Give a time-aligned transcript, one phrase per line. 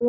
[0.00, 0.08] This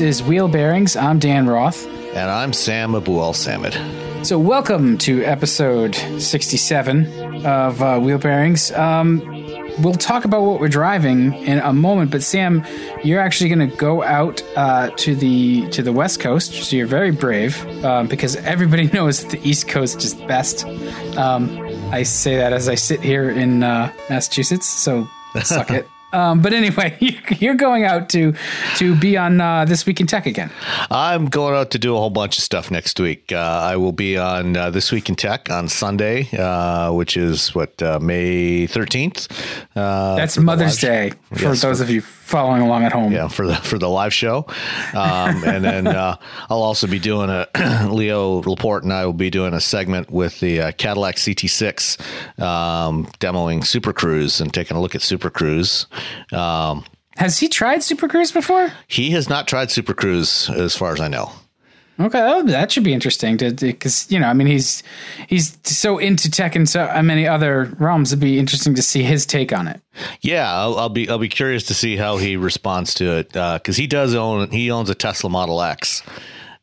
[0.00, 0.94] is Wheel Bearings.
[0.94, 1.84] I'm Dan Roth.
[2.14, 4.24] And I'm Sam Abuelsamid.
[4.24, 8.70] So, welcome to episode 67 of uh, Wheel Bearings.
[8.70, 9.18] Um,
[9.80, 12.64] we'll talk about what we're driving in a moment, but Sam,
[13.02, 16.86] you're actually going to go out uh, to the to the West Coast, so you're
[16.86, 20.64] very brave um, because everybody knows that the East Coast is best.
[21.16, 21.58] Um,
[21.92, 25.08] I say that as I sit here in uh, Massachusetts, so
[25.42, 25.88] suck it.
[26.14, 26.96] Um, but anyway,
[27.40, 28.34] you're going out to
[28.76, 30.48] to be on uh, this week in tech again.
[30.88, 33.32] I'm going out to do a whole bunch of stuff next week.
[33.32, 37.52] Uh, I will be on uh, this week in tech on Sunday, uh, which is
[37.52, 39.28] what uh, May 13th.
[39.74, 43.12] Uh, That's Mother's Day for yes, those of you following along at home.
[43.12, 44.46] Yeah, for the for the live show,
[44.94, 46.18] um, and then I'll
[46.62, 47.46] also be doing a
[47.90, 53.64] Leo Laporte and I will be doing a segment with the Cadillac CT6 um, demoing
[53.64, 55.86] Super Cruise and taking a look at Super Cruise.
[56.32, 56.84] Um,
[57.16, 58.72] has he tried Super Cruise before?
[58.88, 61.30] He has not tried Super Cruise, as far as I know.
[62.00, 64.82] Okay, oh, that should be interesting to because you know, I mean, he's
[65.28, 68.12] he's so into tech and so many other realms.
[68.12, 69.80] It'd be interesting to see his take on it.
[70.20, 73.78] Yeah, I'll, I'll be I'll be curious to see how he responds to it because
[73.78, 76.02] uh, he does own he owns a Tesla Model X,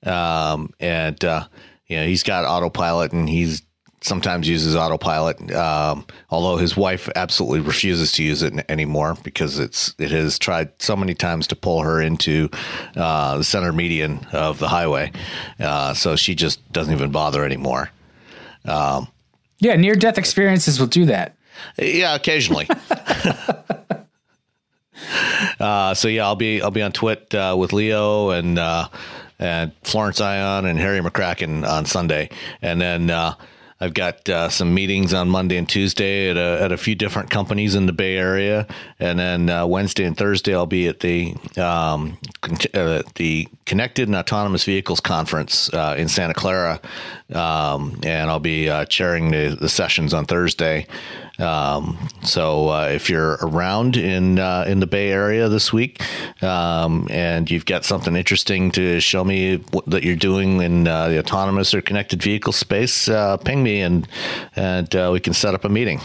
[0.03, 1.47] um, and uh,
[1.87, 3.61] you know he's got autopilot and he's
[4.01, 9.95] sometimes uses autopilot, um, although his wife absolutely refuses to use it anymore because it's
[9.97, 12.49] it has tried so many times to pull her into
[12.95, 15.11] uh, the center median of the highway,
[15.59, 17.91] uh, so she just doesn't even bother anymore.
[18.65, 19.07] Um,
[19.59, 21.35] yeah, near death experiences will do that.
[21.77, 22.67] Yeah, occasionally.
[25.59, 28.87] uh, so yeah, I'll be I'll be on Twit uh, with Leo and uh,
[29.39, 32.29] and Florence Ion and Harry McCracken on Sunday,
[32.61, 33.35] and then uh,
[33.81, 37.31] I've got uh, some meetings on Monday and Tuesday at a, at a few different
[37.31, 38.67] companies in the Bay Area,
[38.99, 42.19] and then uh, Wednesday and Thursday I'll be at the um,
[42.75, 46.79] uh, the Connected and Autonomous Vehicles Conference uh, in Santa Clara,
[47.33, 50.87] um, and I'll be uh, chairing the, the sessions on Thursday.
[51.39, 56.01] Um, so uh, if you're around in uh, in the Bay Area this week,
[56.43, 61.19] um, and you've got something interesting to show me that you're doing in uh, the
[61.19, 64.07] autonomous or connected vehicle space, uh, ping me and
[64.55, 65.99] and uh, we can set up a meeting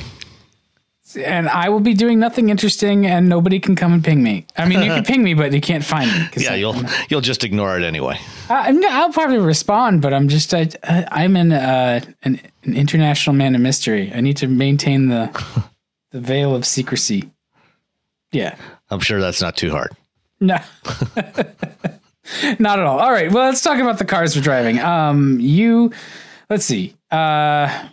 [1.16, 4.47] and I will be doing nothing interesting, and nobody can come and ping me.
[4.56, 6.28] I mean, you can ping me, but you can't find me.
[6.37, 6.77] Yeah, I, you'll
[7.09, 8.19] you'll just ignore it anyway.
[8.49, 13.55] Uh, I'll probably respond, but I'm just I, I'm an, uh, an an international man
[13.55, 14.12] of mystery.
[14.15, 15.31] I need to maintain the
[16.10, 17.31] the veil of secrecy.
[18.32, 18.56] Yeah,
[18.91, 19.93] I'm sure that's not too hard.
[20.41, 20.59] No.
[22.59, 22.99] Not at all.
[22.99, 23.31] All right.
[23.31, 24.81] Well, let's talk about the cars we're driving.
[24.81, 25.93] Um, you,
[26.50, 26.94] let's see.
[27.10, 27.88] Uh,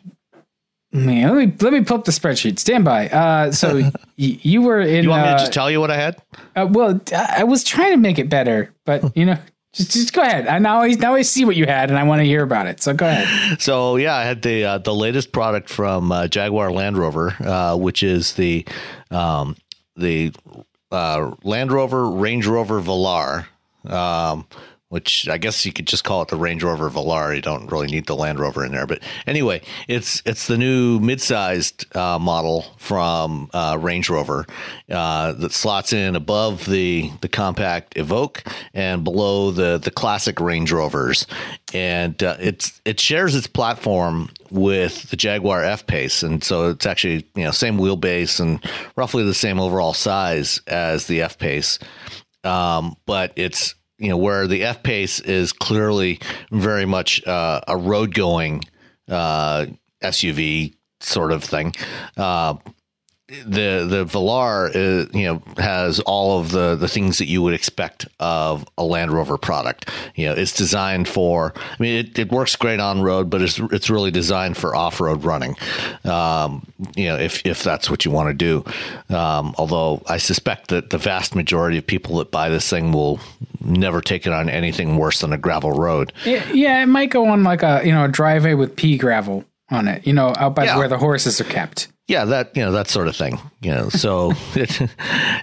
[0.93, 2.59] Man, let me let me pull up the spreadsheet.
[2.59, 3.09] Stand by.
[3.09, 5.03] Uh, so y- you were in.
[5.03, 6.17] You want me to uh, just tell you what I had?
[6.55, 9.37] Uh, well, I was trying to make it better, but you know,
[9.73, 10.47] just just go ahead.
[10.47, 12.67] I now I now I see what you had, and I want to hear about
[12.67, 12.81] it.
[12.81, 13.57] So go ahead.
[13.59, 17.75] So yeah, I had the uh, the latest product from uh, Jaguar Land Rover, uh,
[17.75, 18.63] which is the
[19.09, 19.55] um,
[19.95, 20.31] the
[20.91, 23.45] Land Rover Range Rover Velar.
[23.85, 24.47] Um,
[24.94, 27.36] which I guess you could just call it the Range Rover Velar.
[27.36, 31.00] You don't really need the Land Rover in there, but anyway, it's it's the new
[31.00, 34.45] mid-sized uh, model from uh, Range Rover
[34.92, 40.72] uh, that slots in above the the compact Evoque and below the the classic Range
[40.72, 41.25] Rovers,
[41.74, 46.86] and uh, it's it shares its platform with the Jaguar F Pace, and so it's
[46.86, 48.63] actually you know same wheelbase and
[48.95, 51.80] roughly the same overall size as the F Pace,
[52.44, 56.19] um, but it's you know where the F pace is clearly
[56.51, 58.63] very much uh, a road going
[59.07, 59.65] uh,
[60.03, 61.73] SUV sort of thing.
[62.17, 62.55] Uh,
[63.45, 67.53] the the Velar is, you know has all of the the things that you would
[67.53, 69.89] expect of a Land Rover product.
[70.15, 71.53] You know, it's designed for.
[71.56, 75.00] I mean, it, it works great on road, but it's it's really designed for off
[75.00, 75.56] road running.
[76.03, 76.65] Um,
[76.95, 79.15] you know, if if that's what you want to do.
[79.15, 83.19] Um, although I suspect that the vast majority of people that buy this thing will
[83.63, 86.12] never take it on anything worse than a gravel road.
[86.25, 89.45] It, yeah, it might go on like a you know a driveway with pea gravel
[89.69, 90.06] on it.
[90.06, 90.77] You know, out by Yeah.
[90.77, 91.88] where the horses are kept.
[92.07, 93.39] Yeah, that you know that sort of thing.
[93.61, 94.81] You know, so it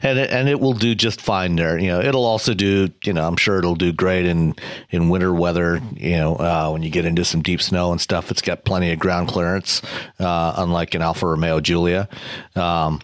[0.02, 1.78] and it, and it will do just fine there.
[1.78, 2.90] You know, it'll also do.
[3.02, 4.54] You know, I'm sure it'll do great in
[4.90, 5.80] in winter weather.
[5.94, 8.92] You know, uh, when you get into some deep snow and stuff, it's got plenty
[8.92, 9.80] of ground clearance,
[10.18, 12.10] uh, unlike an Alfa Romeo Giulia.
[12.54, 13.00] Um,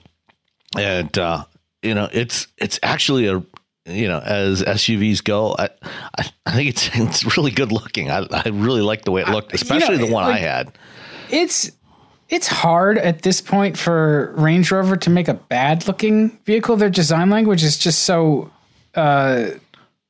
[0.77, 1.45] and uh,
[1.83, 3.43] you know, it's it's actually a
[3.87, 5.71] you know as SUVs go, I
[6.19, 8.11] I, I think it's it's really good looking.
[8.11, 10.73] I I really like the way it looked, especially the one I had.
[11.31, 11.71] It's
[12.29, 16.77] it's hard at this point for Range Rover to make a bad looking vehicle.
[16.77, 18.51] Their design language is just so
[18.95, 19.51] uh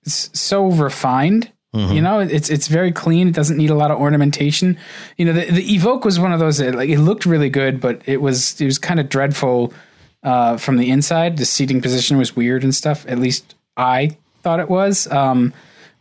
[0.05, 1.51] so refined.
[1.93, 3.29] You know, it's it's very clean.
[3.29, 4.79] It doesn't need a lot of ornamentation.
[5.19, 7.83] You know, the, the Evoque was one of those that like it looked really good,
[7.83, 9.75] but it was it was kind of dreadful
[10.23, 11.37] uh, from the inside.
[11.37, 13.05] The seating position was weird and stuff.
[13.07, 15.07] At least I thought it was.
[15.13, 15.53] Um,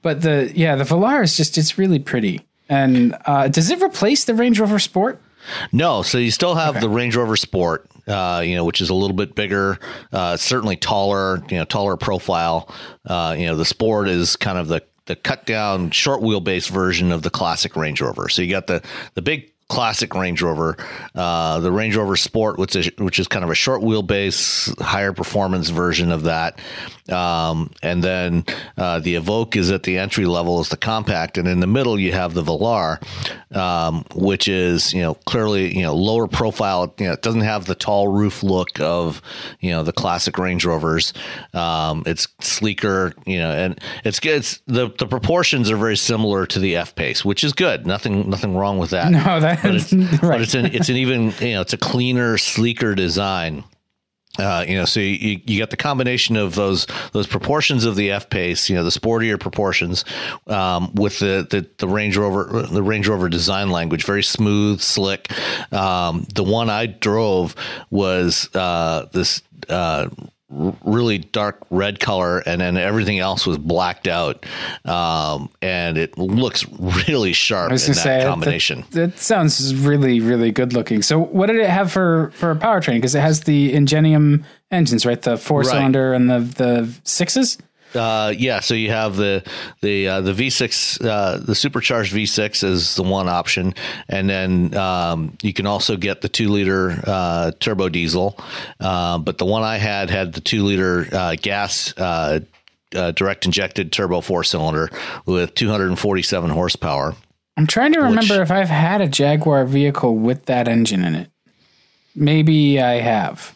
[0.01, 2.45] but the yeah, the Velar is just it's really pretty.
[2.69, 5.19] And uh, does it replace the Range Rover Sport?
[5.71, 8.93] No, so you still have the Range Rover Sport, uh, you know, which is a
[8.93, 9.79] little bit bigger,
[10.11, 12.73] uh, certainly taller, you know, taller profile.
[13.05, 17.11] Uh, you know, the Sport is kind of the the cut down short wheelbase version
[17.11, 18.27] of the classic Range Rover.
[18.29, 18.81] So you got the
[19.13, 20.77] the big classic Range Rover,
[21.15, 25.13] uh, the Range Rover Sport, which is which is kind of a short wheelbase, higher
[25.13, 26.59] performance version of that,
[27.11, 28.45] um, and then
[28.77, 31.99] uh, the Evoque is at the entry level as the compact, and in the middle
[31.99, 32.99] you have the Velar,
[33.55, 36.93] um, which is you know clearly you know lower profile.
[36.97, 39.21] You know, it doesn't have the tall roof look of
[39.59, 41.13] you know the classic Range Rovers.
[41.53, 46.59] Um, it's sleeker, you know, and it's it's the the proportions are very similar to
[46.59, 47.85] the F Pace, which is good.
[47.85, 49.11] Nothing nothing wrong with that.
[49.11, 50.21] No, that- but it's, right.
[50.21, 53.63] but it's an it's an even you know it's a cleaner, sleeker design.
[54.37, 58.11] Uh, you know, so you, you got the combination of those those proportions of the
[58.11, 60.03] F pace, you know, the sportier proportions,
[60.47, 65.31] um, with the, the the Range Rover the Range Rover design language, very smooth, slick.
[65.71, 67.55] Um, the one I drove
[67.89, 70.09] was uh, this uh,
[70.49, 74.45] really dark red color, and then everything else was blacked out,
[74.85, 76.65] um, and it looks
[77.07, 78.85] really sharp I was in that say combination.
[78.91, 81.01] That, sounds really, really good looking.
[81.01, 82.95] So, what did it have for for a powertrain?
[82.95, 85.21] Because it has the Ingenium engines, right?
[85.21, 87.57] The four cylinder and the the sixes.
[87.93, 89.43] Uh, yeah, so you have the
[89.81, 93.73] the uh, the V6, uh, the supercharged V6 is the one option,
[94.09, 98.37] and then um, you can also get the two liter uh, turbo diesel.
[98.79, 101.93] Uh, but the one I had had the two liter uh, gas.
[101.97, 102.41] Uh,
[102.93, 104.89] uh, direct injected turbo four cylinder
[105.25, 107.13] with 247 horsepower.
[107.57, 111.31] I'm trying to remember if I've had a Jaguar vehicle with that engine in it.
[112.15, 113.54] Maybe I have.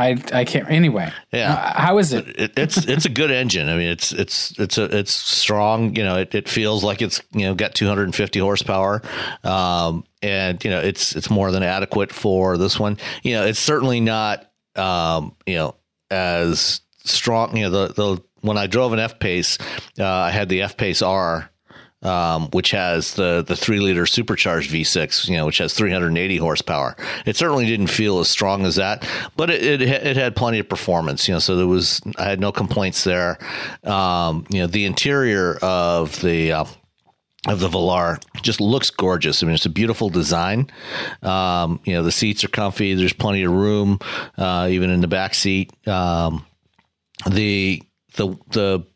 [0.00, 0.70] I I can't.
[0.70, 1.52] Anyway, Yeah.
[1.52, 2.28] Uh, how is it?
[2.40, 3.68] it, it's it's a good engine.
[3.68, 5.94] I mean, it's it's it's a it's strong.
[5.94, 9.02] You know, it, it feels like it's you know got 250 horsepower,
[9.44, 12.96] um, and you know it's it's more than adequate for this one.
[13.22, 15.76] You know, it's certainly not um, you know
[16.10, 17.56] as strong.
[17.56, 19.58] You know, the the when I drove an F Pace,
[19.98, 21.50] uh, I had the F Pace R.
[22.02, 26.96] Um, which has the the three liter supercharged V6, you know, which has 380 horsepower.
[27.26, 30.68] It certainly didn't feel as strong as that, but it, it it had plenty of
[30.68, 31.40] performance, you know.
[31.40, 33.38] So there was I had no complaints there.
[33.84, 36.64] Um, you know, the interior of the uh,
[37.46, 39.42] of the Velar just looks gorgeous.
[39.42, 40.70] I mean, it's a beautiful design.
[41.22, 42.94] Um, you know, the seats are comfy.
[42.94, 43.98] There's plenty of room,
[44.36, 45.72] uh, even in the back seat.
[45.88, 46.44] Um,
[47.28, 47.82] the
[48.16, 48.86] the the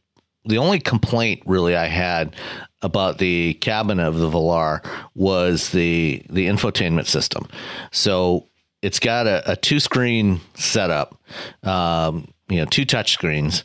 [0.44, 2.36] the only complaint really I had
[2.84, 7.48] about the cabin of the Velar was the the infotainment system.
[7.90, 8.46] So
[8.82, 11.18] it's got a, a two screen setup,
[11.62, 13.64] um, you know, two touch screens.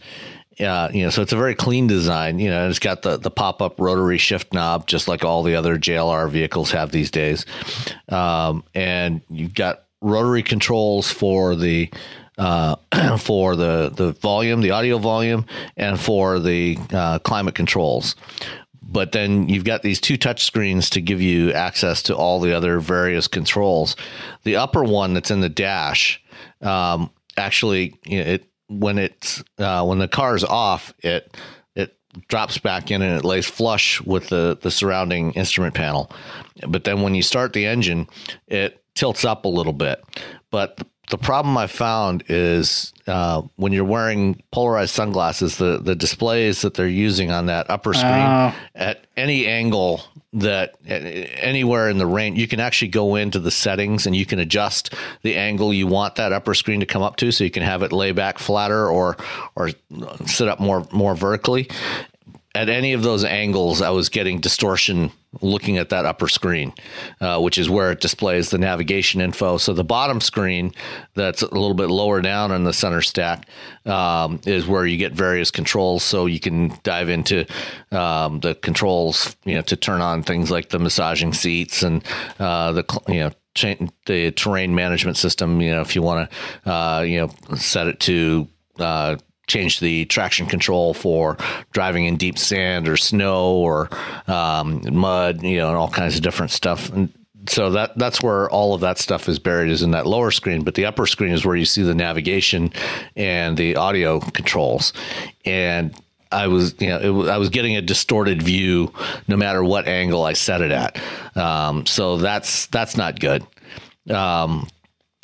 [0.59, 2.39] Uh, you know, so it's a very clean design.
[2.39, 5.55] You know, it's got the the pop up rotary shift knob, just like all the
[5.55, 7.45] other JLR vehicles have these days.
[8.07, 11.89] Um, and you've got rotary controls for the
[12.37, 12.77] uh,
[13.19, 15.45] for the the volume, the audio volume,
[15.77, 18.15] and for the uh, climate controls.
[18.91, 22.55] But then you've got these two touch screens to give you access to all the
[22.55, 23.95] other various controls.
[24.43, 26.21] The upper one that's in the dash,
[26.61, 31.35] um, actually, you know, it when it's uh, when the car is off, it
[31.75, 31.95] it
[32.27, 36.11] drops back in and it lays flush with the the surrounding instrument panel.
[36.67, 38.07] But then when you start the engine,
[38.47, 40.03] it tilts up a little bit.
[40.51, 40.79] But
[41.09, 46.73] the problem I found is uh, when you're wearing polarized sunglasses, the the displays that
[46.75, 48.53] they're using on that upper screen Oh.
[48.75, 50.01] at any angle
[50.31, 54.37] that anywhere in the range, you can actually go into the settings and you can
[54.37, 57.63] adjust the angle you want that upper screen to come up to, so you can
[57.63, 59.17] have it lay back flatter or
[59.55, 59.71] or
[60.27, 61.67] sit up more more vertically.
[62.55, 66.73] At any of those angles, I was getting distortion looking at that upper screen,
[67.21, 69.57] uh, which is where it displays the navigation info.
[69.57, 70.73] So the bottom screen,
[71.13, 73.47] that's a little bit lower down in the center stack,
[73.85, 76.03] um, is where you get various controls.
[76.03, 77.45] So you can dive into
[77.91, 82.03] um, the controls, you know, to turn on things like the massaging seats and
[82.39, 83.31] uh, the you know
[84.05, 85.61] the terrain management system.
[85.61, 86.31] You know, if you want
[86.65, 88.47] to, uh, you know, set it to
[88.79, 89.17] uh,
[89.49, 91.35] change the traction control for
[91.73, 93.89] driving in deep sand or snow or
[94.27, 96.89] um, mud, you know, and all kinds of different stuff.
[96.89, 97.11] And
[97.47, 100.63] so that that's where all of that stuff is buried is in that lower screen,
[100.63, 102.71] but the upper screen is where you see the navigation
[103.15, 104.93] and the audio controls.
[105.45, 105.95] And
[106.31, 108.93] I was, you know, was, I was getting a distorted view
[109.27, 111.01] no matter what angle I set it at.
[111.35, 113.45] Um, so that's that's not good.
[114.09, 114.67] Um,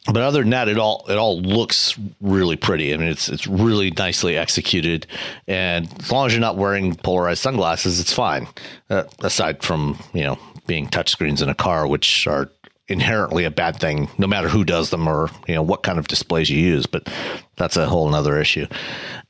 [0.06, 2.94] but other than that, it all it all looks really pretty.
[2.94, 5.08] I mean, it's it's really nicely executed,
[5.48, 8.48] and as long as you're not wearing polarized sunglasses, it's fine.
[8.90, 12.52] Uh, aside from you know being touchscreens in a car, which are
[12.88, 16.08] inherently a bad thing, no matter who does them or you know what kind of
[16.08, 16.86] displays you use.
[16.86, 17.12] But
[17.56, 18.68] that's a whole other issue.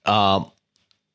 [0.04, 0.52] Um,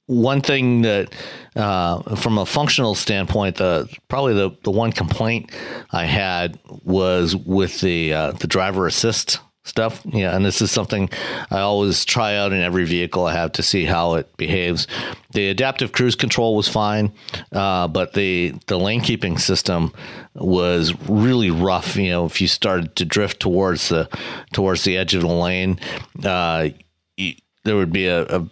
[0.07, 1.14] one thing that
[1.55, 5.52] uh, from a functional standpoint the probably the, the one complaint
[5.93, 10.00] i had was with the uh, the driver assist stuff.
[10.05, 11.11] Yeah and this is something
[11.50, 14.87] i always try out in every vehicle i have to see how it behaves.
[15.33, 17.12] The adaptive cruise control was fine
[17.52, 19.93] uh, but the the lane keeping system
[20.35, 21.97] was really rough.
[21.97, 24.09] You know if you started to drift towards the
[24.52, 25.79] towards the edge of the lane
[26.25, 26.71] uh,
[27.19, 28.49] y- there would be a, a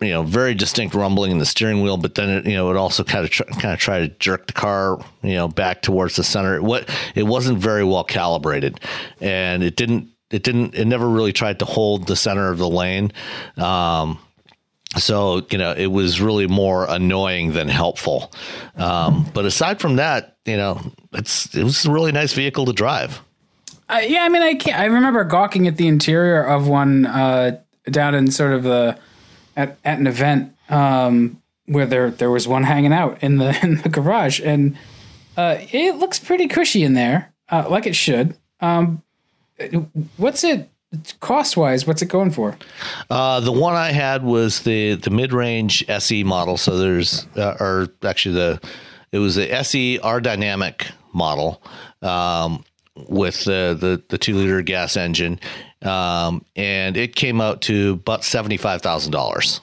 [0.00, 2.76] you know very distinct rumbling in the steering wheel but then it you know it
[2.76, 6.16] also kind of tr- kind of try to jerk the car you know back towards
[6.16, 6.62] the center.
[6.62, 8.80] What it wasn't very well calibrated
[9.20, 12.68] and it didn't it didn't it never really tried to hold the center of the
[12.68, 13.12] lane
[13.56, 14.18] um
[14.96, 18.32] so you know it was really more annoying than helpful
[18.76, 20.80] um but aside from that you know
[21.12, 23.20] it's it was a really nice vehicle to drive
[23.86, 24.80] Uh, yeah, I mean, I can't.
[24.80, 27.60] I remember gawking at the interior of one uh,
[27.90, 28.96] down in sort of the
[29.56, 33.82] at, at an event um, where there there was one hanging out in the in
[33.82, 34.78] the garage, and
[35.36, 38.34] uh, it looks pretty cushy in there, uh, like it should.
[38.60, 39.02] Um,
[40.16, 40.70] what's it
[41.20, 41.86] cost wise?
[41.86, 42.56] What's it going for?
[43.10, 46.56] Uh, the one I had was the the mid range SE model.
[46.56, 48.60] So there's, uh, or actually the,
[49.12, 51.62] it was the SE R Dynamic model
[52.02, 52.64] um,
[53.08, 55.40] with the, the the two liter gas engine,
[55.82, 59.60] um, and it came out to about seventy five thousand dollars.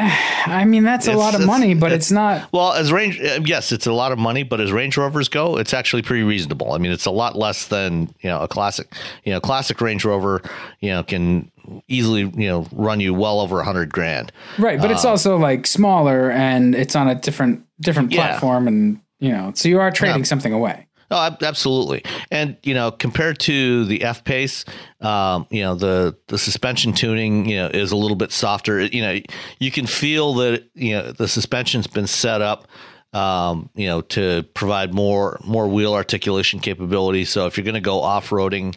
[0.46, 2.48] I mean, that's a It's- lot of money, but it's- it's not.
[2.52, 5.56] Well, as range, uh, yes, it's a lot of money, but as Range Rovers go,
[5.56, 6.72] it's actually pretty reasonable.
[6.72, 8.92] I mean, it's a lot less than you know a classic.
[9.24, 10.42] You know, classic Range Rover,
[10.80, 11.50] you know, can
[11.88, 14.30] easily you know run you well over a hundred grand.
[14.58, 18.26] Right, but it's also like smaller and it's on a different different Yeah.
[18.28, 20.85] platform, and you know, so you are trading something away.
[21.10, 22.02] Oh, absolutely.
[22.30, 24.64] And you know, compared to the F Pace,
[25.00, 28.80] um, you know, the the suspension tuning, you know, is a little bit softer.
[28.84, 29.20] You know,
[29.58, 32.66] you can feel that you know the suspension's been set up.
[33.12, 37.24] Um, you know, to provide more more wheel articulation capability.
[37.24, 38.76] So if you're going to go off roading,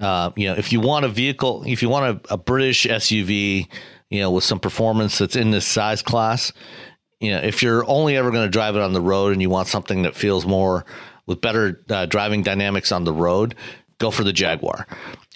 [0.00, 3.68] uh, you know, if you want a vehicle, if you want a, a British SUV,
[4.10, 6.52] you know, with some performance that's in this size class,
[7.20, 9.50] you know, if you're only ever going to drive it on the road and you
[9.50, 10.84] want something that feels more
[11.26, 13.54] with better uh, driving dynamics on the road,
[13.98, 14.86] go for the Jaguar.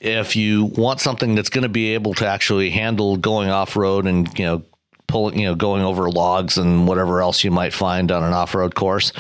[0.01, 4.07] If you want something that's going to be able to actually handle going off road
[4.07, 4.63] and you know
[5.07, 8.55] pulling you know going over logs and whatever else you might find on an off
[8.55, 9.13] road course,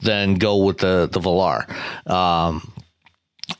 [0.00, 1.68] then go with the the Velar.
[2.10, 2.72] Um,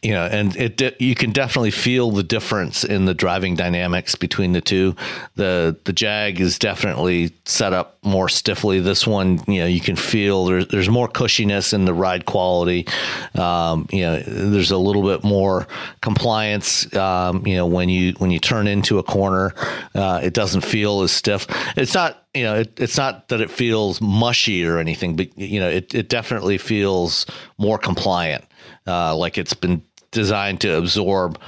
[0.03, 4.53] you know, and it you can definitely feel the difference in the driving dynamics between
[4.53, 4.97] the two.
[5.37, 8.81] The the Jag is definitely set up more stiffly.
[8.81, 12.87] This one, you know, you can feel there's there's more cushiness in the ride quality.
[13.35, 15.67] Um, you know, there's a little bit more
[16.01, 16.95] compliance.
[16.95, 19.55] Um, you know, when you when you turn into a corner,
[19.95, 21.47] uh, it doesn't feel as stiff.
[21.77, 25.61] It's not you know, it, it's not that it feels mushy or anything, but you
[25.61, 27.27] know, it, it definitely feels
[27.59, 28.45] more compliant,
[28.87, 31.39] uh, like it's been designed to absorb,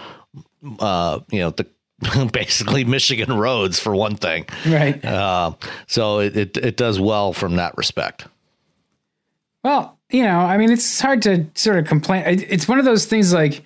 [0.81, 1.67] uh, you know, the
[2.33, 4.47] basically Michigan roads for one thing.
[4.67, 5.03] Right.
[5.05, 5.53] Uh,
[5.87, 8.27] so it, it it does well from that respect.
[9.65, 12.23] Well, you know, I mean, it's hard to sort of complain.
[12.27, 13.65] It's one of those things like,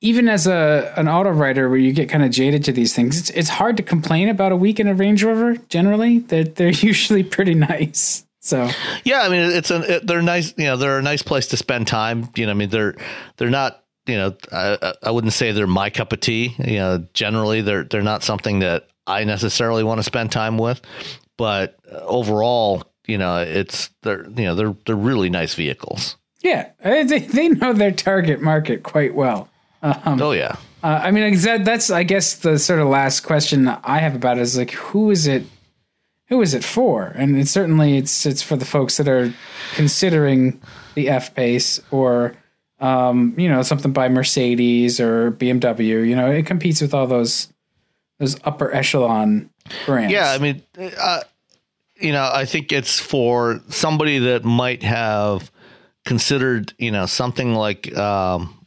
[0.00, 3.18] even as a an auto writer where you get kind of jaded to these things,
[3.18, 5.56] it's it's hard to complain about a week in a Range Rover.
[5.68, 8.23] Generally, they're they're usually pretty nice.
[8.44, 8.68] So
[9.04, 10.52] yeah, I mean it's a it, they're nice.
[10.58, 12.28] You know, they're a nice place to spend time.
[12.36, 12.94] You know, I mean they're
[13.38, 13.80] they're not.
[14.06, 16.54] You know, I, I wouldn't say they're my cup of tea.
[16.58, 20.82] You know, generally they're they're not something that I necessarily want to spend time with.
[21.38, 26.16] But overall, you know, it's they're you know they're they're really nice vehicles.
[26.42, 29.48] Yeah, they, they know their target market quite well.
[29.82, 30.56] Um, oh yeah.
[30.82, 34.36] Uh, I mean, that, that's I guess the sort of last question I have about
[34.36, 35.44] it is like, who is it?
[36.28, 37.06] Who is it for?
[37.06, 39.32] And it certainly it's it's for the folks that are
[39.74, 40.60] considering
[40.94, 42.34] the F pace or
[42.80, 46.06] um, you know something by Mercedes or BMW.
[46.06, 47.52] You know, it competes with all those
[48.18, 49.50] those upper echelon
[49.86, 50.12] brands.
[50.12, 51.20] Yeah, I mean, uh,
[51.96, 55.50] you know, I think it's for somebody that might have
[56.04, 58.66] considered, you know, something like, um,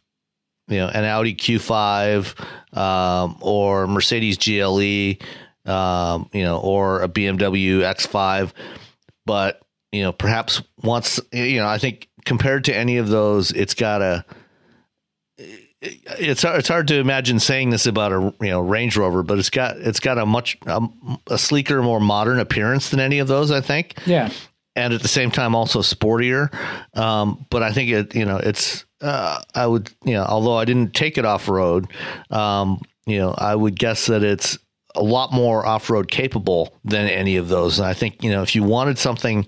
[0.67, 5.15] you know, an Audi Q5 um, or Mercedes GLE,
[5.67, 8.51] um, you know, or a BMW X5,
[9.25, 13.73] but you know, perhaps once, you know, I think compared to any of those, it's
[13.73, 14.25] got a
[15.81, 19.49] it's it's hard to imagine saying this about a you know Range Rover, but it's
[19.49, 23.51] got it's got a much um, a sleeker, more modern appearance than any of those.
[23.51, 23.97] I think.
[24.05, 24.31] Yeah.
[24.75, 26.53] And at the same time, also sportier.
[26.95, 30.65] Um, but I think it you know it's uh, I would you know although I
[30.65, 31.87] didn't take it off road,
[32.31, 34.57] um, you know I would guess that it's
[34.97, 37.79] a lot more off road capable than any of those.
[37.79, 39.45] And I think you know if you wanted something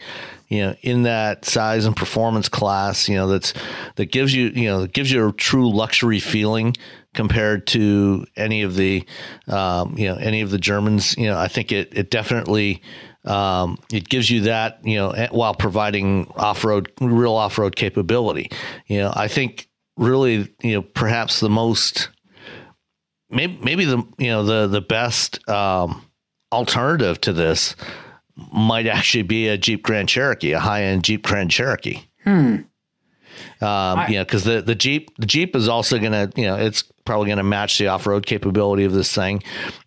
[0.50, 3.54] you know, in that size and performance class, you know, that's
[3.98, 6.76] that gives you, you know, that gives you a true luxury feeling
[7.14, 9.06] compared to any of the,
[9.48, 11.16] um, you know, any of the Germans.
[11.18, 12.82] You know, I think it it definitely
[13.26, 18.50] um, it gives you that, you know, while providing off road, real off road capability.
[18.88, 22.10] You know, I think really, you know, perhaps the most,
[23.30, 26.06] maybe maybe the you know the the best um,
[26.52, 27.76] alternative to this
[28.54, 32.04] might actually be a Jeep Grand Cherokee, a high end Jeep Grand Cherokee.
[32.24, 32.62] Hmm.
[33.62, 36.48] Um, I, you know, because the, the Jeep the Jeep is also going to you
[36.48, 39.44] know it's probably going to match the off road capability of this thing.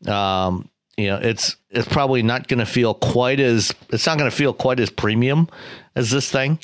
[0.06, 4.30] Um, you know, it's it's probably not going to feel quite as it's not going
[4.30, 5.48] to feel quite as premium
[5.96, 6.58] as this thing,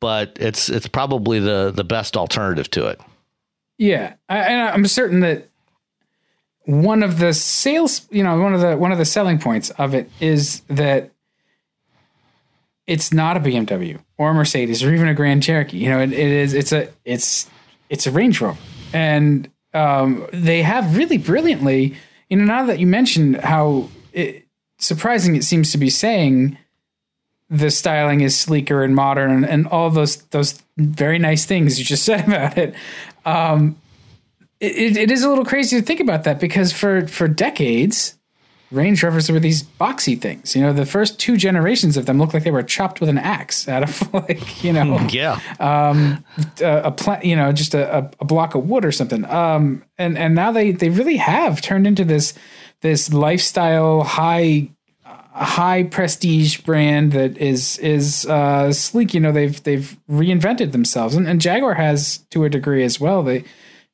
[0.00, 3.00] but it's it's probably the the best alternative to it.
[3.78, 5.48] Yeah, I, and I'm certain that
[6.68, 9.94] one of the sales, you know, one of the one of the selling points of
[9.94, 11.10] it is that
[12.86, 15.78] it's not a BMW or a Mercedes or even a Grand Cherokee.
[15.78, 17.48] You know, it, it is it's a it's
[17.88, 18.58] it's a Range Rover,
[18.92, 21.96] and um, they have really brilliantly.
[22.28, 26.58] You know, now that you mentioned how it, surprising it seems to be saying
[27.48, 31.84] the styling is sleeker and modern and, and all those those very nice things you
[31.86, 32.74] just said about it.
[33.24, 33.78] Um,
[34.60, 38.18] it, it is a little crazy to think about that because for for decades
[38.70, 40.54] Range Rovers were these boxy things.
[40.54, 43.16] You know, the first two generations of them looked like they were chopped with an
[43.16, 46.22] axe out of like, you know, yeah, um,
[46.60, 49.24] a, a plant, you know, just a, a, block of wood or something.
[49.24, 52.34] Um, and and now they they really have turned into this
[52.82, 54.68] this lifestyle high
[55.04, 59.14] high prestige brand that is is uh, sleek.
[59.14, 63.22] You know, they've they've reinvented themselves, and, and Jaguar has to a degree as well.
[63.22, 63.44] They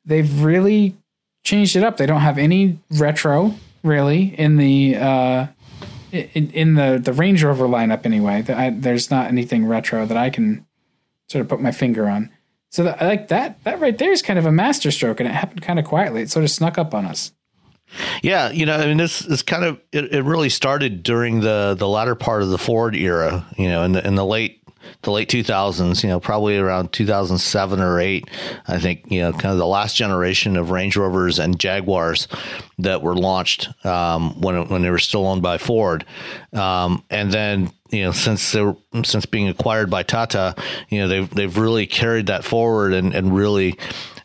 [0.05, 0.97] they've really
[1.45, 1.97] changed it up.
[1.97, 5.47] They don't have any retro really in the uh,
[6.13, 8.45] in, in the the Range Rover lineup anyway.
[8.49, 10.67] I, there's not anything retro that I can
[11.29, 12.31] sort of put my finger on.
[12.71, 15.63] So that, like that that right there is kind of a masterstroke, and it happened
[15.63, 16.23] kind of quietly.
[16.23, 17.33] It sort of snuck up on us.
[18.23, 20.25] Yeah, you know, I mean, this is kind of it, it.
[20.25, 23.47] really started during the the latter part of the Ford era.
[23.57, 24.64] You know, in the in the late
[25.03, 28.29] the late 2000s, you know, probably around 2007 or 8,
[28.67, 32.29] I think, you know, kind of the last generation of Range Rovers and Jaguars
[32.79, 36.05] that were launched um, when, when they were still owned by Ford.
[36.53, 40.55] Um, and then, you know, since they were, since being acquired by Tata,
[40.89, 43.79] you know, they've, they've really carried that forward and, and really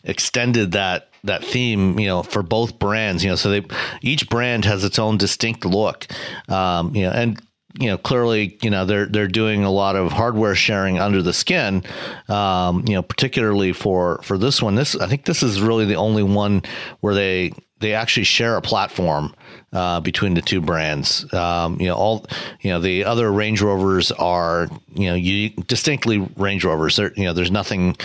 [0.04, 3.66] extended that that theme, you know, for both brands, you know, so they
[4.02, 6.08] each brand has its own distinct look,
[6.48, 7.42] um, you know, and
[7.78, 11.34] you know, clearly, you know, they're they're doing a lot of hardware sharing under the
[11.34, 11.84] skin.
[12.28, 14.76] Um, you know, particularly for for this one.
[14.76, 16.64] This I think this is really the only one
[17.02, 19.34] where they they actually share a platform
[19.72, 21.32] uh, between the two brands.
[21.34, 22.26] Um, you know, all
[22.62, 26.96] you know the other Range Rovers are you know you distinctly Range Rovers.
[26.98, 27.96] There, you know, there's nothing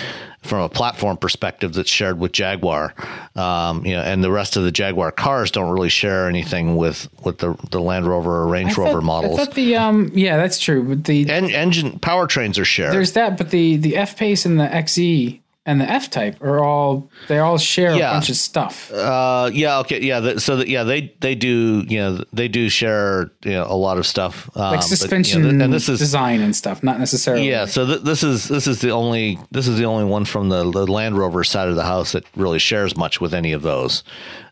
[0.43, 2.95] from a platform perspective that's shared with Jaguar.
[3.35, 7.09] Um, you know, and the rest of the Jaguar cars don't really share anything with
[7.25, 9.39] with the the Land Rover or Range Rover models.
[9.39, 12.93] I thought the um yeah that's true, but the en- engine powertrains are shared.
[12.93, 16.63] There's that, but the the F Pace and the XE and the F Type are
[16.63, 18.11] all they all share Yeah.
[18.11, 18.93] a bunch of stuff.
[18.93, 20.21] Uh, yeah, okay, yeah.
[20.21, 23.75] The, so that yeah, they they do you know they do share you know a
[23.77, 26.83] lot of stuff um, like but, you know, suspension and this is design and stuff,
[26.83, 27.49] not necessarily.
[27.49, 27.65] yeah.
[27.65, 30.71] So th- this is this is the only this is the only one from the,
[30.71, 34.05] the Land Rover side of the house that really shares much with any of those.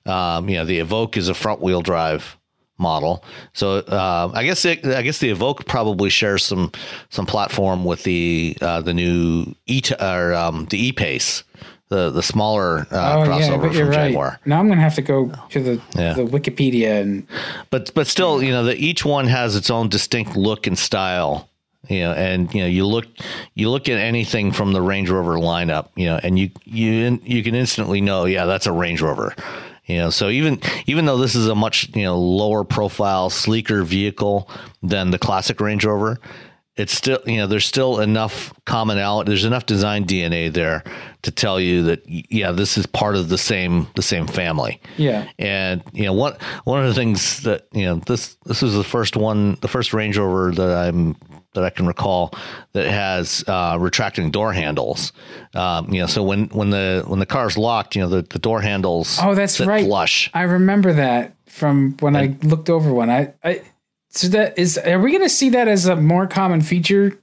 [0.06, 2.36] Um, you know, the Evoque is a front wheel drive
[2.82, 3.24] model.
[3.54, 6.70] So uh, I guess it, I guess the Evoque probably shares some
[7.08, 11.44] some platform with the uh, the new E or um, the E Pace,
[11.88, 14.08] the the smaller uh, Oh crossover yeah, from right.
[14.08, 14.40] Jaguar.
[14.44, 16.12] Now I'm gonna have to go to the Yeah.
[16.14, 17.26] the Wikipedia and
[17.70, 21.48] but but still, you know, that each one has its own distinct look and style.
[21.88, 23.06] You know, and you know, you look
[23.54, 27.42] you look at anything from the Range Rover lineup, you know, and you you you
[27.42, 29.34] can instantly know, yeah, that's a Range Rover.
[29.86, 33.82] You know, so even even though this is a much you know lower profile, sleeker
[33.82, 34.48] vehicle
[34.82, 36.18] than the classic Range Rover,
[36.76, 39.28] it's still you know there's still enough commonality.
[39.30, 40.84] There's enough design DNA there
[41.22, 44.80] to tell you that yeah, this is part of the same the same family.
[44.96, 45.28] yeah.
[45.38, 48.84] And you know, one one of the things that you know this this is the
[48.84, 51.16] first one, the first Range Rover that I'm
[51.54, 52.32] that I can recall
[52.72, 55.12] that has uh, retracting door handles.
[55.54, 58.38] Um, you know, so when when the when the car's locked, you know, the, the
[58.38, 59.84] door handles Oh, that's right.
[59.84, 60.30] flush.
[60.34, 63.10] I remember that from when I looked over one.
[63.10, 63.62] I, I
[64.08, 67.18] so that is are we gonna see that as a more common feature?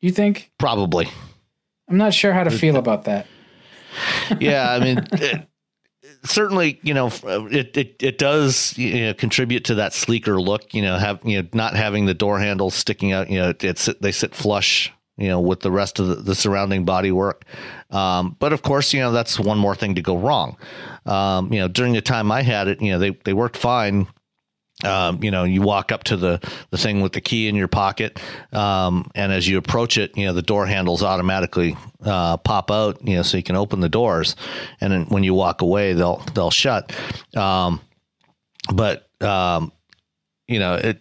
[0.00, 0.50] You think?
[0.58, 1.08] Probably,
[1.88, 3.26] I'm not sure how to feel about that.
[4.40, 4.70] yeah.
[4.72, 5.06] I mean.
[5.12, 5.46] It,
[6.24, 7.10] Certainly, you know,
[7.50, 10.74] it, it it does you know, contribute to that sleeker look.
[10.74, 13.30] You know, have you know not having the door handles sticking out.
[13.30, 14.92] You know, it's they sit flush.
[15.16, 17.44] You know, with the rest of the, the surrounding body work.
[17.90, 20.56] Um, but of course, you know that's one more thing to go wrong.
[21.06, 24.06] Um, you know, during the time I had it, you know they they worked fine.
[24.84, 27.66] Um, you know, you walk up to the, the thing with the key in your
[27.66, 28.20] pocket,
[28.52, 33.04] um, and as you approach it, you know the door handles automatically uh, pop out.
[33.06, 34.36] You know, so you can open the doors,
[34.80, 36.94] and then when you walk away, they'll they'll shut.
[37.36, 37.80] Um,
[38.72, 39.72] but um,
[40.46, 41.00] you know, it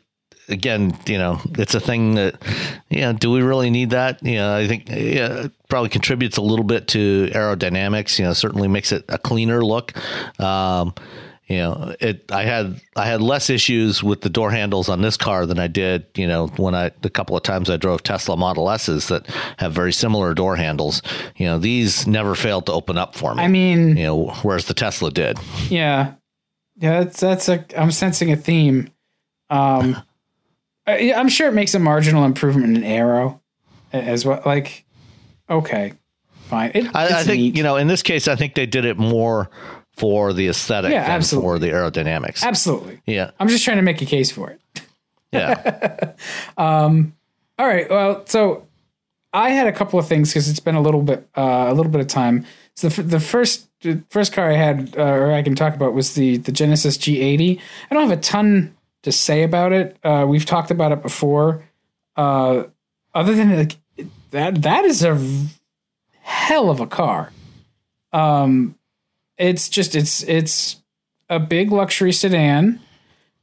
[0.49, 2.35] again, you know, it's a thing that,
[2.89, 4.23] you know, do we really need that?
[4.23, 8.19] You know, I think yeah, it probably contributes a little bit to aerodynamics.
[8.19, 9.93] You know, certainly makes it a cleaner look.
[10.39, 10.93] Um,
[11.47, 12.29] you know, it.
[12.29, 15.67] I had I had less issues with the door handles on this car than I
[15.67, 19.27] did, you know, when I the couple of times I drove Tesla Model S's that
[19.57, 21.01] have very similar door handles.
[21.37, 23.43] You know, these never failed to open up for me.
[23.43, 25.39] I mean, you know, whereas the Tesla did.
[25.69, 26.15] yeah,
[26.75, 27.03] yeah.
[27.03, 27.65] That's that's a.
[27.77, 28.89] I'm sensing a theme.
[29.49, 29.95] Um,
[30.85, 33.41] I, i'm sure it makes a marginal improvement in aero
[33.93, 34.41] as well.
[34.45, 34.85] Like,
[35.49, 35.93] okay,
[36.45, 36.71] fine.
[36.73, 37.57] It, I, I think neat.
[37.57, 39.49] you know in this case, I think they did it more
[39.97, 41.47] for the aesthetic Yeah, absolutely.
[41.47, 42.43] for the aerodynamics.
[42.43, 43.01] absolutely.
[43.05, 44.81] Yeah, I'm just trying to make a case for it.
[45.31, 46.13] yeah,
[46.57, 47.89] All right.
[47.89, 48.67] Well, so
[49.33, 51.91] I had a couple of things because it's been a little bit uh, a little
[51.91, 52.45] bit of time.
[52.75, 55.73] So the, f- the first the first car I had uh, or I can talk
[55.75, 57.59] about was the the Genesis G80.
[57.89, 59.97] I don't have a ton to say about it.
[60.03, 61.63] Uh, we've talked about it before.
[62.15, 62.63] Uh,
[63.13, 63.75] other than like
[64.31, 65.17] that, that is a
[66.21, 67.31] hell of a car.
[68.13, 68.75] Um,
[69.37, 70.77] it's just it's it's
[71.29, 72.79] a big luxury sedan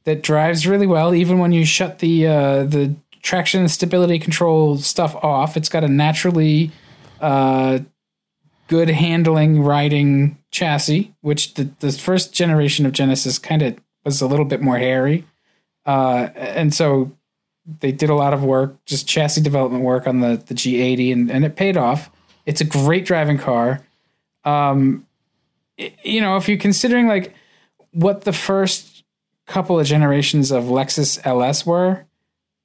[0.03, 4.77] that drives really well, even when you shut the uh, the traction and stability control
[4.77, 5.57] stuff off.
[5.57, 6.71] It's got a naturally
[7.19, 7.79] uh,
[8.67, 14.27] good handling riding chassis, which the the first generation of Genesis kind of was a
[14.27, 15.25] little bit more hairy,
[15.85, 17.11] uh, and so
[17.79, 21.31] they did a lot of work, just chassis development work on the the G80, and
[21.31, 22.11] and it paid off.
[22.45, 23.81] It's a great driving car.
[24.43, 25.04] Um,
[25.77, 27.33] you know, if you're considering like
[27.91, 29.03] what the first
[29.45, 32.05] couple of generations of Lexus LS were,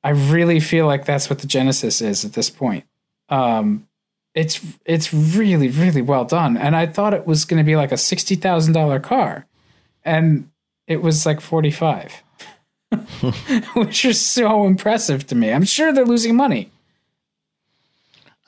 [0.02, 2.84] I really feel like that's what the Genesis is at this point.
[3.28, 3.86] Um,
[4.34, 7.92] it's it's really really well done, and I thought it was going to be like
[7.92, 9.46] a sixty thousand dollar car,
[10.04, 10.50] and
[10.86, 12.22] it was like forty five,
[13.74, 15.52] which is so impressive to me.
[15.52, 16.70] I'm sure they're losing money.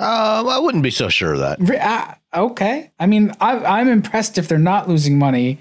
[0.03, 1.59] Uh, I wouldn't be so sure of that.
[1.81, 5.61] Ah, okay, I mean I, I'm impressed if they're not losing money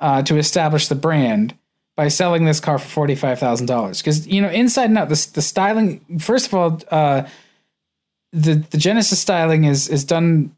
[0.00, 1.56] uh, to establish the brand
[1.96, 4.00] by selling this car for forty five thousand dollars.
[4.00, 6.18] Because you know, inside and out, the the styling.
[6.18, 7.26] First of all, uh,
[8.32, 10.54] the the Genesis styling is is done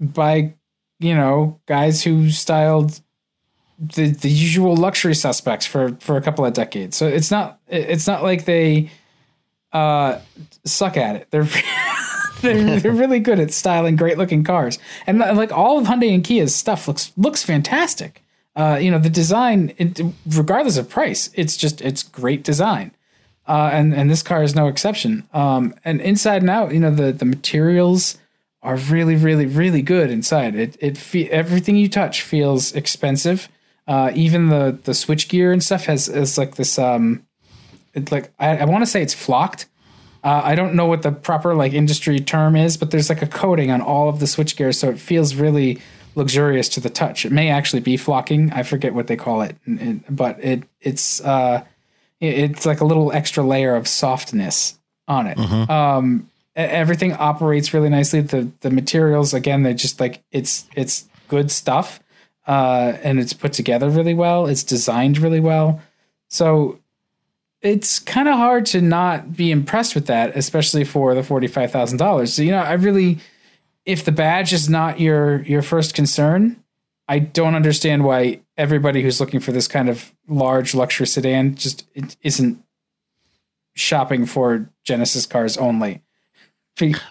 [0.00, 0.54] by
[0.98, 3.00] you know guys who styled
[3.78, 6.96] the the usual luxury suspects for for a couple of decades.
[6.96, 8.90] So it's not it's not like they
[9.72, 10.18] uh,
[10.64, 11.28] suck at it.
[11.30, 11.42] They're
[12.42, 16.24] they're, they're really good at styling great looking cars, and like all of Hyundai and
[16.24, 18.22] Kia's stuff looks looks fantastic.
[18.54, 22.92] Uh, you know the design, it, regardless of price, it's just it's great design,
[23.48, 25.26] uh, and and this car is no exception.
[25.32, 28.18] Um, and inside and out, you know the the materials
[28.62, 30.54] are really, really, really good inside.
[30.54, 33.48] It it fe- everything you touch feels expensive.
[33.88, 36.78] Uh, even the the switch gear and stuff has is like this.
[36.78, 37.26] Um,
[37.94, 39.66] it's like I, I want to say it's flocked.
[40.24, 43.26] Uh, I don't know what the proper like industry term is, but there's like a
[43.26, 45.80] coating on all of the switch gear, so it feels really
[46.14, 47.24] luxurious to the touch.
[47.24, 48.52] It may actually be flocking.
[48.52, 49.56] I forget what they call it,
[50.08, 51.64] but it it's uh,
[52.20, 55.36] it's like a little extra layer of softness on it.
[55.36, 55.70] Mm-hmm.
[55.70, 58.20] Um, everything operates really nicely.
[58.20, 62.00] The the materials again, they just like it's it's good stuff,
[62.46, 64.46] uh, and it's put together really well.
[64.46, 65.80] It's designed really well.
[66.28, 66.78] So
[67.62, 71.70] it's kind of hard to not be impressed with that, especially for the forty five
[71.70, 72.34] thousand dollars.
[72.34, 73.18] So you know, I really,
[73.86, 76.62] if the badge is not your your first concern,
[77.08, 81.86] I don't understand why everybody who's looking for this kind of large luxury sedan just
[82.22, 82.62] isn't
[83.74, 86.02] shopping for Genesis cars only.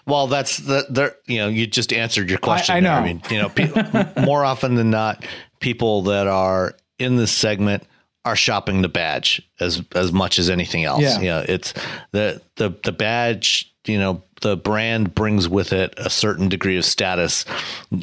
[0.06, 1.16] Well, that's the there.
[1.26, 2.74] You know, you just answered your question.
[2.74, 2.92] I, I know.
[2.92, 5.24] I mean, you know, pe- more often than not,
[5.60, 7.84] people that are in this segment
[8.24, 11.02] are shopping the badge as as much as anything else.
[11.02, 11.74] Yeah, you know, it's
[12.12, 13.68] the the the badge.
[13.84, 17.44] You know, the brand brings with it a certain degree of status,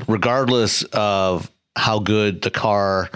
[0.07, 3.09] regardless of how good the car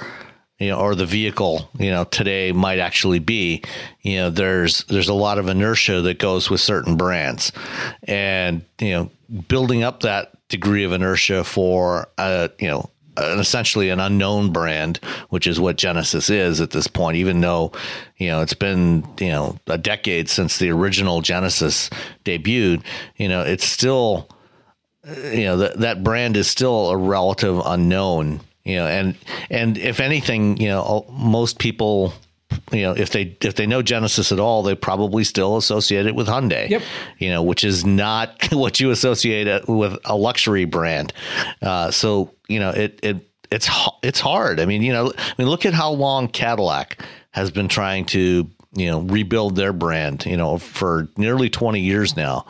[0.60, 3.62] you know, or the vehicle, you know, today might actually be,
[4.02, 7.52] you know, there's there's a lot of inertia that goes with certain brands,
[8.04, 9.12] and you know,
[9.50, 14.97] building up that degree of inertia for a you know an essentially an unknown brand,
[15.30, 17.17] which is what Genesis is at this point.
[17.17, 17.71] Even though
[18.17, 21.89] you know it's been you know a decade since the original Genesis
[22.26, 22.84] debuted,
[23.17, 24.30] you know it's still
[25.06, 29.15] you know that that brand is still a relative unknown you know and
[29.49, 32.13] and if anything you know most people
[32.71, 36.15] you know if they if they know genesis at all they probably still associate it
[36.15, 36.82] with hyundai yep.
[37.17, 41.12] you know which is not what you associate with a luxury brand
[41.62, 43.18] uh, so you know it it
[43.52, 43.70] it's
[44.02, 47.68] it's hard i mean you know i mean look at how long cadillac has been
[47.68, 52.46] trying to you know rebuild their brand you know for nearly 20 years now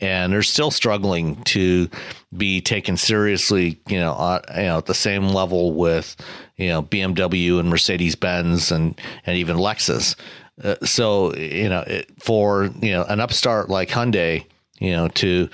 [0.00, 1.88] and they're still struggling to
[2.36, 6.16] be taken seriously, you know, uh, you know, at the same level with,
[6.56, 10.16] you know, BMW and Mercedes Benz and and even Lexus.
[10.62, 14.44] Uh, so you know, it, for you know an upstart like Hyundai,
[14.78, 15.48] you know, to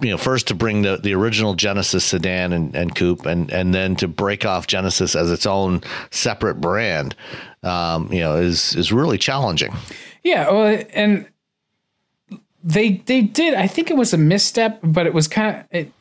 [0.00, 3.74] you know first to bring the the original Genesis sedan and, and coupe, and and
[3.74, 7.14] then to break off Genesis as its own separate brand,
[7.62, 9.74] um, you know, is is really challenging.
[10.22, 11.26] Yeah, well, and
[12.62, 13.54] they they did.
[13.54, 15.92] I think it was a misstep, but it was kind of it.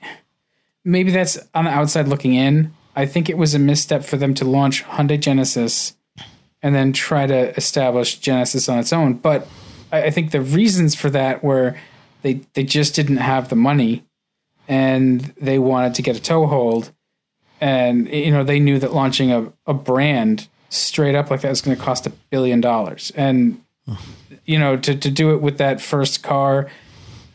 [0.83, 2.73] Maybe that's on the outside looking in.
[2.95, 5.95] I think it was a misstep for them to launch Hyundai Genesis
[6.61, 9.15] and then try to establish Genesis on its own.
[9.15, 9.47] But
[9.91, 11.75] I, I think the reasons for that were
[12.25, 14.03] they they just didn't have the money,
[14.67, 16.91] and they wanted to get a toehold,
[17.61, 21.61] and you know they knew that launching a, a brand straight up like that was
[21.61, 23.61] going to cost a billion dollars, and
[24.45, 26.67] you know, to, to do it with that first car,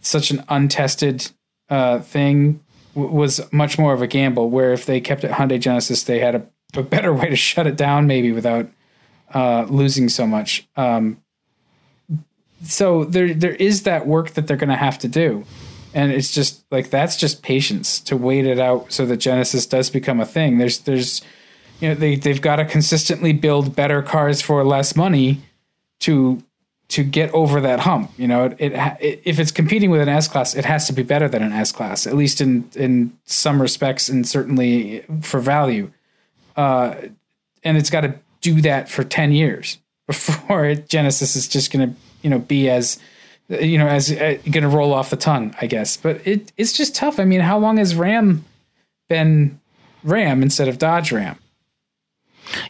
[0.01, 1.31] such an untested
[1.69, 2.61] uh, thing
[2.97, 4.51] w- was much more of a gamble.
[4.51, 7.69] Where if they kept it Hyundai Genesis, they had a, a better way to shut
[7.69, 8.69] it down, maybe without
[9.33, 10.69] uh, losing so much.
[10.77, 11.23] Um,
[12.63, 15.45] so there there is that work that they're going to have to do,
[15.95, 19.91] and it's just like that's just patience to wait it out so that Genesis does
[19.91, 20.59] become a thing.
[20.59, 21.23] There's there's
[21.81, 25.41] you know they they've got to consistently build better cars for less money
[26.01, 26.43] to
[26.89, 28.11] to get over that hump.
[28.17, 31.03] You know, it, it, if it's competing with an S class, it has to be
[31.03, 35.91] better than an S class, at least in in some respects, and certainly for value.
[36.57, 36.95] Uh,
[37.65, 41.89] and it's got to do that for ten years before it, Genesis is just going
[41.89, 42.99] to you know be as
[43.49, 45.97] you know as uh, going to roll off the tongue, I guess.
[45.97, 47.19] But it it's just tough.
[47.19, 48.45] I mean, how long has Ram
[49.09, 49.61] been
[50.05, 51.39] Ram instead of Dodge Ram?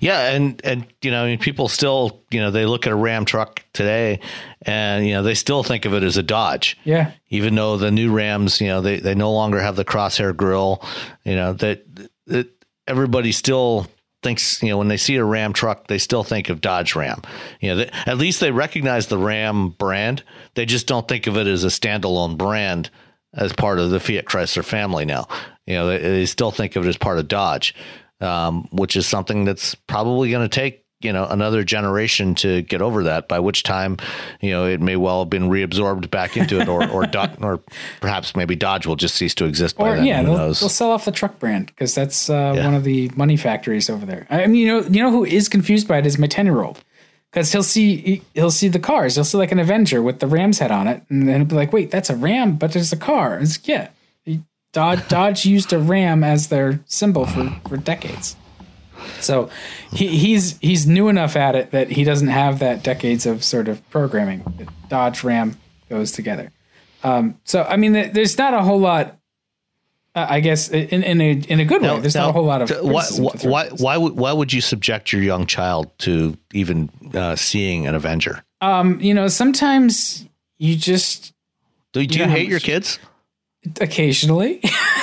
[0.01, 3.65] Yeah, and and you know, people still, you know, they look at a Ram truck
[3.73, 4.21] today,
[4.63, 6.77] and you know, they still think of it as a Dodge.
[6.85, 7.13] Yeah.
[7.29, 10.83] Even though the new Rams, you know, they they no longer have the crosshair grill.
[11.25, 11.85] You know that
[12.27, 12.49] that
[12.87, 13.87] everybody still
[14.23, 17.23] thinks, you know, when they see a Ram truck, they still think of Dodge Ram.
[17.61, 20.23] You know, they, at least they recognize the Ram brand.
[20.55, 22.91] They just don't think of it as a standalone brand
[23.35, 25.29] as part of the Fiat Chrysler family now.
[25.67, 27.75] You know, they, they still think of it as part of Dodge
[28.21, 32.83] um, which is something that's probably going to take you know another generation to get
[32.83, 33.97] over that by which time
[34.41, 37.09] you know it may well have been reabsorbed back into it or or,
[37.43, 37.61] or
[38.01, 40.05] perhaps maybe dodge will just cease to exist by or, then.
[40.05, 42.65] yeah they'll, they'll, sell off the truck brand because that's uh, yeah.
[42.65, 44.27] one of the money factories over there.
[44.31, 46.63] I mean you know you know who is confused by it is my 10 year
[46.63, 46.83] old
[47.31, 49.15] because he'll see he'll see the cars.
[49.15, 51.57] He'll see like an avenger with the ram's head on it and then he'll be
[51.57, 53.39] like wait that's a ram but there's a car.
[53.39, 53.89] It's yeah
[54.73, 58.37] Dodge, Dodge used a Ram as their symbol for, for decades.
[59.21, 59.51] So
[59.93, 63.69] he, he's he's new enough at it that he doesn't have that decades of sort
[63.69, 64.69] of programming.
[64.89, 66.51] Dodge Ram goes together.
[67.03, 69.17] Um, so I mean, there's not a whole lot.
[70.13, 72.01] Uh, I guess in, in a in a good way.
[72.01, 72.71] There's now, not a whole lot of.
[72.83, 73.05] Why
[73.43, 77.95] why why would why would you subject your young child to even uh, seeing an
[77.95, 78.43] Avenger?
[78.61, 80.27] Um, you know, sometimes
[80.59, 81.33] you just.
[81.93, 82.99] Do, do you, you hate your kids?
[83.81, 84.63] Occasionally.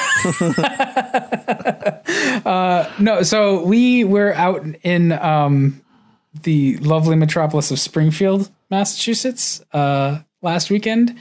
[2.46, 5.82] uh, no, so we were out in um,
[6.44, 11.18] the lovely metropolis of Springfield, Massachusetts, uh, last weekend.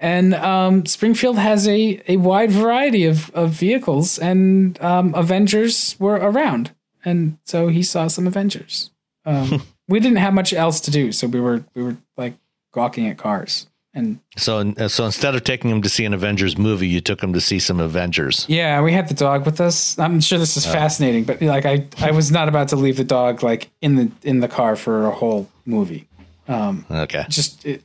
[0.00, 6.16] And um, Springfield has a, a wide variety of, of vehicles, and um, Avengers were
[6.16, 6.74] around.
[7.04, 8.90] And so he saw some Avengers.
[9.24, 12.34] Um, we didn't have much else to do, so we were we were like
[12.72, 13.66] gawking at cars.
[13.96, 17.32] And so, so instead of taking him to see an Avengers movie, you took him
[17.32, 18.44] to see some Avengers.
[18.48, 19.96] Yeah, we had the dog with us.
[20.00, 20.72] I'm sure this is oh.
[20.72, 24.10] fascinating, but like I, I was not about to leave the dog like in the
[24.22, 26.08] in the car for a whole movie.
[26.48, 27.84] Um, okay, just it,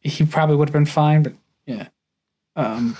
[0.00, 1.34] he probably would have been fine, but
[1.66, 1.88] yeah.
[2.56, 2.96] Um,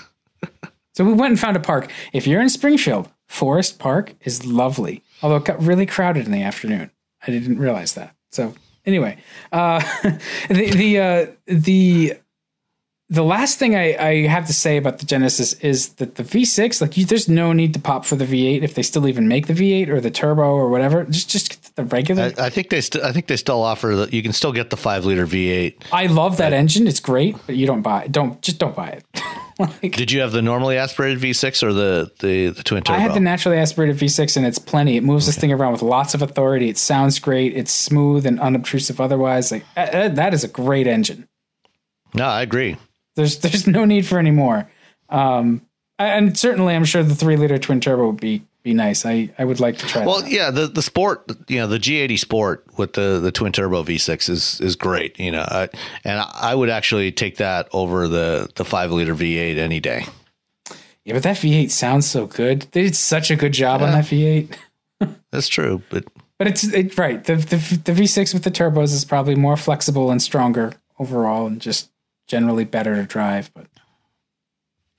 [0.93, 1.91] so we went and found a park.
[2.13, 6.41] If you're in Springfield, Forest Park is lovely, although it got really crowded in the
[6.41, 6.89] afternoon.
[7.27, 8.15] I didn't realize that.
[8.31, 8.53] So
[8.85, 9.17] anyway,
[9.51, 9.79] uh,
[10.49, 12.13] the the uh, the
[13.11, 16.79] the last thing I, I, have to say about the Genesis is that the V6,
[16.79, 19.47] like, you, there's no need to pop for the V8 if they still even make
[19.47, 21.05] the V8 or the turbo or whatever.
[21.05, 22.31] Just just the regular.
[22.37, 24.69] I, I think they st- I think they still offer that you can still get
[24.69, 25.87] the five liter V8.
[25.91, 28.11] I love that engine; it's great, but you don't buy it.
[28.11, 29.05] Don't just don't buy it.
[29.59, 32.97] like, Did you have the normally aspirated V6 or the the, the twin turbo?
[32.97, 34.97] I had the naturally aspirated V6, and it's plenty.
[34.97, 35.29] It moves okay.
[35.29, 36.69] this thing around with lots of authority.
[36.69, 37.55] It sounds great.
[37.55, 39.01] It's smooth and unobtrusive.
[39.01, 41.27] Otherwise, like uh, that is a great engine.
[42.13, 42.77] No, I agree.
[43.19, 44.69] There's there's no need for any more.
[45.09, 45.61] Um,
[45.97, 49.05] and certainly, I'm sure the three liter twin turbo would be be nice.
[49.05, 50.05] I, I would like to try.
[50.05, 53.83] Well, yeah, the the sport, you know, the G80 Sport with the the twin turbo
[53.83, 55.19] V6 is is great.
[55.19, 55.69] You know, I,
[56.03, 60.05] and I would actually take that over the the five liter V8 any day.
[61.03, 62.67] Yeah, but that V8 sounds so good.
[62.71, 63.87] They did such a good job yeah.
[63.87, 64.55] on that V8.
[65.31, 66.05] That's true, but
[66.37, 67.23] but it's it, right.
[67.23, 71.59] The, the the V6 with the turbos is probably more flexible and stronger overall, and
[71.59, 71.89] just
[72.29, 73.65] generally better to drive, but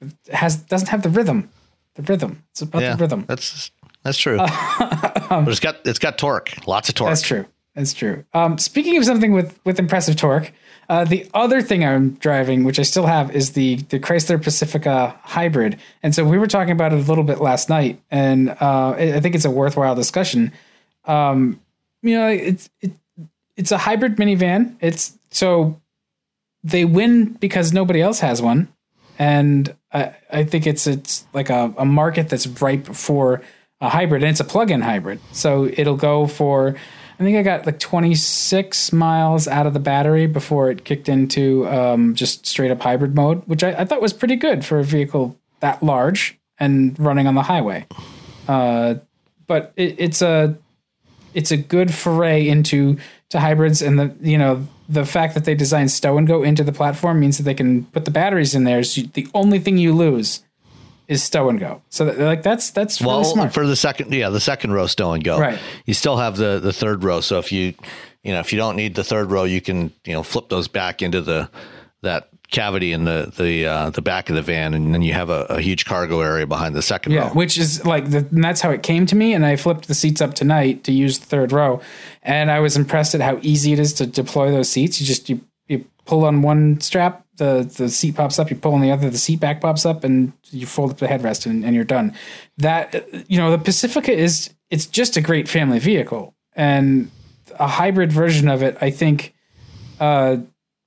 [0.03, 1.51] it has doesn't have the rhythm.
[1.95, 2.45] The rhythm.
[2.51, 3.25] It's about yeah, the rhythm.
[3.27, 3.71] That's
[4.03, 4.39] that's true.
[4.39, 4.49] um,
[5.29, 6.67] but it's got it's got torque.
[6.67, 7.11] Lots of torque.
[7.11, 7.47] That's true.
[7.75, 8.25] That's true.
[8.35, 10.53] Um, speaking of something with with impressive torque,
[10.89, 15.17] uh, the other thing I'm driving, which I still have, is the the Chrysler Pacifica
[15.23, 15.79] hybrid.
[16.03, 19.21] And so we were talking about it a little bit last night, and uh, I
[19.21, 20.53] think it's a worthwhile discussion.
[21.05, 21.61] Um,
[22.03, 22.93] you know, it's it,
[23.57, 24.75] it's a hybrid minivan.
[24.81, 25.80] It's so
[26.63, 28.69] they win because nobody else has one,
[29.19, 33.43] and I, I think it's it's like a, a market that's ripe for
[33.81, 35.21] a hybrid, and it's a plug-in hybrid.
[35.33, 36.77] So it'll go for
[37.21, 41.69] I think I got like 26 miles out of the battery before it kicked into
[41.69, 44.85] um, just straight up hybrid mode, which I, I, thought was pretty good for a
[44.85, 47.87] vehicle that large and running on the highway.
[48.49, 48.95] Uh,
[49.47, 50.57] but it, it's a
[51.35, 52.97] it's a good foray into
[53.29, 56.65] to hybrids, and the you know the fact that they designed stow and go into
[56.65, 58.83] the platform means that they can put the batteries in there.
[58.83, 60.43] So the only thing you lose
[61.07, 61.81] is stow and go.
[61.91, 63.53] So that, like that's that's well really smart.
[63.53, 65.39] for the second yeah the second row stow and go.
[65.39, 65.59] Right.
[65.87, 67.21] You still have the the third row.
[67.21, 67.75] So if you
[68.25, 70.67] you know if you don't need the third row, you can you know flip those
[70.67, 71.49] back into the
[72.03, 75.31] that cavity in the the uh, the back of the van, and then you have
[75.31, 77.35] a, a huge cargo area behind the second yeah, row.
[77.35, 79.35] which is like the, that's how it came to me.
[79.35, 81.81] And I flipped the seats up tonight to use the third row,
[82.23, 85.01] and I was impressed at how easy it is to deploy those seats.
[85.01, 88.51] You just you you pull on one strap, the the seat pops up.
[88.51, 91.07] You pull on the other, the seat back pops up, and you fold up the
[91.07, 92.15] headrest, and, and you're done.
[92.59, 97.11] That you know, the Pacifica is it's just a great family vehicle, and
[97.59, 99.35] a hybrid version of it, I think.
[99.99, 100.39] Uh,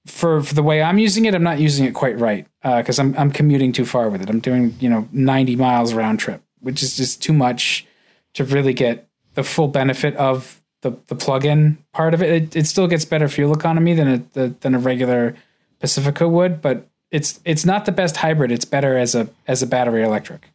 [0.06, 3.04] for, for the way I'm using it, I'm not using it quite right because uh,
[3.04, 4.30] I'm I'm commuting too far with it.
[4.30, 7.86] I'm doing you know 90 miles round trip, which is just too much
[8.34, 12.30] to really get the full benefit of the the plug-in part of it.
[12.30, 15.36] It, it still gets better fuel economy than a the, than a regular
[15.80, 18.52] Pacifica would, but it's it's not the best hybrid.
[18.52, 20.50] It's better as a as a battery electric.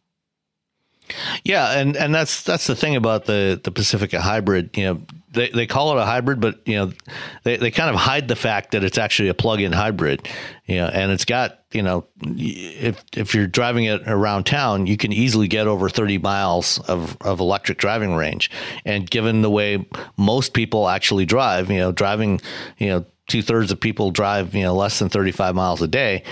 [1.43, 4.75] Yeah, and and that's that's the thing about the the Pacifica hybrid.
[4.77, 5.01] You know,
[5.31, 6.91] they, they call it a hybrid, but you know,
[7.43, 10.27] they, they kind of hide the fact that it's actually a plug-in hybrid.
[10.65, 14.97] You know, and it's got you know, if if you're driving it around town, you
[14.97, 18.49] can easily get over 30 miles of of electric driving range.
[18.85, 19.85] And given the way
[20.17, 22.41] most people actually drive, you know, driving
[22.77, 26.23] you know two thirds of people drive you know less than 35 miles a day.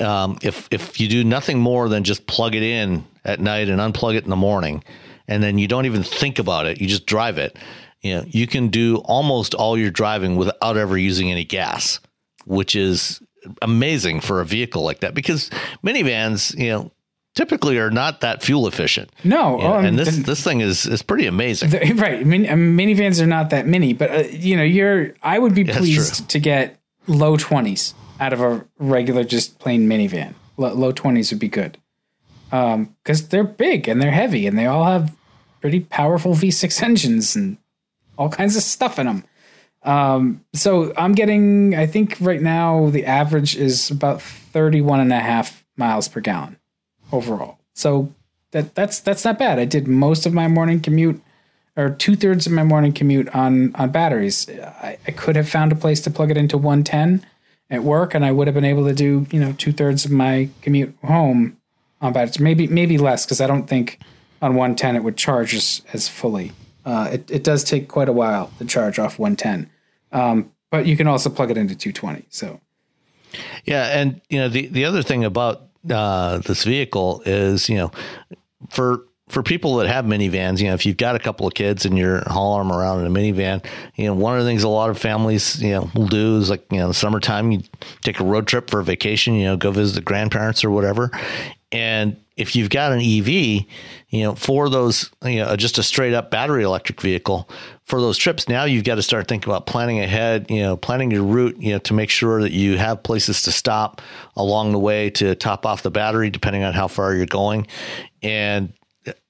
[0.00, 3.80] Um, if if you do nothing more than just plug it in at night and
[3.80, 4.84] unplug it in the morning,
[5.28, 7.56] and then you don't even think about it, you just drive it.
[8.04, 12.00] You know, you can do almost all your driving without ever using any gas,
[12.44, 13.20] which is
[13.62, 15.50] amazing for a vehicle like that because
[15.82, 16.90] minivans, you know,
[17.34, 19.10] typically are not that fuel efficient.
[19.24, 21.70] No, You know, um, and this the- this thing is is pretty amazing.
[21.70, 22.20] The- right.
[22.20, 25.14] I mean, um, minivans are not that many, but uh, you know, you're.
[25.22, 29.88] I would be That's pleased to get low twenties out of a regular, just plain
[29.88, 30.34] minivan.
[30.58, 31.78] Lo- low twenties would be good,
[32.50, 35.16] because they're big and they're heavy and they all have
[35.60, 37.56] pretty powerful V6 engines and
[38.16, 39.24] all kinds of stuff in them.
[39.82, 41.74] Um, so I'm getting.
[41.74, 46.56] I think right now the average is about 31 and a half miles per gallon
[47.12, 47.58] overall.
[47.74, 48.12] So
[48.52, 49.58] that that's that's not bad.
[49.58, 51.20] I did most of my morning commute
[51.76, 54.48] or two thirds of my morning commute on on batteries.
[54.48, 57.26] I, I could have found a place to plug it into 110
[57.70, 60.10] at work, and I would have been able to do you know two thirds of
[60.10, 61.58] my commute home
[62.00, 62.40] on batteries.
[62.40, 63.98] Maybe maybe less because I don't think
[64.40, 66.52] on 110 it would charge as, as fully.
[66.84, 69.70] Uh, it it does take quite a while to charge off 110,
[70.12, 72.26] um, but you can also plug it into 220.
[72.30, 72.60] So
[73.64, 77.92] Yeah, and you know the the other thing about uh, this vehicle is you know
[78.70, 81.86] for for people that have minivans, you know, if you've got a couple of kids
[81.86, 83.64] and you're hauling them around in a minivan,
[83.96, 86.50] you know, one of the things a lot of families, you know, will do is
[86.50, 87.62] like, you know, the summertime, you
[88.02, 91.10] take a road trip for a vacation, you know, go visit the grandparents or whatever.
[91.74, 93.28] And if you've got an EV,
[94.08, 97.48] you know, for those, you know, just a straight up battery electric vehicle
[97.84, 101.10] for those trips, now you've got to start thinking about planning ahead, you know, planning
[101.10, 104.00] your route, you know, to make sure that you have places to stop
[104.36, 107.66] along the way to top off the battery, depending on how far you're going.
[108.22, 108.72] And,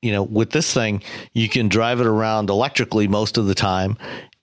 [0.02, 3.96] you know, with this thing, you can drive it around electrically most of the time.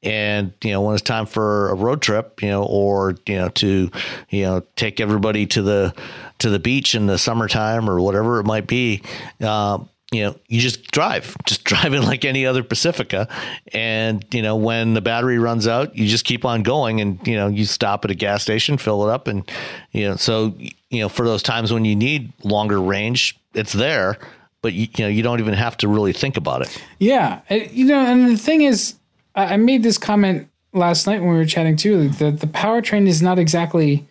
[0.04, 3.50] And, you know, when it's time for a road trip, you know, or, you know,
[3.50, 3.92] to,
[4.30, 5.94] you know, take everybody to the,
[6.42, 9.02] to the beach in the summertime or whatever it might be,
[9.42, 13.28] um, you know, you just drive, just drive it like any other Pacifica.
[13.74, 17.36] And, you know, when the battery runs out, you just keep on going and, you
[17.36, 19.28] know, you stop at a gas station, fill it up.
[19.28, 19.50] And,
[19.92, 20.54] you know, so,
[20.90, 24.18] you know, for those times when you need longer range, it's there,
[24.62, 26.84] but you, you know, you don't even have to really think about it.
[27.00, 28.96] Yeah, Uh, you know, and the thing is,
[29.34, 32.10] I made this comment last night when we were chatting too.
[32.10, 34.06] The the powertrain is not exactly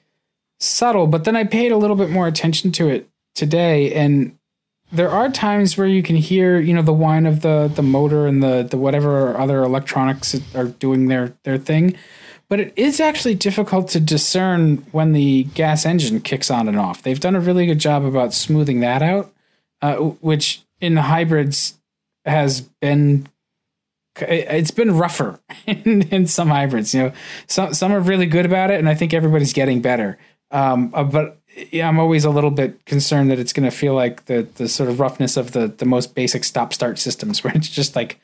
[0.61, 4.37] subtle, but then I paid a little bit more attention to it today, and
[4.93, 8.27] there are times where you can hear, you know, the whine of the the motor
[8.27, 11.97] and the the whatever other electronics are doing their their thing.
[12.49, 17.03] But it is actually difficult to discern when the gas engine kicks on and off.
[17.03, 19.33] They've done a really good job about smoothing that out,
[19.81, 21.79] uh, which in the hybrids
[22.25, 23.29] has been
[24.17, 26.93] it's been rougher in, in some hybrids.
[26.95, 27.13] You know,
[27.47, 30.19] some some are really good about it, and I think everybody's getting better.
[30.51, 31.41] Um, uh, but
[31.71, 34.69] yeah, I'm always a little bit concerned that it's going to feel like the the
[34.69, 38.21] sort of roughness of the the most basic stop start systems, where it's just like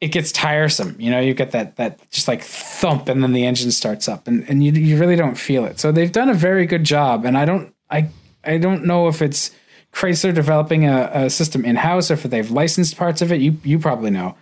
[0.00, 0.96] it gets tiresome.
[0.98, 4.26] You know, you get that that just like thump, and then the engine starts up,
[4.28, 5.80] and and you you really don't feel it.
[5.80, 8.08] So they've done a very good job, and I don't I
[8.44, 9.50] I don't know if it's
[9.92, 13.40] Chrysler developing a, a system in house or if they've licensed parts of it.
[13.40, 14.36] You you probably know.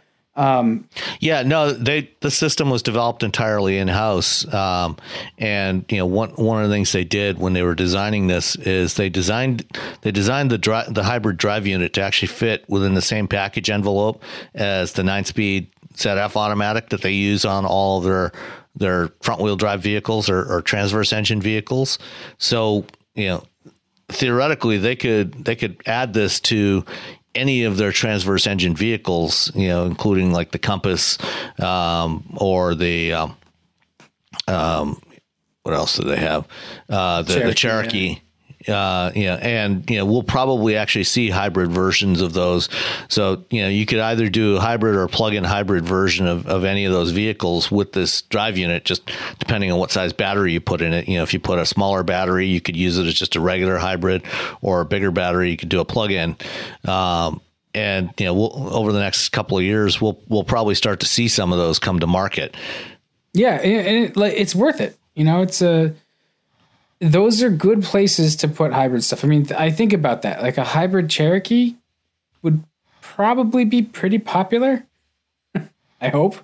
[1.20, 4.96] Yeah, no, they the system was developed entirely in house, um,
[5.38, 8.56] and you know one one of the things they did when they were designing this
[8.56, 9.64] is they designed
[10.02, 13.70] they designed the dri- the hybrid drive unit to actually fit within the same package
[13.70, 14.22] envelope
[14.54, 18.32] as the nine speed ZF automatic that they use on all their
[18.74, 21.98] their front wheel drive vehicles or, or transverse engine vehicles.
[22.38, 23.44] So you know
[24.08, 26.84] theoretically they could they could add this to
[27.34, 31.18] any of their transverse engine vehicles, you know, including like the Compass
[31.58, 33.36] um, or the um,
[34.48, 35.00] um,
[35.62, 36.46] what else do they have?
[36.88, 38.20] Uh, the Cherokee, the Cherokee.
[38.66, 42.68] Uh, you know, and you know, we'll probably actually see hybrid versions of those.
[43.08, 46.64] So, you know, you could either do a hybrid or plug-in hybrid version of, of
[46.64, 50.60] any of those vehicles with this drive unit, just depending on what size battery you
[50.60, 51.08] put in it.
[51.08, 53.40] You know, if you put a smaller battery, you could use it as just a
[53.40, 54.22] regular hybrid,
[54.62, 56.36] or a bigger battery, you could do a plug-in.
[56.86, 57.42] Um,
[57.74, 61.06] and you know, we'll, over the next couple of years, we'll we'll probably start to
[61.06, 62.56] see some of those come to market.
[63.32, 64.96] Yeah, and it, like it's worth it.
[65.14, 65.94] You know, it's a
[67.00, 69.24] those are good places to put hybrid stuff.
[69.24, 70.42] I mean, I think about that.
[70.42, 71.76] Like a hybrid Cherokee
[72.42, 72.62] would
[73.00, 74.86] probably be pretty popular.
[76.00, 76.36] I hope.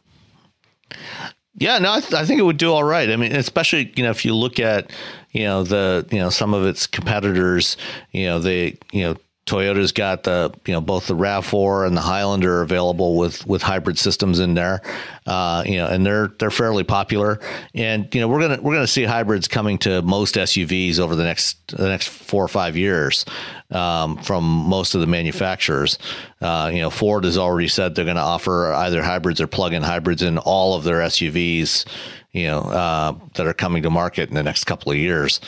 [1.55, 3.11] Yeah, no, I, th- I think it would do all right.
[3.11, 4.91] I mean, especially you know if you look at
[5.33, 7.77] you know the you know some of its competitors,
[8.13, 9.17] you know they you know
[9.51, 13.63] Toyota's got the you know both the Rav Four and the Highlander available with with
[13.63, 14.81] hybrid systems in there.
[15.27, 17.41] Uh, you know, and they're they're fairly popular.
[17.75, 21.25] And you know, we're gonna we're gonna see hybrids coming to most SUVs over the
[21.25, 23.25] next the next four or five years
[23.73, 25.99] um, from most of the manufacturers.
[26.41, 29.83] Uh, you know, Ford has already said they're going to offer either hybrids or plug-in
[29.83, 31.87] hybrids in all of their SUVs.
[32.31, 35.41] You know, uh, that are coming to market in the next couple of years.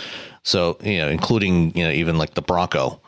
[0.43, 3.01] So you know, including you know even like the Bronco.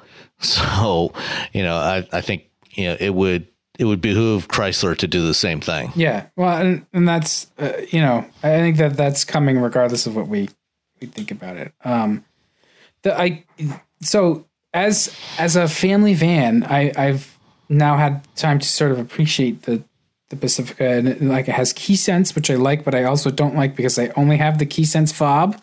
[0.44, 1.12] So
[1.52, 5.26] you know, I I think you know it would it would behoove Chrysler to do
[5.26, 5.90] the same thing.
[5.96, 10.14] Yeah, well, and, and that's uh, you know I think that that's coming regardless of
[10.16, 10.48] what we
[11.00, 11.72] we think about it.
[11.84, 12.24] Um,
[13.02, 13.44] the I
[14.00, 17.38] so as as a family van, I I've
[17.68, 19.82] now had time to sort of appreciate the
[20.30, 23.76] the Pacifica and like it has KeySense, which I like, but I also don't like
[23.76, 25.60] because I only have the KeySense fob.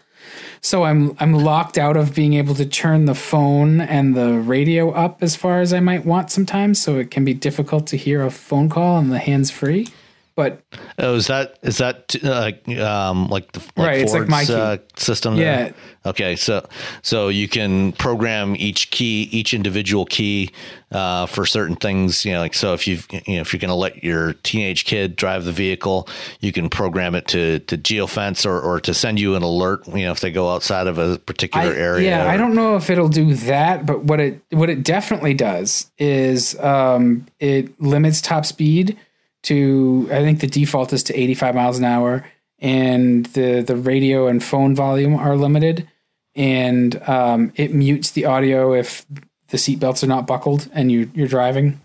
[0.62, 4.92] So I'm I'm locked out of being able to turn the phone and the radio
[4.92, 6.82] up as far as I might want sometimes.
[6.82, 9.88] So it can be difficult to hear a phone call on the hands free.
[10.34, 10.62] But
[10.98, 12.52] oh, is that is that uh,
[12.82, 14.10] um, like the like right?
[14.10, 14.56] Ford's, it's like MyKey.
[14.56, 15.36] Uh, system.
[15.36, 15.68] There?
[15.68, 15.72] Yeah.
[16.06, 16.68] Okay, so
[17.02, 20.52] so you can program each key, each individual key
[20.92, 22.24] uh, for certain things.
[22.24, 24.86] You know, like so if you you know if you're going to let your teenage
[24.86, 26.08] kid drive the vehicle,
[26.40, 29.86] you can program it to to geofence or or to send you an alert.
[29.88, 32.10] You know, if they go outside of a particular I, area.
[32.10, 35.34] Yeah, or, I don't know if it'll do that, but what it what it definitely
[35.34, 38.98] does is um, it limits top speed
[39.44, 42.26] to I think the default is to 85 miles an hour,
[42.60, 45.88] and the the radio and phone volume are limited,
[46.36, 49.06] and um, it mutes the audio if
[49.48, 51.80] the seatbelts are not buckled and you you're driving.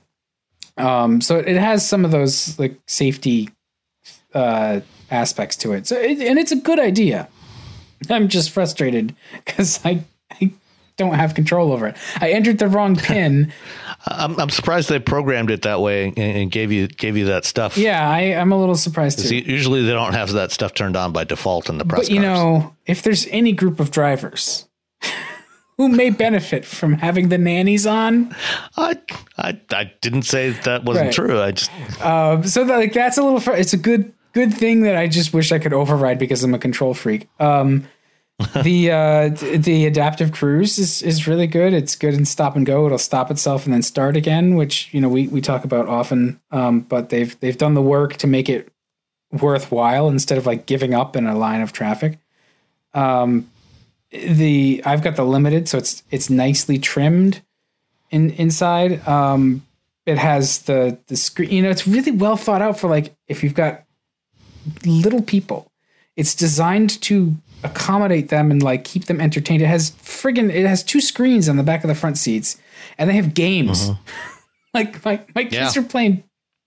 [0.76, 3.50] Um, so it has some of those like safety
[4.34, 4.80] uh,
[5.10, 5.86] aspects to it.
[5.86, 7.28] So it, and it's a good idea.
[8.10, 10.04] I'm just frustrated because I,
[10.40, 10.52] I
[10.96, 11.96] don't have control over it.
[12.20, 13.52] I entered the wrong pin.
[14.08, 17.76] I'm, I'm surprised they programmed it that way and, gave you gave you that stuff.
[17.76, 19.34] Yeah, I, am a little surprised too.
[19.34, 22.02] Usually they don't have that stuff turned on by default in the press.
[22.02, 22.38] But you cars.
[22.38, 24.68] know, if there's any group of drivers
[25.76, 28.34] who may benefit from having the nannies on,
[28.76, 28.96] I
[29.36, 31.14] I, I didn't say that wasn't right.
[31.14, 31.40] true.
[31.40, 33.40] I just um, so that, like that's a little.
[33.40, 36.54] Fr- it's a good good thing that I just wish I could override because I'm
[36.54, 37.28] a control freak.
[37.40, 37.88] Um,
[38.62, 41.72] the uh, the adaptive cruise is is really good.
[41.72, 42.84] It's good in stop and go.
[42.84, 46.38] It'll stop itself and then start again, which you know we we talk about often.
[46.50, 48.70] Um, but they've they've done the work to make it
[49.32, 52.18] worthwhile instead of like giving up in a line of traffic.
[52.92, 53.50] Um,
[54.10, 57.40] the I've got the limited, so it's it's nicely trimmed
[58.10, 59.06] in inside.
[59.08, 59.64] Um,
[60.04, 61.50] it has the the screen.
[61.50, 63.84] You know, it's really well thought out for like if you've got
[64.84, 65.70] little people.
[66.16, 67.34] It's designed to
[67.66, 69.62] accommodate them and like keep them entertained.
[69.62, 72.56] It has friggin' it has two screens on the back of the front seats,
[72.98, 73.88] and they have games.
[73.88, 74.42] Uh-huh.
[74.74, 75.82] like my my kids yeah.
[75.82, 76.22] are playing.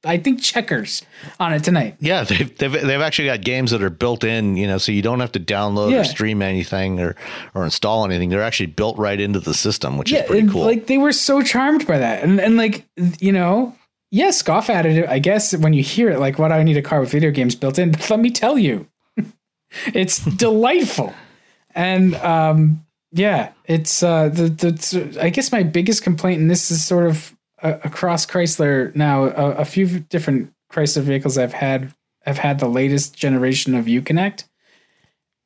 [0.05, 1.01] I think checkers
[1.41, 1.97] on it tonight.
[1.99, 5.01] Yeah, they've, they've they've actually got games that are built in, you know, so you
[5.01, 5.99] don't have to download yeah.
[5.99, 7.17] or stream anything or
[7.53, 8.29] or install anything.
[8.29, 10.63] They're actually built right into the system, which yeah, is pretty cool.
[10.63, 12.85] Like they were so charmed by that, and and like
[13.19, 13.75] you know,
[14.11, 15.07] yes, scoff at it.
[15.09, 17.55] I guess when you hear it, like, what I need a car with video games
[17.55, 17.91] built in.
[17.91, 18.87] But let me tell you,
[19.93, 21.13] it's delightful.
[21.75, 26.85] And um, yeah, it's uh, the, the I guess my biggest complaint, and this is
[26.85, 29.25] sort of across Chrysler now.
[29.25, 31.93] A, a, few different Chrysler vehicles I've had
[32.23, 34.45] have had the latest generation of Uconnect,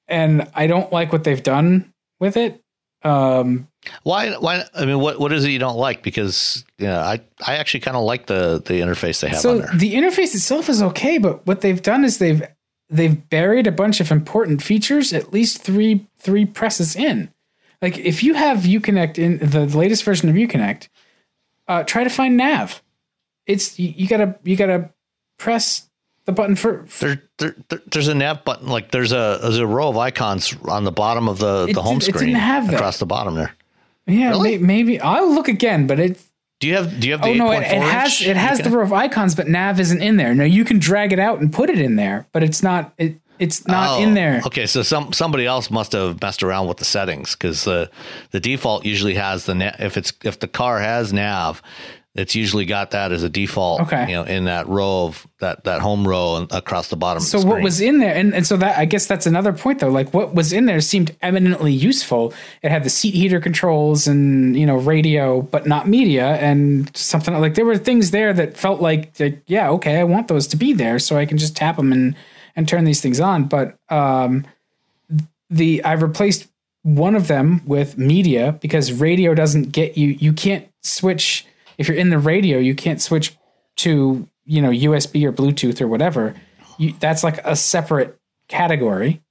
[0.07, 2.61] and I don't like what they've done with it.
[3.03, 3.67] Um,
[4.03, 4.31] why?
[4.33, 4.63] Why?
[4.73, 6.03] I mean, what what is it you don't like?
[6.03, 9.39] Because yeah, I I actually kind of like the the interface they have.
[9.39, 12.43] So the interface itself is okay, but what they've done is they've
[12.93, 17.31] they've buried a bunch of important features at least three three presses in.
[17.81, 20.87] Like if you have Uconnect in the latest version of Uconnect,
[21.67, 22.81] uh, try to find nav.
[23.45, 24.91] It's you, you, gotta you gotta
[25.37, 25.89] press
[26.25, 26.85] the button for.
[26.85, 28.67] for there, there, there, there's a nav button.
[28.67, 31.99] Like there's a there's a row of icons on the bottom of the the home
[31.99, 32.15] screen.
[32.15, 32.75] It didn't have that.
[32.75, 33.53] across the bottom there.
[34.05, 34.57] Yeah, really?
[34.57, 36.21] may, maybe I'll look again, but it
[36.63, 38.69] do you have do you have the oh no it, it has it has the
[38.69, 40.33] row of icons but nav isn't in there.
[40.33, 43.19] No you can drag it out and put it in there but it's not it
[43.37, 44.41] it's not oh, in there.
[44.45, 47.91] okay so some somebody else must have messed around with the settings because the
[48.31, 51.61] the default usually has the if it's if the car has nav
[52.15, 54.07] it's usually got that as a default, okay.
[54.07, 57.23] you know, in that row of that that home row and across the bottom.
[57.23, 59.79] So the what was in there, and, and so that I guess that's another point
[59.79, 59.89] though.
[59.89, 62.31] Like what was in there seemed eminently useful.
[62.61, 67.33] It had the seat heater controls and you know radio, but not media and something
[67.39, 70.57] like there were things there that felt like, like yeah, okay, I want those to
[70.57, 72.15] be there, so I can just tap them and
[72.55, 73.45] and turn these things on.
[73.45, 74.45] But um,
[75.49, 76.47] the I replaced
[76.83, 80.09] one of them with media because radio doesn't get you.
[80.09, 81.47] You can't switch
[81.77, 83.35] if you're in the radio, you can't switch
[83.77, 86.35] to you know USB or Bluetooth or whatever.
[86.77, 89.21] You, that's like a separate category,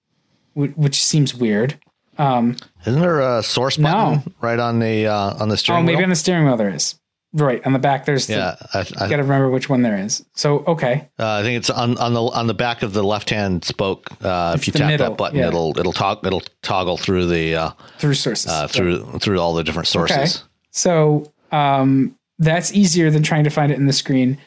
[0.54, 1.78] wh- which seems weird.
[2.18, 3.90] Isn't there a source No.
[3.90, 5.78] button right on the uh, on the steering?
[5.78, 5.82] Wheel?
[5.82, 6.04] Oh, maybe wheel?
[6.04, 6.98] on the steering wheel there is.
[7.34, 9.96] Right on the back, there's the, yeah, I, I, got to remember which one there
[9.96, 10.22] is.
[10.34, 13.30] So okay, uh, I think it's on, on the on the back of the left
[13.30, 14.06] hand spoke.
[14.22, 15.48] Uh, if you tap middle, that button, yeah.
[15.48, 18.52] it'll it'll tog- it'll toggle through the uh, through sources.
[18.52, 20.16] uh, through through all the different sources.
[20.16, 20.46] Okay.
[20.72, 24.38] So um, that's easier than trying to find it in the screen.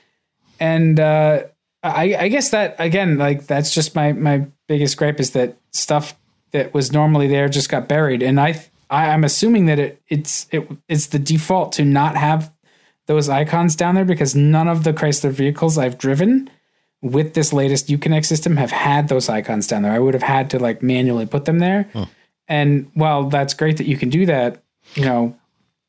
[0.60, 1.44] And uh,
[1.84, 6.16] I, I guess that again, like that's just my my biggest gripe is that stuff
[6.52, 8.22] that was normally there just got buried.
[8.22, 12.54] And I, I I'm assuming that it it's it, it's the default to not have
[13.08, 16.50] those icons down there because none of the Chrysler vehicles I've driven
[17.02, 19.92] with this latest Uconnect system have had those icons down there.
[19.92, 21.88] I would have had to like manually put them there.
[22.48, 24.64] And while that's great that you can do that,
[24.96, 25.36] you know,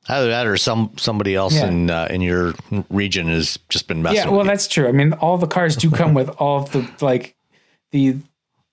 [0.08, 1.66] Either that or some somebody else Yeah.
[1.68, 2.54] in uh, in your
[2.90, 4.18] region has just been messing.
[4.24, 4.86] Yeah, well, that's true.
[4.88, 7.34] I mean, all the cars do come with all of the like
[7.92, 8.16] the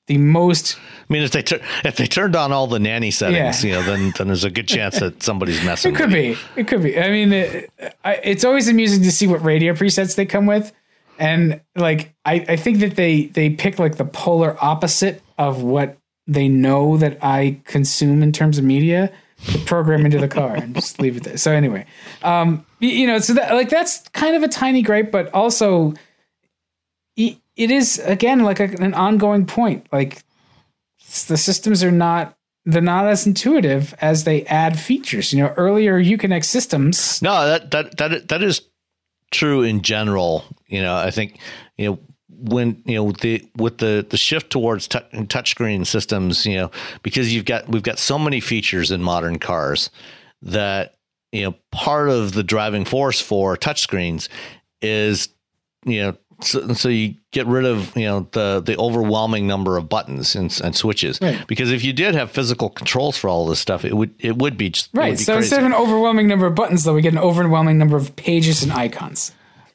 [0.07, 0.77] the most.
[1.09, 3.69] I mean, if they tur- if they turned on all the nanny settings, Yeah.
[3.69, 5.93] you know, then then there's a good chance that somebody's messing.
[5.93, 6.36] It could with you.
[6.55, 6.61] be.
[6.61, 6.99] It could be.
[6.99, 7.71] I mean, it,
[8.03, 10.71] I, it's always amusing to see what radio presets they come with,
[11.17, 15.97] and like I, I think that they they pick like the polar opposite of what
[16.27, 19.11] they know that I consume in terms of media
[19.65, 21.37] program into the car and just leave it there.
[21.37, 21.85] So anyway,
[22.23, 25.93] um, you know, so that like that's kind of a tiny gripe, but also
[27.15, 29.87] it is again like a, an ongoing point.
[29.91, 30.23] Like
[31.27, 32.35] the systems are not
[32.65, 35.33] they're not as intuitive as they add features.
[35.33, 37.21] You know, earlier Uconnect systems.
[37.21, 38.61] No, that that that that is
[39.31, 40.45] true in general.
[40.67, 41.39] You know, I think
[41.77, 41.99] you know
[42.39, 46.45] when you know the with the the shift towards tou- touchscreen systems.
[46.45, 46.71] You know,
[47.01, 49.89] because you've got we've got so many features in modern cars
[50.41, 50.95] that
[51.31, 54.27] you know part of the driving force for touchscreens
[54.81, 55.29] is
[55.86, 59.88] you know so, so you get rid of you know the the overwhelming number of
[59.88, 61.45] buttons and, and switches Right.
[61.47, 64.57] because if you did have physical controls for all this stuff it would it would
[64.57, 65.17] be just it would Right.
[65.17, 65.45] be So crazy.
[65.45, 68.63] instead of an overwhelming number of buttons, though, we get an overwhelming number of pages
[68.63, 69.31] and icons.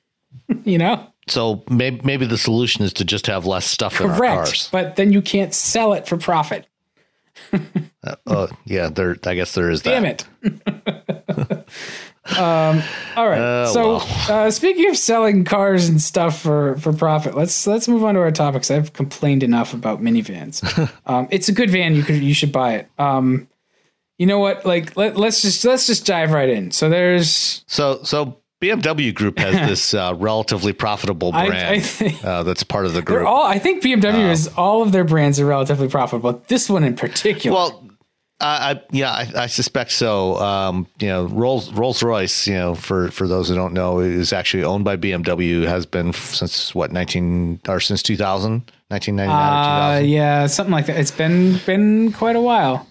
[0.65, 1.07] you know?
[1.31, 4.37] So maybe maybe the solution is to just have less stuff in our Correct.
[4.37, 4.69] cars.
[4.71, 6.67] But then you can't sell it for profit.
[8.27, 9.17] Uh, yeah, there.
[9.25, 9.91] I guess there is that.
[9.91, 10.25] Damn it.
[12.39, 12.83] um,
[13.17, 13.41] all right.
[13.41, 14.07] Uh, so well.
[14.29, 18.21] uh, speaking of selling cars and stuff for, for profit, let's let's move on to
[18.21, 18.71] our topics.
[18.71, 20.63] I've complained enough about minivans.
[21.07, 21.95] um, it's a good van.
[21.95, 22.91] You could you should buy it.
[22.99, 23.49] Um,
[24.17, 24.65] you know what?
[24.65, 26.71] Like let, let's just let's just dive right in.
[26.71, 32.25] So there's So so BMW Group has this uh, relatively profitable I- I brand think-
[32.25, 33.27] uh, that's part of the group.
[33.27, 33.45] all.
[33.45, 36.43] I think BMW is all of their brands are relatively profitable.
[36.49, 37.55] This one in particular.
[37.57, 37.85] well,
[38.41, 40.37] I, I yeah, I, I suspect so.
[40.37, 42.47] Um, you know, Rolls Rolls Royce.
[42.47, 45.67] You know, for for those who don't know, is actually owned by BMW.
[45.67, 50.09] Has been since what nineteen or since 2000, 1999 uh, 2000.
[50.09, 50.99] yeah, something like that.
[50.99, 52.87] It's been been quite a while.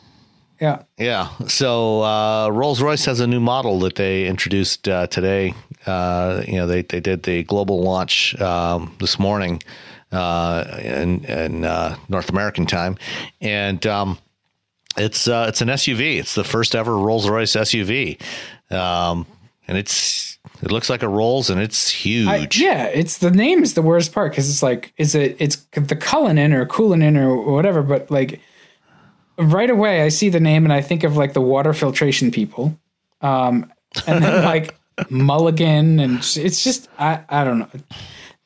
[0.59, 0.83] Yeah.
[0.97, 1.29] Yeah.
[1.47, 5.53] So uh, Rolls Royce has a new model that they introduced uh, today.
[5.85, 9.61] Uh, you know, they, they did the global launch um, this morning
[10.11, 12.97] uh, in, in uh, North American time,
[13.41, 14.17] and um,
[14.97, 16.19] it's uh, it's an SUV.
[16.19, 18.21] It's the first ever Rolls Royce SUV,
[18.71, 19.25] um,
[19.67, 22.27] and it's it looks like a Rolls, and it's huge.
[22.27, 25.57] I, yeah, it's the name is the worst part because it's like is it it's
[25.73, 28.39] the Cullinan or Cullinan or whatever, but like
[29.37, 32.77] right away I see the name and I think of like the water filtration people,
[33.21, 33.71] um,
[34.05, 34.75] and then like
[35.09, 37.69] Mulligan and it's just I I don't know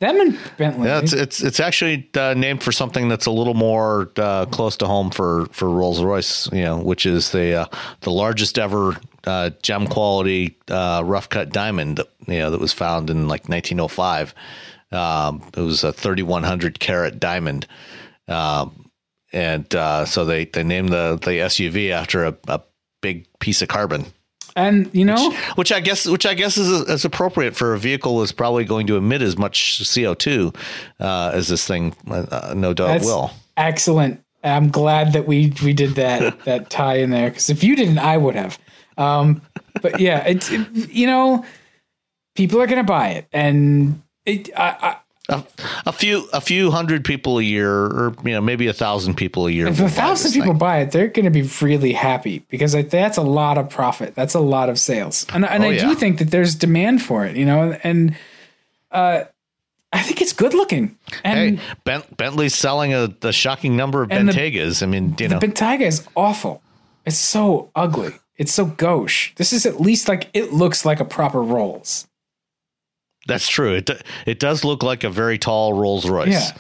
[0.02, 0.88] them and Bentley.
[0.88, 4.76] Yeah, it's it's it's actually uh, named for something that's a little more uh, close
[4.78, 7.66] to home for for Rolls Royce, you know, which is the uh,
[8.02, 12.74] the largest ever uh, gem quality uh, rough cut diamond, that, you know, that was
[12.74, 14.34] found in like 1905.
[14.92, 17.68] Um, it was a 3100 carat diamond,
[18.28, 18.90] um,
[19.34, 22.62] and uh, so they they named the the SUV after a, a
[23.02, 24.06] big piece of carbon
[24.56, 28.20] and you know which I guess which I guess is, is appropriate for a vehicle
[28.20, 30.54] that's probably going to emit as much CO two
[31.00, 33.32] uh, as this thing, uh, no doubt will.
[33.58, 34.24] excellent.
[34.44, 38.00] I'm glad that we we did that that tie in there because if you didn't,
[38.00, 38.60] I would have.
[38.98, 39.42] Um,
[39.82, 41.46] but yeah, it's it, you know
[42.36, 44.98] people are gonna buy it, and it I,
[45.32, 45.44] A,
[45.88, 49.48] a few a few hundred people a year, or you know maybe a thousand people
[49.48, 49.68] a year.
[49.68, 50.58] If a thousand people thing.
[50.60, 54.14] buy it, they're gonna be really happy because that's a lot of profit.
[54.14, 55.88] That's a lot of sales, and and Oh, I yeah.
[55.88, 57.36] do think that there's demand for it.
[57.38, 58.16] You know, and
[58.92, 59.24] uh,
[59.94, 60.98] I think it's good looking.
[61.24, 64.84] And Hey, Bent, Bentley's selling a, a shocking number of And the- Bentaygas.
[64.84, 66.62] I mean, you know, the Bentayga is awful.
[67.06, 68.14] It's so ugly.
[68.38, 69.34] It's so gauche.
[69.36, 72.08] This is at least like it looks like a proper Rolls.
[73.32, 73.76] That's true.
[73.76, 73.90] It
[74.26, 76.30] it does look like a very tall Rolls Royce.
[76.30, 76.52] Yeah,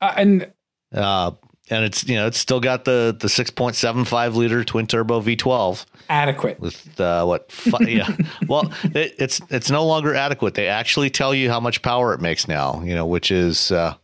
[0.00, 0.52] uh, and
[0.92, 1.32] uh,
[1.70, 4.86] and it's you know it's still got the the six point seven five liter twin
[4.86, 5.86] turbo V twelve.
[6.08, 7.52] Adequate with uh, what?
[7.80, 8.08] Yeah.
[8.48, 10.54] well, it, it's it's no longer adequate.
[10.54, 12.82] They actually tell you how much power it makes now.
[12.82, 13.94] You know, which is uh,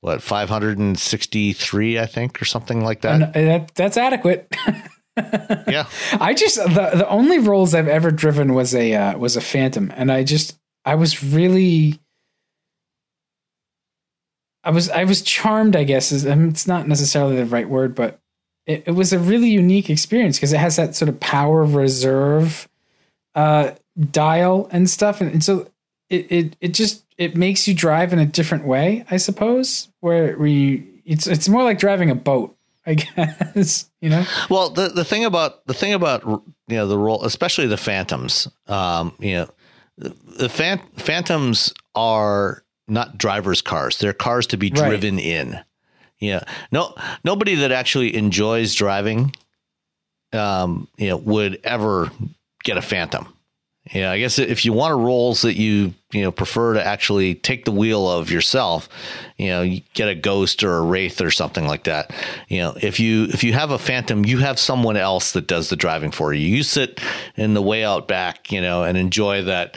[0.00, 3.22] what 563, I think, or something like that.
[3.22, 4.54] Uh, that that's adequate.
[5.16, 5.86] yeah.
[6.12, 9.92] I just the the only Rolls I've ever driven was a uh, was a Phantom,
[9.96, 10.56] and I just
[10.86, 12.00] I was really.
[14.64, 16.12] I was I was charmed, I guess.
[16.12, 18.20] Is I mean, it's not necessarily the right word, but
[18.66, 22.68] it, it was a really unique experience because it has that sort of power reserve
[23.34, 23.72] uh,
[24.10, 25.68] dial and stuff, and, and so
[26.08, 29.88] it, it it just it makes you drive in a different way, I suppose.
[30.00, 33.90] Where you it's it's more like driving a boat, I guess.
[34.00, 34.26] You know.
[34.50, 38.48] Well, the the thing about the thing about you know the role, especially the Phantoms,
[38.66, 39.48] um, you know,
[39.98, 45.24] the, the Phantoms are not drivers' cars; they're cars to be driven right.
[45.24, 45.60] in.
[46.18, 46.44] Yeah.
[46.72, 46.94] No,
[47.24, 49.34] nobody that actually enjoys driving,
[50.32, 52.10] um, you know, would ever
[52.64, 53.35] get a Phantom.
[53.92, 57.36] Yeah, I guess if you want a Rolls that you you know prefer to actually
[57.36, 58.88] take the wheel of yourself,
[59.36, 62.12] you know, get a Ghost or a Wraith or something like that.
[62.48, 65.68] You know, if you if you have a Phantom, you have someone else that does
[65.68, 66.46] the driving for you.
[66.46, 67.00] You sit
[67.36, 69.76] in the way out back, you know, and enjoy that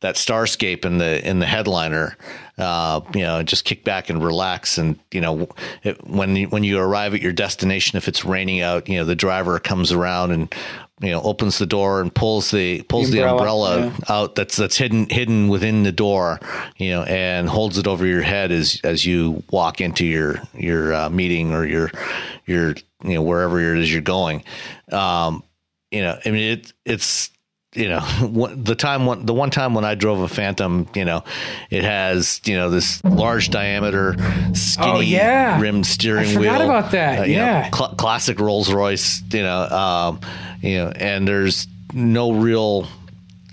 [0.00, 2.16] that starscape in the in the headliner
[2.60, 4.76] uh, you know, just kick back and relax.
[4.76, 5.48] And you know,
[5.82, 9.04] it, when you, when you arrive at your destination, if it's raining out, you know,
[9.04, 10.54] the driver comes around and
[11.00, 14.14] you know opens the door and pulls the pulls the umbrella, the umbrella yeah.
[14.14, 16.40] out that's that's hidden hidden within the door,
[16.76, 20.94] you know, and holds it over your head as as you walk into your your
[20.94, 21.90] uh, meeting or your
[22.46, 24.44] your you know wherever it is you're going.
[24.92, 25.42] Um,
[25.90, 27.30] you know, I mean, it it's
[27.74, 28.00] you know
[28.54, 31.24] the time one the one time when I drove a Phantom, you know,
[31.70, 34.14] it has you know this large diameter,
[34.54, 35.60] skinny oh, yeah.
[35.60, 36.52] rimmed steering I wheel.
[36.52, 37.20] Forgot about that.
[37.20, 39.22] Uh, yeah, know, cl- classic Rolls Royce.
[39.32, 40.20] You know, um,
[40.60, 42.88] you know, and there's no real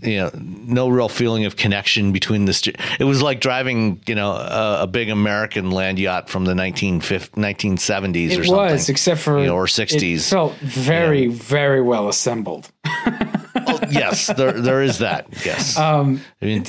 [0.02, 4.14] you know no real feeling of connection between the st- it was like driving you
[4.14, 9.20] know a, a, big american land yacht from the 1970s it or something was except
[9.20, 11.36] for you know, or 60s it felt very you know.
[11.36, 12.72] very well assembled
[13.68, 15.78] oh, yes there there is that yes.
[15.78, 16.66] Um i mean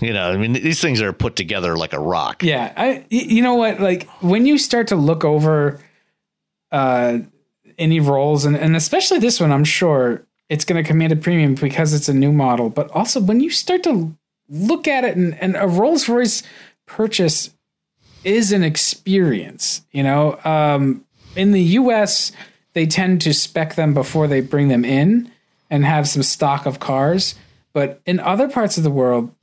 [0.00, 2.42] you know i mean these things are put together like a rock.
[2.42, 5.80] Yeah i you know what like when you start to look over
[6.70, 7.18] uh
[7.78, 11.54] any Rolls and, and especially this one i'm sure it's going to command a premium
[11.54, 12.68] because it's a new model.
[12.68, 14.14] But also, when you start to
[14.50, 16.42] look at it, and, and a Rolls Royce
[16.84, 17.54] purchase
[18.22, 22.32] is an experience, you know, um, in the US,
[22.74, 25.32] they tend to spec them before they bring them in
[25.72, 27.34] and have some stock of cars.
[27.72, 29.34] But in other parts of the world,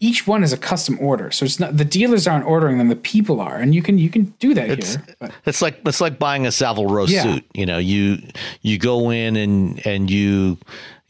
[0.00, 1.30] each one is a custom order.
[1.30, 4.10] So it's not the dealers aren't ordering them; the people are, and you can you
[4.10, 5.16] can do that it's, here.
[5.20, 5.30] But.
[5.46, 7.22] It's like it's like buying a Savile Row yeah.
[7.22, 7.44] suit.
[7.54, 8.18] You know, you
[8.62, 10.58] you go in and and you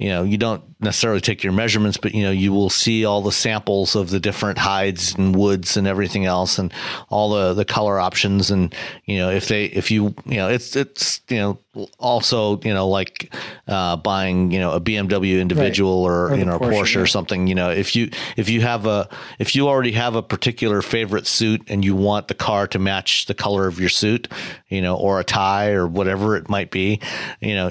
[0.02, 3.22] you know you don't necessarily take your measurements but you know you will see all
[3.22, 6.72] the samples of the different hides and woods and everything else and
[7.08, 8.74] all the the color options and
[9.04, 12.88] you know if they if you you know it's it's you know also you know
[12.88, 13.32] like
[13.68, 16.14] uh, buying you know a BMW individual right.
[16.14, 17.00] or, or, you know Porsche, a Porsche yeah.
[17.00, 20.22] or something you know if you if you have a if you already have a
[20.22, 24.26] particular favorite suit and you want the car to match the color of your suit
[24.68, 27.00] you know or a tie or whatever it might be
[27.40, 27.70] you know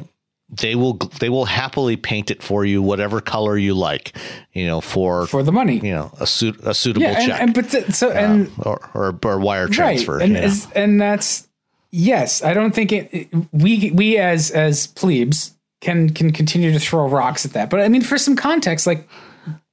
[0.52, 4.16] they will they will happily paint it for you whatever color you like
[4.54, 5.80] you know for for the money.
[5.80, 7.42] you know a suit a suitable yeah, and, check.
[7.42, 10.24] and but so and uh, or, or, or wire transfer right.
[10.24, 11.48] and is, and that's
[11.92, 17.08] yes i don't think it we we as as plebes can can continue to throw
[17.08, 17.70] rocks at that.
[17.70, 19.08] But i mean for some context like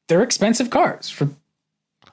[0.09, 1.29] they're expensive cars for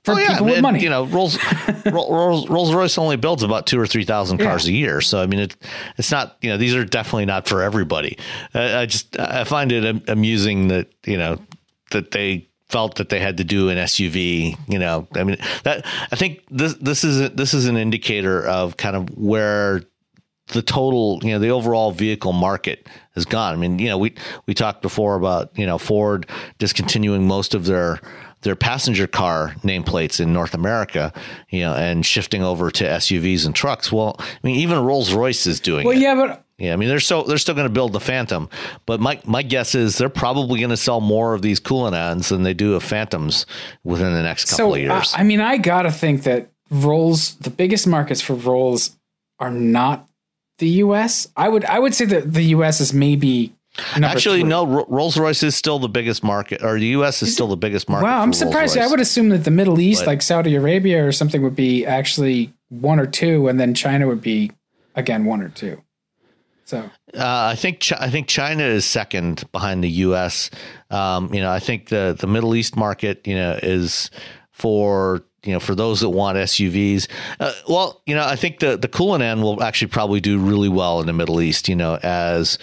[0.06, 0.34] for oh, yeah.
[0.34, 0.82] people with money.
[0.82, 1.38] You know, Rolls,
[1.86, 4.74] Rolls Rolls Royce only builds about two or three thousand cars yeah.
[4.74, 5.56] a year, so I mean, it,
[5.97, 6.38] it's not.
[6.41, 8.18] You know, these are definitely not for everybody.
[8.53, 11.39] I, I just I find it amusing that you know
[11.91, 14.58] that they felt that they had to do an SUV.
[14.68, 18.78] You know, I mean that I think this this is this is an indicator of
[18.78, 19.82] kind of where
[20.47, 23.53] the total, you know, the overall vehicle market has gone.
[23.53, 24.14] I mean, you know, we
[24.45, 26.30] we talked before about you know Ford
[26.60, 27.99] discontinuing most of their
[28.46, 31.12] their passenger car nameplates in North America,
[31.50, 33.91] you know, and shifting over to SUVs and trucks.
[33.91, 36.00] Well, I mean, even Rolls Royce is doing well, it.
[36.00, 38.48] yeah, but yeah, I mean, they're so they're still going to build the Phantom,
[38.86, 42.43] but my my guess is they're probably going to sell more of these Cullinans than
[42.43, 43.46] they do of Phantoms
[43.84, 45.14] within the next couple so, of years.
[45.14, 48.96] Uh, I mean, I gotta think that Rolls, the biggest markets for Rolls,
[49.39, 50.08] are not
[50.60, 51.28] the U.S.
[51.36, 52.80] I would I would say that the U.S.
[52.80, 53.55] is maybe
[53.95, 54.49] Actually, three.
[54.49, 54.86] no.
[54.88, 57.21] Rolls Royce is still the biggest market, or the U.S.
[57.21, 58.05] is, is still the biggest market.
[58.05, 58.78] Wow, I'm surprised.
[58.78, 61.86] I would assume that the Middle East, but, like Saudi Arabia or something, would be
[61.86, 64.51] actually one or two, and then China would be
[64.95, 65.82] again one or two.
[66.65, 66.80] So
[67.13, 70.49] uh, I think Ch- I think China is second behind the U.S.
[70.89, 74.09] Um, you know, I think the the Middle East market, you know, is
[74.51, 77.07] for you know for those that want SUVs.
[77.39, 80.99] Uh, well, you know, I think the the Cullinan will actually probably do really well
[80.99, 81.69] in the Middle East.
[81.69, 82.57] You know, as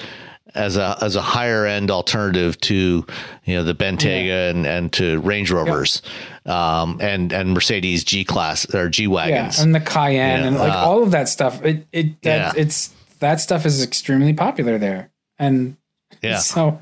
[0.55, 3.07] as a as a higher end alternative to
[3.45, 4.51] you know the Bentayga yeah.
[4.51, 6.03] and, and to Range Rovers,
[6.45, 6.83] yeah.
[6.83, 10.73] um, and and Mercedes G class or G wagons, yeah, and the Cayenne and like
[10.73, 11.65] uh, all of that stuff.
[11.65, 12.89] It it that, it's
[13.21, 15.77] that stuff is extremely popular there, and
[16.23, 16.81] yeah, so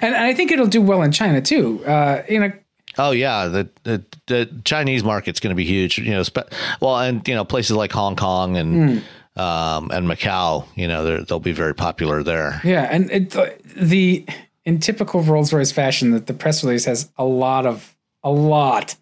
[0.00, 1.84] and, and I think it'll do well in China too.
[1.84, 2.52] Uh, you know.
[2.98, 5.96] Oh yeah, the, the the Chinese market's going to be huge.
[5.96, 8.74] You know, spe- well, and you know places like Hong Kong and.
[8.74, 9.02] Mm
[9.36, 12.60] um, and Macau, you know, they'll be very popular there.
[12.64, 13.30] Yeah, and it,
[13.76, 14.26] the
[14.64, 18.96] in typical Rolls Royce fashion, that the press release has a lot of a lot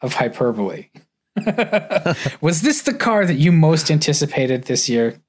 [0.00, 0.86] of hyperbole.
[2.40, 5.20] Was this the car that you most anticipated this year?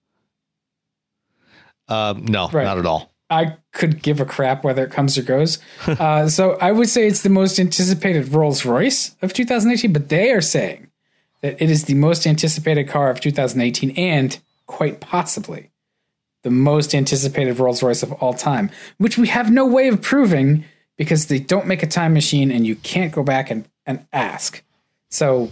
[1.87, 2.63] Um, no, right.
[2.63, 3.11] not at all.
[3.29, 5.59] I could give a crap whether it comes or goes.
[5.87, 10.31] uh, so I would say it's the most anticipated Rolls Royce of 2018, but they
[10.31, 10.90] are saying
[11.41, 15.69] that it is the most anticipated car of 2018 and quite possibly
[16.43, 20.65] the most anticipated Rolls Royce of all time, which we have no way of proving
[20.97, 24.63] because they don't make a time machine and you can't go back and, and ask.
[25.09, 25.51] So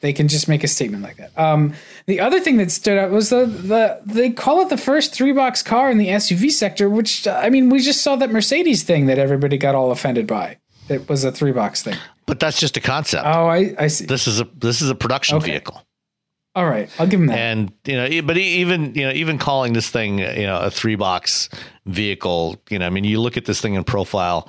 [0.00, 1.38] they can just make a statement like that.
[1.38, 1.74] Um,
[2.06, 5.32] the other thing that stood out was the, the they call it the first three
[5.32, 9.06] box car in the SUV sector, which I mean, we just saw that Mercedes thing
[9.06, 10.58] that everybody got all offended by.
[10.88, 11.96] It was a three box thing.
[12.26, 13.24] But that's just a concept.
[13.24, 14.06] Oh, I, I see.
[14.06, 15.52] This is a this is a production okay.
[15.52, 15.82] vehicle.
[16.56, 17.38] All right, I'll give him that.
[17.38, 20.96] And you know, but even you know, even calling this thing you know a three
[20.96, 21.50] box
[21.84, 24.48] vehicle, you know, I mean, you look at this thing in profile,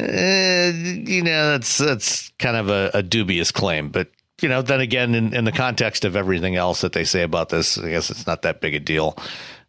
[0.00, 3.90] uh, you know, that's that's kind of a, a, dubious claim.
[3.90, 4.08] But
[4.40, 7.50] you know, then again, in, in the context of everything else that they say about
[7.50, 9.14] this, I guess it's not that big a deal.
[9.18, 9.22] I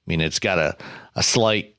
[0.07, 0.77] mean, it's got a
[1.15, 1.75] a slight,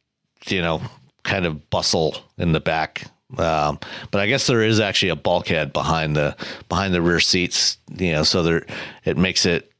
[0.46, 0.82] you know,
[1.22, 3.04] kind of bustle in the back
[3.36, 3.78] um,
[4.10, 6.36] but I guess there is actually a bulkhead behind the
[6.68, 8.66] behind the rear seats, you know, so there
[9.04, 9.70] it makes it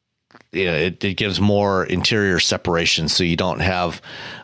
[0.52, 4.00] you know, it, it gives more interior separation, so you don't have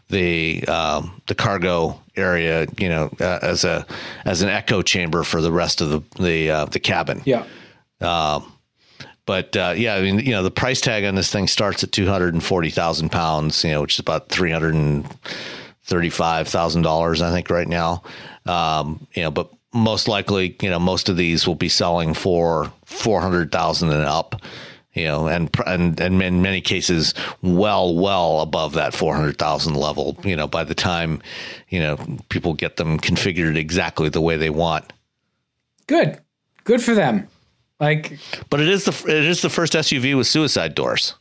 [0.09, 3.87] the um, the cargo area, you know, uh, as a
[4.25, 7.23] as an echo chamber for the rest of the the uh, the cabin.
[7.25, 7.47] Yeah.
[8.01, 8.53] Um,
[9.25, 11.93] but uh, yeah, I mean, you know, the price tag on this thing starts at
[11.93, 15.07] two hundred and forty thousand pounds, you know, which is about three hundred and
[15.85, 18.03] thirty-five thousand dollars, I think, right now.
[18.47, 22.73] Um, you know, but most likely, you know, most of these will be selling for
[22.85, 24.41] four hundred thousand and up.
[24.93, 29.75] You know, and and and in many cases, well, well above that four hundred thousand
[29.75, 30.19] level.
[30.23, 31.23] You know, by the time,
[31.71, 31.97] you know,
[32.29, 34.93] people get them configured exactly the way they want.
[35.87, 36.21] Good,
[36.65, 37.29] good for them.
[37.81, 38.19] Like,
[38.51, 41.15] but it is the it is the first SUV with suicide doors.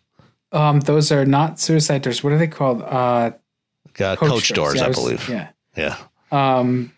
[0.51, 2.23] Um, those are not suicide doors.
[2.23, 2.81] What are they called?
[2.81, 3.31] Uh,
[3.99, 5.29] uh coach, coach, doors, yeah, I, was, I, believe.
[5.29, 5.47] Yeah,
[5.77, 5.97] yeah.
[6.31, 6.91] Um,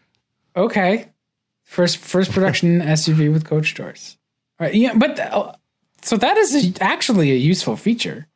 [0.56, 1.10] okay.
[1.64, 4.18] First first production SUV with coach doors.
[4.60, 5.54] All right, yeah, but uh,
[6.02, 8.28] so that is a, actually a useful feature.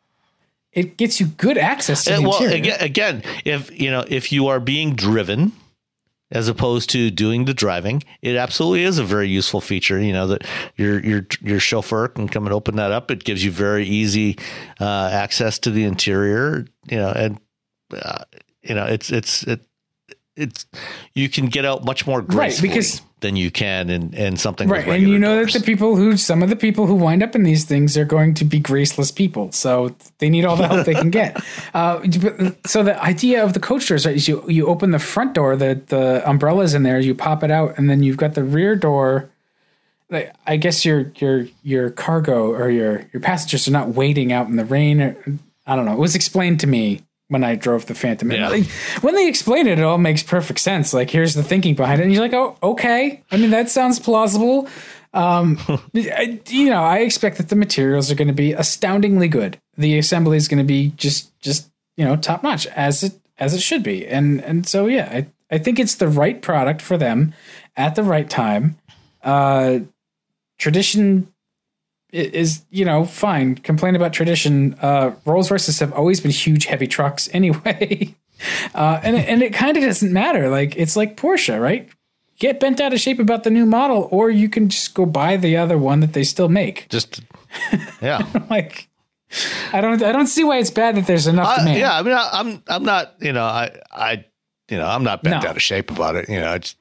[0.72, 2.55] It gets you good access to the well, interior.
[2.55, 5.51] Again, again, if you know if you are being driven
[6.32, 9.99] as opposed to doing the driving, it absolutely is a very useful feature.
[9.99, 10.45] You know that
[10.76, 13.11] your your your chauffeur can come and open that up.
[13.11, 14.38] It gives you very easy
[14.80, 16.65] uh, access to the interior.
[16.89, 17.39] You know, and
[17.93, 18.24] uh,
[18.61, 19.66] you know it's it's it
[20.38, 20.66] it's
[21.14, 24.70] you can get out much more gracefully right, because, than you can in, in something
[24.70, 24.88] right.
[24.88, 25.54] and you know doors.
[25.54, 28.06] that the people who some of the people who wind up in these things are
[28.06, 31.42] going to be graceless people, so they need all the help they can get.
[31.74, 32.02] Uh,
[32.66, 35.56] so the idea of the coach doors right, is you you open the front door,
[35.56, 38.76] the the umbrellas in there, you pop it out, and then you've got the rear
[38.76, 39.30] door.
[40.46, 44.56] I guess your your your cargo or your your passengers are not waiting out in
[44.56, 45.02] the rain.
[45.02, 45.18] Or,
[45.66, 45.94] I don't know.
[45.94, 48.32] It was explained to me when I drove the Phantom.
[48.32, 48.50] Yeah.
[48.50, 48.68] Like,
[49.02, 50.94] when they explain it, it all makes perfect sense.
[50.94, 52.06] Like, here's the thinking behind it.
[52.06, 53.24] And you're like, oh, okay.
[53.32, 54.68] I mean, that sounds plausible.
[55.14, 55.60] Um,
[55.94, 59.60] you know, I expect that the materials are going to be astoundingly good.
[59.78, 63.54] The assembly is going to be just, just you know, top notch as it as
[63.54, 64.08] it should be.
[64.08, 67.34] And and so yeah, I I think it's the right product for them
[67.76, 68.78] at the right time.
[69.24, 69.80] Uh,
[70.58, 71.32] tradition
[72.12, 73.55] is you know fine.
[73.55, 74.76] Complain about tradition.
[74.82, 78.16] Uh, Rolls Royces have always been huge, heavy trucks anyway,
[78.74, 80.49] uh, and and it kind of doesn't matter.
[80.49, 81.89] Like it's like Porsche, right?
[82.39, 85.38] Get bent out of shape about the new model, or you can just go buy
[85.38, 86.88] the other one that they still make.
[86.89, 87.22] Just
[88.01, 88.88] yeah, like.
[89.74, 90.01] I don't.
[90.01, 91.78] I don't see why it's bad that there's enough demand.
[91.78, 92.64] Yeah, I mean, I, I'm.
[92.68, 93.16] I'm not.
[93.20, 93.72] You know, I.
[93.91, 94.26] I
[94.70, 95.49] you know, I'm not bent No.
[95.49, 96.30] out of shape about it.
[96.30, 96.78] You know, I just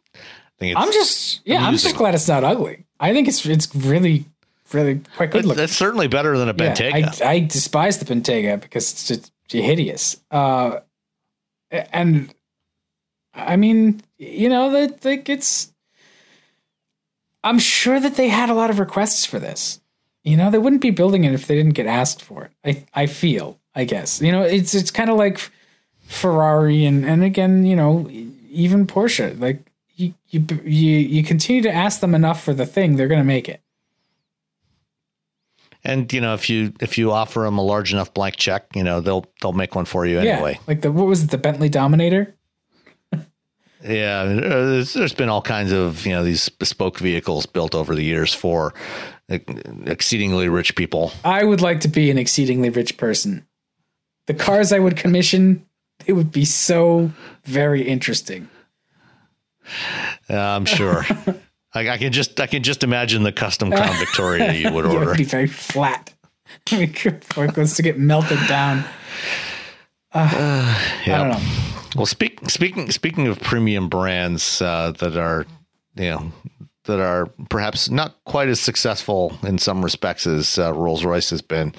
[0.61, 2.85] think it's, I'm just yeah, I'm just glad it's not ugly.
[3.01, 4.27] I think it's it's really
[4.73, 5.65] really quite good looking.
[5.65, 6.75] it's certainly better than a Yeah,
[7.25, 10.21] I, I despise the Bentayga because it's just hideous.
[10.31, 10.81] Uh,
[11.71, 12.35] and
[13.35, 15.73] I mean, you know, that like it's.
[17.45, 19.81] I'm sure that they had a lot of requests for this.
[20.25, 22.53] You know, they wouldn't be building it if they didn't get asked for it.
[22.95, 24.21] I I feel, I guess.
[24.21, 25.51] You know, it's it's kind of like
[26.01, 28.09] Ferrari and and again, you know,
[28.51, 29.39] even Porsche.
[29.39, 29.61] Like
[29.95, 33.25] you you you you continue to ask them enough for the thing, they're going to
[33.25, 33.61] make it.
[35.87, 38.83] And you know, if you if you offer them a large enough blank check, you
[38.83, 40.55] know, they'll they'll make one for you anyway.
[40.55, 42.35] Yeah, like the what was it, the Bentley Dominator?
[43.85, 48.03] Yeah, there's, there's been all kinds of you know these bespoke vehicles built over the
[48.03, 48.75] years for
[49.29, 51.13] exceedingly rich people.
[51.25, 53.47] I would like to be an exceedingly rich person.
[54.27, 55.67] The cars I would commission,
[56.05, 57.13] it would be so
[57.45, 58.49] very interesting.
[60.29, 61.05] I'm sure.
[61.77, 65.01] I, I can just I can just imagine the custom Crown Victoria you would order.
[65.03, 66.13] It would be very flat.
[66.71, 68.85] It goes to get melted down.
[70.13, 70.75] Uh,
[71.05, 71.41] I don't know.
[71.95, 75.45] Well, speak, speaking speaking of premium brands uh, that are,
[75.95, 76.33] you know,
[76.85, 81.43] that are perhaps not quite as successful in some respects as uh, Rolls Royce has
[81.43, 81.75] been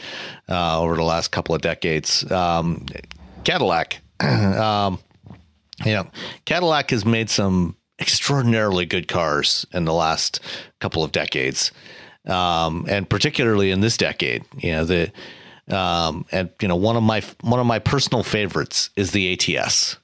[0.49, 2.85] uh, over the last couple of decades, um,
[3.43, 4.01] Cadillac.
[4.19, 4.99] um,
[5.83, 6.07] you know,
[6.45, 10.39] Cadillac has made some extraordinarily good cars in the last
[10.79, 11.71] couple of decades,
[12.25, 14.43] um, and particularly in this decade.
[14.57, 15.11] You know the.
[15.69, 19.97] Um, and you know one of my one of my personal favorites is the ATS,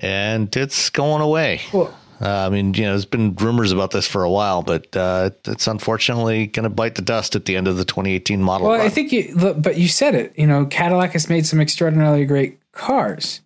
[0.00, 1.60] and it's going away.
[1.72, 4.96] Well, Uh, I mean, you know, there's been rumors about this for a while, but
[4.96, 8.68] uh, it's unfortunately going to bite the dust at the end of the 2018 model.
[8.68, 8.86] well, run.
[8.86, 10.32] I think you, but you said it.
[10.36, 13.40] You know, Cadillac has made some extraordinarily great cars,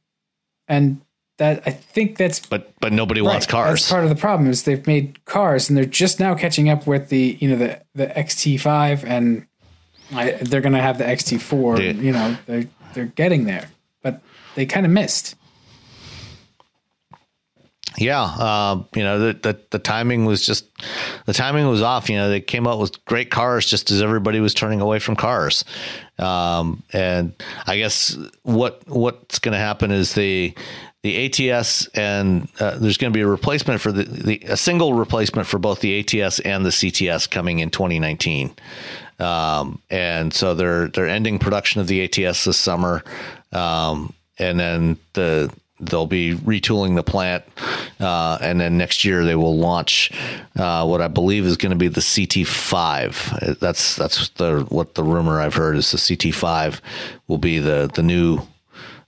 [0.69, 1.01] and
[1.39, 3.81] that I think that's but but nobody wants cars.
[3.81, 6.87] That's part of the problem is they've made cars and they're just now catching up
[6.87, 9.47] with the you know the the XT5 and
[10.13, 11.79] I, they're going to have the XT4.
[11.79, 11.93] Yeah.
[11.93, 12.65] You know they're
[12.95, 13.69] they're getting there,
[14.03, 14.23] but
[14.55, 15.35] they kind of missed.
[17.99, 20.67] Yeah, uh, you know the, the the timing was just
[21.25, 22.11] the timing was off.
[22.11, 25.17] You know they came out with great cars just as everybody was turning away from
[25.17, 25.65] cars,
[26.19, 27.33] um, and
[27.67, 30.55] I guess what what's going to happen is the
[31.07, 34.93] the ATS and uh, there's going to be a replacement for the, the a single
[34.93, 38.53] replacement for both the ATS and the CTS coming in 2019.
[39.21, 43.05] Um, and so they're they're ending production of the ATS this summer,
[43.53, 47.45] um, and then the they'll be retooling the plant,
[48.01, 50.11] uh, and then next year they will launch
[50.57, 53.61] uh, what I believe is going to be the CT5.
[53.61, 56.81] That's that's the what the rumor I've heard is the CT5
[57.29, 58.41] will be the the new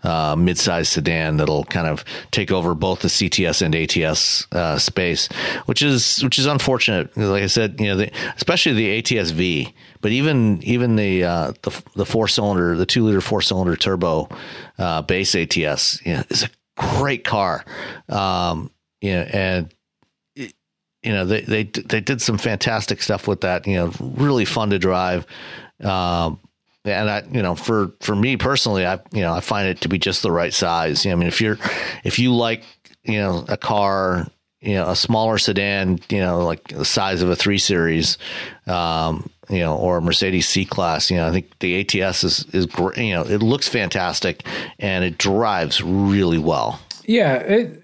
[0.02, 5.28] uh, mid-sized sedan that'll kind of take over both the CTS and ATS uh, space,
[5.66, 7.16] which is which is unfortunate.
[7.16, 11.52] Like I said, you know, the, especially the ATS V, but even even the uh,
[11.62, 14.28] the the four cylinder, the two liter four cylinder turbo
[14.78, 17.64] uh, base ATS, you know, is a great car.
[18.08, 18.70] Um,
[19.00, 19.74] you know, and
[20.34, 23.66] you know they they they did some fantastic stuff with that.
[23.66, 25.26] You know, really fun to drive.
[25.82, 26.40] Um,
[26.84, 29.88] and I, you know, for for me personally, I, you know, I find it to
[29.88, 31.04] be just the right size.
[31.04, 31.58] You know, I mean, if you're
[32.04, 32.64] if you like,
[33.04, 34.26] you know, a car,
[34.60, 38.18] you know, a smaller sedan, you know, like the size of a three series,
[38.66, 42.44] um, you know, or a Mercedes C class, you know, I think the ATS is
[42.52, 42.98] is great.
[42.98, 44.44] You know, it looks fantastic
[44.78, 46.80] and it drives really well.
[47.04, 47.82] Yeah, it,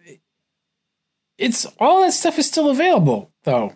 [1.38, 3.74] it's all that stuff is still available though.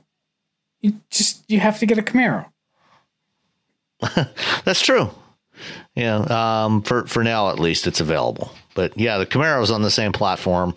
[0.80, 2.50] You just you have to get a Camaro.
[4.64, 5.10] That's true.
[5.94, 8.52] Yeah, um, for for now at least it's available.
[8.74, 10.74] But yeah, the Camaro is on the same platform.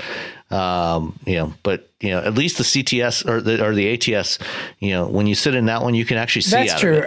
[0.50, 4.40] Um, you know, but you know, at least the CTS or the or the ATS,
[4.80, 6.52] you know, when you sit in that one, you can actually see.
[6.52, 7.04] That's out of true.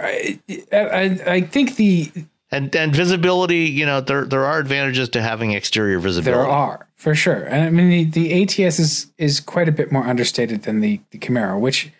[0.47, 0.67] it.
[0.71, 2.11] I, I I think the
[2.51, 6.41] And and visibility, you know, there there are advantages to having exterior visibility.
[6.41, 9.91] There are for sure, and I mean the, the ATS is is quite a bit
[9.91, 11.91] more understated than the, the Camaro, which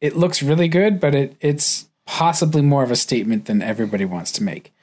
[0.00, 4.32] it looks really good, but it it's possibly more of a statement than everybody wants
[4.32, 4.74] to make.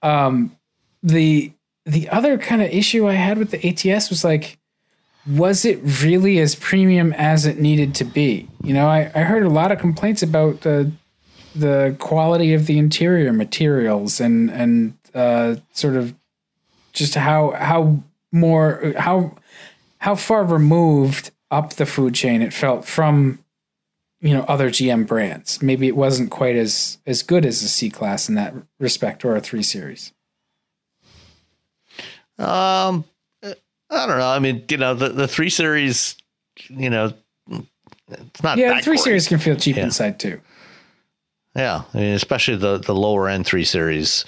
[0.00, 0.56] Um,
[1.02, 1.52] the
[1.84, 4.56] the other kind of issue I had with the ATS was like,
[5.26, 8.48] was it really as premium as it needed to be?
[8.64, 10.90] You know, I, I heard a lot of complaints about the
[11.54, 16.14] the quality of the interior materials and and uh, sort of
[16.94, 18.02] just how how
[18.32, 19.36] more how
[19.98, 23.38] how far removed up the food chain it felt from
[24.20, 25.62] you know other GM brands.
[25.62, 29.36] Maybe it wasn't quite as as good as a C class in that respect or
[29.36, 30.12] a three series.
[32.38, 33.04] Um,
[33.42, 34.28] I don't know.
[34.28, 36.16] I mean, you know, the, the three series,
[36.68, 37.12] you know,
[38.08, 38.56] it's not.
[38.58, 39.04] Yeah, that three great.
[39.04, 39.84] series can feel cheap Yeah.
[39.84, 40.40] inside too.
[41.56, 44.24] Yeah, I mean, especially the the lower end three series.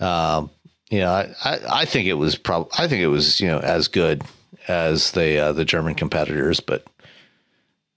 [0.00, 0.50] Um,
[0.90, 3.58] you know, I, I, I think it was probably I think it was you know
[3.58, 4.22] as good
[4.66, 6.84] as the uh, the German competitors, but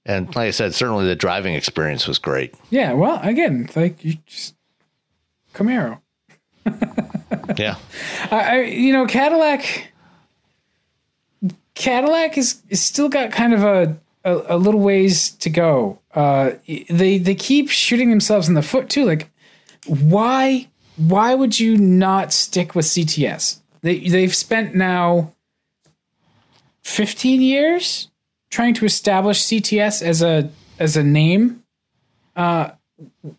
[0.07, 2.55] and like I said, certainly the driving experience was great.
[2.69, 4.55] Yeah, well, again, it's like you just
[5.53, 5.99] Camaro.
[7.57, 7.75] Yeah,
[8.29, 9.91] I, I you know Cadillac.
[11.75, 15.99] Cadillac is, is still got kind of a, a, a little ways to go.
[16.13, 16.51] Uh,
[16.89, 19.05] they they keep shooting themselves in the foot too.
[19.05, 19.29] Like,
[19.85, 23.59] why why would you not stick with CTS?
[23.81, 25.33] They they've spent now
[26.83, 28.09] fifteen years
[28.49, 31.63] trying to establish CTS as a as a name.
[32.35, 32.71] Uh,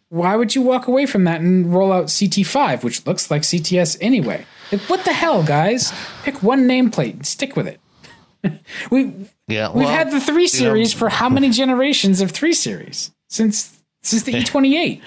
[0.09, 3.96] why would you walk away from that and roll out CT5, which looks like CTS
[4.00, 4.46] anyway?
[4.70, 5.92] Like, what the hell, guys?
[6.22, 7.80] Pick one nameplate and stick with it.
[8.90, 9.12] we
[9.48, 9.72] yeah.
[9.72, 13.78] we've had the three you know, series for how many generations of three series since
[14.02, 15.00] since the E28?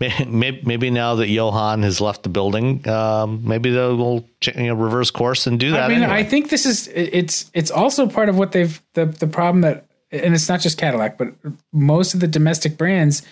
[0.00, 5.10] Maybe, maybe now that Johan has left the building, um, maybe they'll you know, reverse
[5.10, 5.84] course and do that.
[5.84, 6.18] I mean, anyway.
[6.18, 9.86] I think this is it's it's also part of what they've the the problem that
[10.12, 11.34] and it's not just Cadillac, but
[11.72, 13.22] most of the domestic brands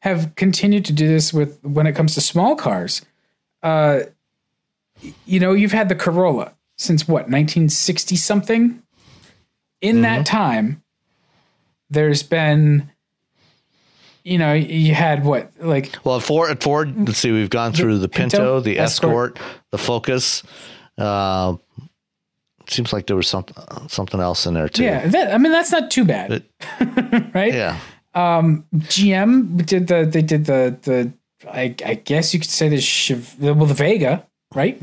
[0.00, 3.02] have continued to do this with when it comes to small cars.
[3.62, 4.00] Uh,
[5.24, 8.82] you know, you've had the Corolla since what 1960 something.
[9.80, 10.82] In that time,
[11.90, 12.90] there's been,
[14.26, 17.72] you know, you had what like Well, at Ford, at Ford, let's see, we've gone
[17.72, 19.38] through the Pinto, the Escort.
[19.38, 20.42] Escort, the Focus.
[20.98, 21.56] Uh,
[22.68, 23.56] seems like there was something
[23.88, 24.82] something else in there too.
[24.82, 26.42] yeah, that, I mean that's not too bad,
[27.34, 27.54] right?
[27.54, 27.78] yeah.
[28.16, 31.12] GM did the they did the the
[31.48, 34.80] I, I guess you could say the Chev- well the Vega right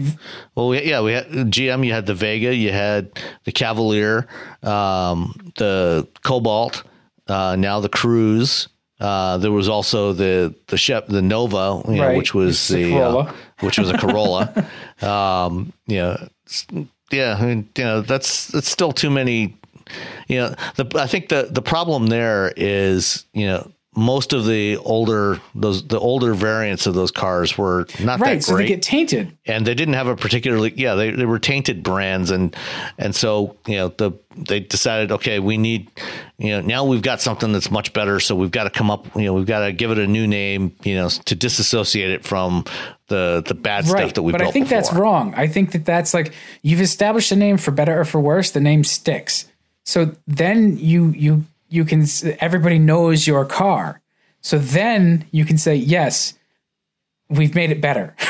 [0.56, 1.86] Well, we, yeah, we had GM.
[1.86, 2.56] You had the Vega.
[2.56, 3.12] You had
[3.44, 4.28] the Cavalier,
[4.62, 6.84] um, the Cobalt.
[7.28, 8.68] Uh, now the Cruze.
[9.04, 12.68] Uh, there was also the the Shep, the Nova, you know, Right, which was it's
[12.70, 14.66] the uh, which was a Corolla.
[15.02, 16.28] um, you know,
[17.12, 19.58] yeah, I mean, you know, that's that's still too many.
[20.30, 24.78] You know, the I think the the problem there is you know most of the
[24.78, 28.64] older those the older variants of those cars were not right that so great.
[28.64, 29.38] they get tainted.
[29.46, 32.32] And they didn't have a particularly yeah they, they were tainted brands.
[32.32, 32.56] And
[32.98, 35.90] and so you know the they decided okay we need
[36.38, 38.20] you know now we've got something that's much better.
[38.20, 40.28] So we've got to come up you know we've got to give it a new
[40.28, 42.66] name you know to disassociate it from
[43.08, 45.34] the the bad right stuff that we but I think that's wrong.
[45.36, 48.62] I think that that's like you've established a name for better or for worse the
[48.62, 49.46] name sticks.
[49.86, 51.44] So then you you
[51.74, 52.06] you can
[52.40, 54.02] everybody knows your car.
[54.42, 56.36] So then you can say yes
[57.30, 58.16] we've made it better.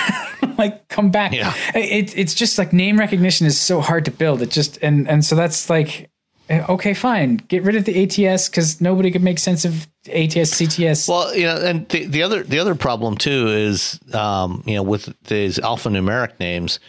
[0.57, 1.33] Like come back.
[1.33, 1.53] Yeah.
[1.73, 4.41] it, it's just like name recognition is so hard to build.
[4.41, 6.11] It just and and so that's like
[6.49, 7.37] eh, okay fine.
[7.37, 11.45] Get rid of the ats because nobody could make sense of ats cts Well, you
[11.45, 15.57] know, and the, the other the other problem too is, um, you know, with these
[15.57, 16.79] alphanumeric names,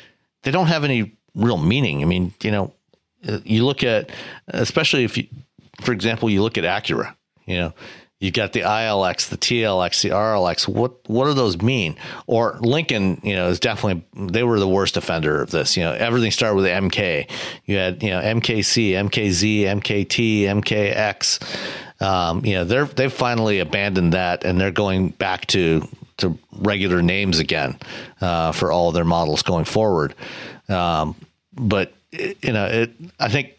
[0.42, 2.02] they don't have any real meaning.
[2.02, 2.74] I mean, you know,
[3.26, 4.10] uh, you look at,
[4.48, 5.26] especially if you,
[5.80, 7.14] for example, you look at Acura.
[7.46, 7.74] You know,
[8.20, 10.66] you got the ILX, the TLX, the RLX.
[10.66, 11.96] What what do those mean?
[12.26, 15.76] Or Lincoln, you know, is definitely they were the worst offender of this.
[15.76, 17.28] You know, everything started with MK.
[17.66, 22.02] You had you know MKC, MKZ, MKT, MKX.
[22.02, 25.86] Um, you know, they're they've finally abandoned that and they're going back to
[26.18, 27.78] to regular names again
[28.20, 30.14] uh, for all their models going forward.
[30.68, 31.14] Um,
[31.52, 33.54] but you know, it I think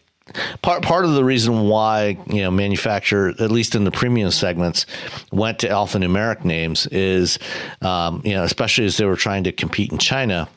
[0.62, 4.84] part part of the reason why you know manufacturer at least in the premium segments
[5.30, 7.38] went to alphanumeric names is
[7.82, 10.48] um, you know especially as they were trying to compete in China,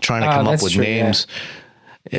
[0.00, 1.04] trying to Ah, come up with true, yeah.
[1.04, 1.26] names.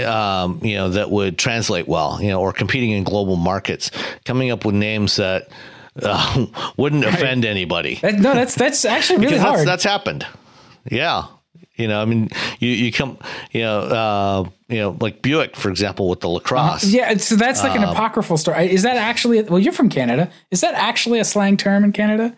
[0.05, 3.91] Um, you know that would translate well, you know, or competing in global markets,
[4.25, 5.49] coming up with names that
[6.01, 6.45] uh,
[6.77, 10.25] wouldn't offend anybody That- no that's that's actually really that's, hard that's happened.
[10.89, 11.25] Yeah.
[11.81, 12.29] You know, I mean,
[12.59, 13.17] you, you come,
[13.51, 16.85] you know, uh, you know, like Buick, for example, with the LaCrosse.
[16.85, 18.71] Yeah, so that's like an Um, apocryphal story.
[18.71, 19.41] Is that actually?
[19.41, 20.29] Well, you're from Canada.
[20.51, 22.35] Is that actually a slang term in Canada?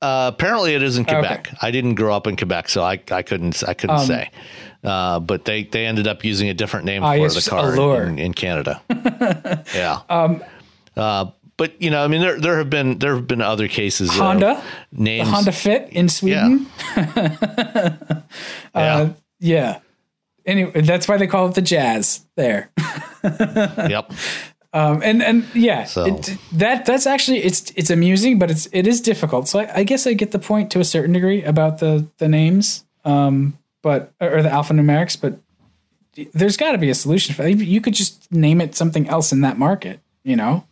[0.00, 1.50] Uh, apparently, it is in Quebec.
[1.60, 4.30] I didn't grow up in Quebec, so I, I couldn't I couldn't say.
[4.84, 8.18] Uh, but they, they ended up using a different name Ah, for the car in,
[8.20, 8.80] in Canada.
[9.74, 10.02] yeah.
[10.08, 10.44] Um,
[10.96, 11.26] uh,
[11.58, 14.10] but you know, I mean, there there have been there have been other cases.
[14.16, 14.62] Honda,
[14.92, 15.28] names.
[15.28, 16.66] Honda Fit in Sweden.
[16.96, 17.96] yeah.
[18.74, 19.10] Uh,
[19.40, 19.80] yeah.
[20.46, 22.70] Anyway, that's why they call it the Jazz there.
[23.22, 24.10] yep.
[24.72, 28.86] Um, and and yeah, So- it, that that's actually it's it's amusing, but it's it
[28.86, 29.48] is difficult.
[29.48, 32.28] So I, I guess I get the point to a certain degree about the the
[32.28, 35.20] names, um, but or the alphanumerics.
[35.20, 35.38] But
[36.32, 37.52] there's got to be a solution for that.
[37.52, 40.64] You could just name it something else in that market, you know?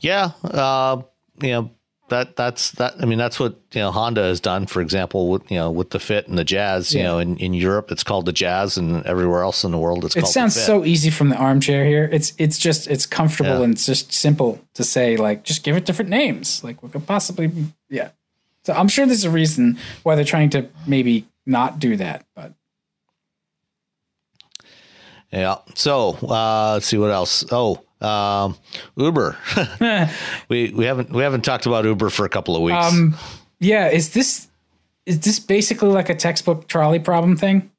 [0.00, 0.30] Yeah.
[0.42, 1.02] Uh,
[1.42, 1.70] you know,
[2.10, 2.94] that that's that.
[3.00, 4.66] I mean, that's what you know Honda has done.
[4.66, 6.92] For example, with you know with the Fit and the Jazz.
[6.92, 7.06] You Yeah.
[7.06, 10.14] know, in, in Europe it's called the Jazz, and everywhere else in the world it's
[10.14, 12.08] It sounds so easy from the armchair here.
[12.12, 13.64] It's it's just it's comfortable Yeah.
[13.64, 16.62] and it's just simple to say like just give it different names.
[16.62, 17.50] Like what could possibly
[17.88, 18.10] yeah.
[18.64, 22.52] So I'm sure there's a reason why they're trying to maybe not do that, but
[25.32, 25.56] Yeah.
[25.74, 27.44] So uh, let's see what else.
[27.50, 28.56] Oh, um,
[28.96, 29.36] Uber.
[30.48, 32.84] we we haven't we haven't talked about Uber for a couple of weeks.
[32.84, 33.16] um
[33.60, 34.48] yeah, is this
[35.06, 37.70] is this basically like a textbook trolley problem thing?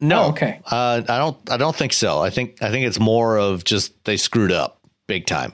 [0.00, 0.24] no.
[0.24, 0.60] oh, okay.
[0.64, 1.36] Uh, I don't.
[1.50, 2.20] I don't think so.
[2.20, 2.62] I think.
[2.62, 5.52] I think it's more of just they screwed up big time.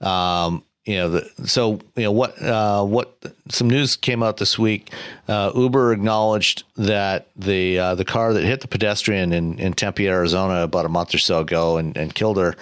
[0.00, 1.08] Um, you know.
[1.10, 2.40] The, so you know what?
[2.40, 3.22] Uh, what?
[3.48, 4.92] Some news came out this week.
[5.28, 10.08] Uh, Uber acknowledged that the uh, the car that hit the pedestrian in, in Tempe,
[10.08, 12.54] Arizona, about a month or so ago, and, and killed her.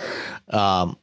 [0.48, 0.96] Um,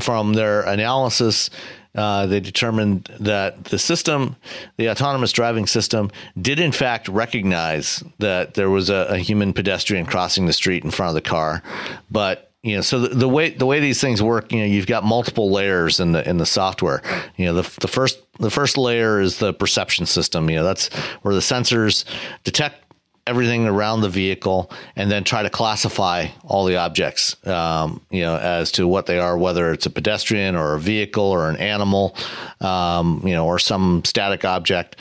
[0.00, 1.50] from their analysis,
[1.94, 4.36] uh, they determined that the system,
[4.76, 6.10] the autonomous driving system,
[6.40, 10.90] did in fact recognize that there was a, a human pedestrian crossing the street in
[10.90, 11.62] front of the car.
[12.10, 14.86] But you know, so the, the way the way these things work, you know, you've
[14.86, 17.02] got multiple layers in the in the software.
[17.36, 20.50] You know, the the first the first layer is the perception system.
[20.50, 20.88] You know, that's
[21.22, 22.04] where the sensors
[22.44, 22.84] detect
[23.26, 28.36] everything around the vehicle and then try to classify all the objects um, you know
[28.36, 32.16] as to what they are whether it's a pedestrian or a vehicle or an animal
[32.60, 34.96] um, you know or some static object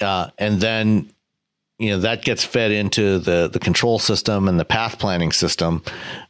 [0.00, 1.08] uh, and then
[1.78, 5.82] you know that gets fed into the the control system and the path planning system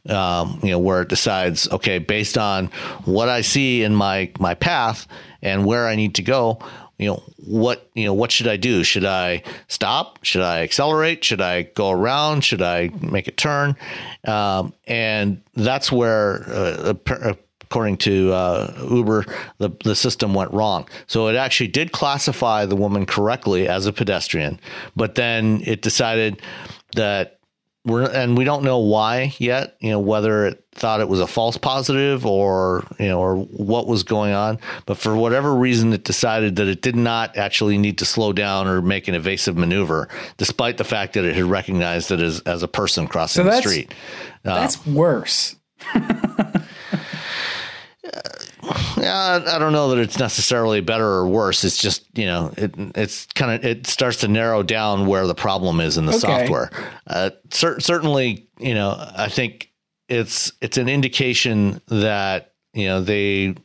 [0.09, 2.67] um, you know where it decides okay based on
[3.05, 5.07] what i see in my my path
[5.41, 6.59] and where i need to go
[6.97, 8.83] you know what you know what should i do?
[8.83, 10.19] Should i stop?
[10.23, 11.23] Should i accelerate?
[11.23, 12.43] Should i go around?
[12.43, 13.75] Should i make a turn?
[14.25, 17.37] Um, and that's where uh, appa-
[17.73, 19.25] according to uh, Uber,
[19.57, 20.87] the, the system went wrong.
[21.07, 24.59] So it actually did classify the woman correctly as a pedestrian,
[24.95, 26.39] but then it decided
[26.95, 27.39] that
[27.83, 31.25] we're, and we don't know why yet, you know, whether it thought it was a
[31.25, 34.59] false positive or, you know, or what was going on.
[34.85, 38.67] But for whatever reason, it decided that it did not actually need to slow down
[38.67, 42.61] or make an evasive maneuver, despite the fact that it had recognized it as, as
[42.61, 43.93] a person crossing So the that's- street.
[44.43, 45.55] That's worse.
[48.97, 51.63] Yeah, I don't know that it's necessarily better or worse.
[51.63, 55.35] It's just you know, it it's kind of it starts to narrow down where the
[55.35, 56.19] problem is in the Okay.
[56.21, 56.69] software.
[57.07, 59.71] Uh, cer- certainly, you know, I think
[60.07, 63.55] it's it's an indication that you know they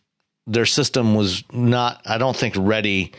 [0.46, 2.00] their system was not.
[2.06, 3.12] I don't think ready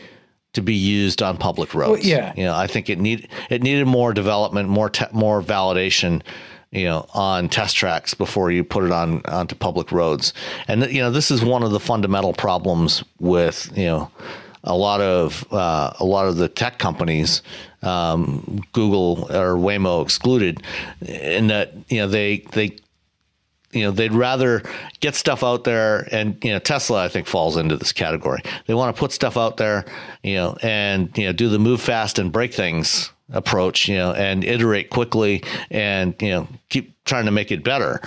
[0.54, 2.04] to be used on public roads.
[2.04, 2.32] yeah.
[2.36, 6.22] you know, I think it need it needed more development, more te- more validation
[6.72, 10.32] you know, on test tracks before you put it on onto public roads.
[10.68, 14.10] And you know, this is one of the fundamental problems with you know
[14.64, 17.42] a lot of uh, a lot of the tech companies,
[17.82, 20.62] um, Google or Waymo excluded,
[21.00, 22.76] in that you know they they
[23.72, 24.62] you know they'd rather
[25.00, 28.74] get stuff out there and you know tesla i think falls into this category they
[28.74, 29.84] want to put stuff out there
[30.24, 34.12] you know and you know do the move fast and break things approach you know
[34.12, 38.00] and iterate quickly and you know keep trying to make it better.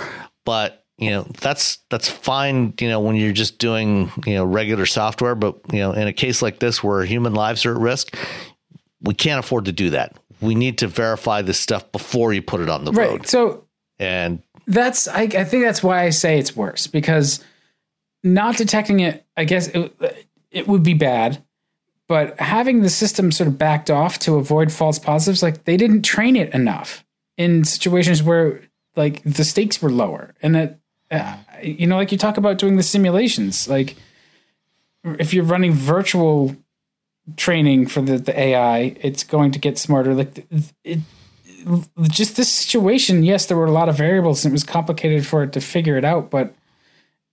[0.45, 4.85] But you know that's that's fine you know when you're just doing you know regular
[4.85, 5.35] software.
[5.35, 8.15] But you know in a case like this where human lives are at risk
[9.01, 10.15] we can't afford to do that.
[10.39, 13.09] We need to verify this stuff before you put it on the Right.
[13.09, 13.27] road.
[13.27, 13.65] So
[13.99, 17.43] and that's I, I think that's why I say it's worse because
[18.23, 19.93] not detecting it, I guess it,
[20.51, 21.43] it would be bad,
[22.07, 26.03] but having the system sort of backed off to avoid false positives, like they didn't
[26.03, 27.03] train it enough
[27.37, 28.61] in situations where
[28.95, 30.79] like the stakes were lower, and that
[31.11, 33.95] uh, you know, like you talk about doing the simulations, like
[35.03, 36.55] if you're running virtual
[37.37, 40.13] training for the, the AI, it's going to get smarter.
[40.13, 40.45] Like
[40.83, 40.99] it,
[42.09, 45.43] just this situation, yes, there were a lot of variables and it was complicated for
[45.43, 46.53] it to figure it out, but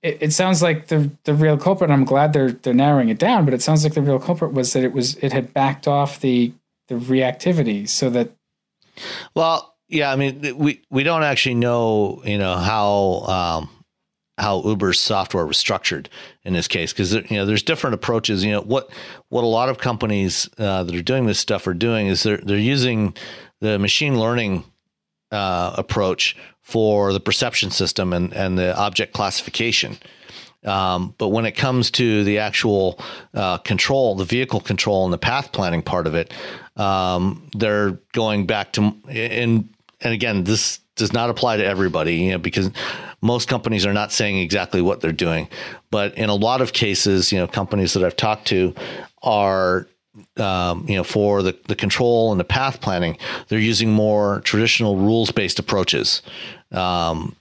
[0.02, 1.90] it, it sounds like the the real culprit.
[1.90, 4.72] I'm glad they're they're narrowing it down, but it sounds like the real culprit was
[4.72, 6.52] that it was it had backed off the
[6.88, 8.32] the reactivity so that
[9.34, 13.70] Well, yeah, I mean, we we don't actually know, you know, how um,
[14.38, 16.08] how Uber's software was structured
[16.44, 18.44] in this case because you know there's different approaches.
[18.44, 18.90] You know what
[19.28, 22.38] what a lot of companies uh, that are doing this stuff are doing is they're
[22.38, 23.14] they're using
[23.60, 24.64] the machine learning
[25.30, 29.98] uh, approach for the perception system and and the object classification.
[30.64, 32.98] Um, but when it comes to the actual
[33.32, 36.34] uh, control, the vehicle control and the path planning part of it,
[36.76, 39.68] um, they're going back to and
[40.02, 42.70] and again, this does not apply to everybody, you know, because
[43.22, 45.48] most companies are not saying exactly what they're doing.
[45.90, 48.74] But in a lot of cases, you know, companies that I've talked to
[49.22, 49.86] are
[50.36, 53.16] um, you know, for the, the control and the path planning,
[53.48, 56.22] they're using more traditional rules based approaches.
[56.72, 57.36] Um,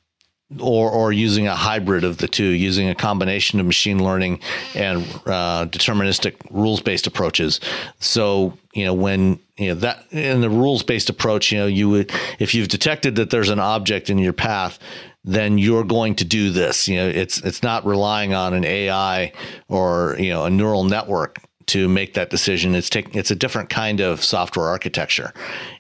[0.60, 4.40] or, or using a hybrid of the two, using a combination of machine learning
[4.74, 7.60] and uh, deterministic rules based approaches.
[8.00, 11.90] So, you know, when, you know, that in the rules based approach, you know, you
[11.90, 14.80] would, if you've detected that there's an object in your path,
[15.24, 16.88] then you're going to do this.
[16.88, 19.34] You know, it's, it's not relying on an AI
[19.68, 22.76] or, you know, a neural network to make that decision.
[22.76, 25.34] It's taking it's a different kind of software architecture,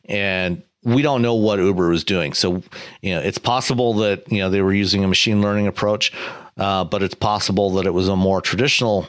[0.05, 2.33] and we don't know what Uber was doing.
[2.33, 2.63] So,
[3.01, 6.13] you know, it's possible that you know they were using a machine learning approach,
[6.57, 9.07] uh, but it's possible that it was a more traditional.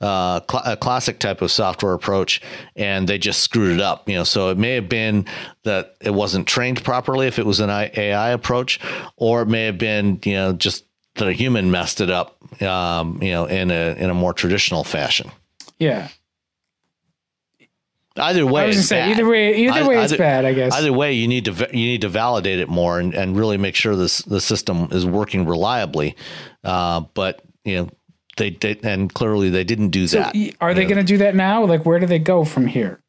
[0.00, 2.42] Uh, cl- a classic type of software approach,
[2.74, 4.08] and they just screwed it up.
[4.08, 5.26] You know, so it may have been
[5.62, 8.80] that it wasn't trained properly if it was an AI approach,
[9.14, 10.84] or it may have been you know just
[11.14, 12.36] that a human messed it up.
[12.60, 15.30] Um, you know, in a in a more traditional fashion.
[15.78, 16.08] Yeah,
[18.16, 20.44] Either way, I was say, either way, either way, it's bad.
[20.44, 20.74] I guess.
[20.74, 23.74] Either way, you need to you need to validate it more and, and really make
[23.74, 26.16] sure this the system is working reliably.
[26.62, 27.90] Uh, but you know,
[28.36, 30.36] they, they and clearly they didn't do so that.
[30.60, 31.64] Are they going to do that now?
[31.64, 33.02] Like, where do they go from here?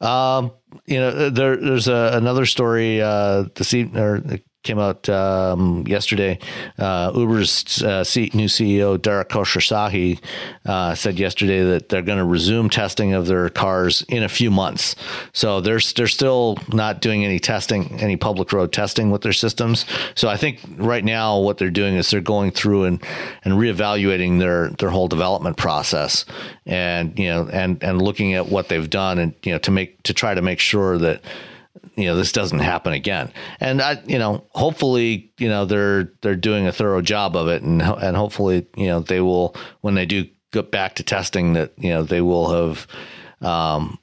[0.00, 0.52] um,
[0.86, 4.22] you know, there there's a, another story uh, this evening or
[4.62, 6.38] came out um, yesterday.
[6.78, 10.20] Uh, Uber's uh, new CEO Dara Khosrowshahi
[10.66, 14.50] uh, said yesterday that they're going to resume testing of their cars in a few
[14.50, 14.94] months.
[15.32, 19.84] So they're they're still not doing any testing, any public road testing with their systems.
[20.14, 23.04] So I think right now what they're doing is they're going through and
[23.44, 26.24] and reevaluating their their whole development process
[26.66, 30.02] and you know and and looking at what they've done and you know to make
[30.04, 31.20] to try to make sure that
[31.96, 36.36] you know this doesn't happen again and i you know hopefully you know they're they're
[36.36, 40.06] doing a thorough job of it and and hopefully you know they will when they
[40.06, 42.86] do get back to testing that you know they will have
[43.40, 43.98] um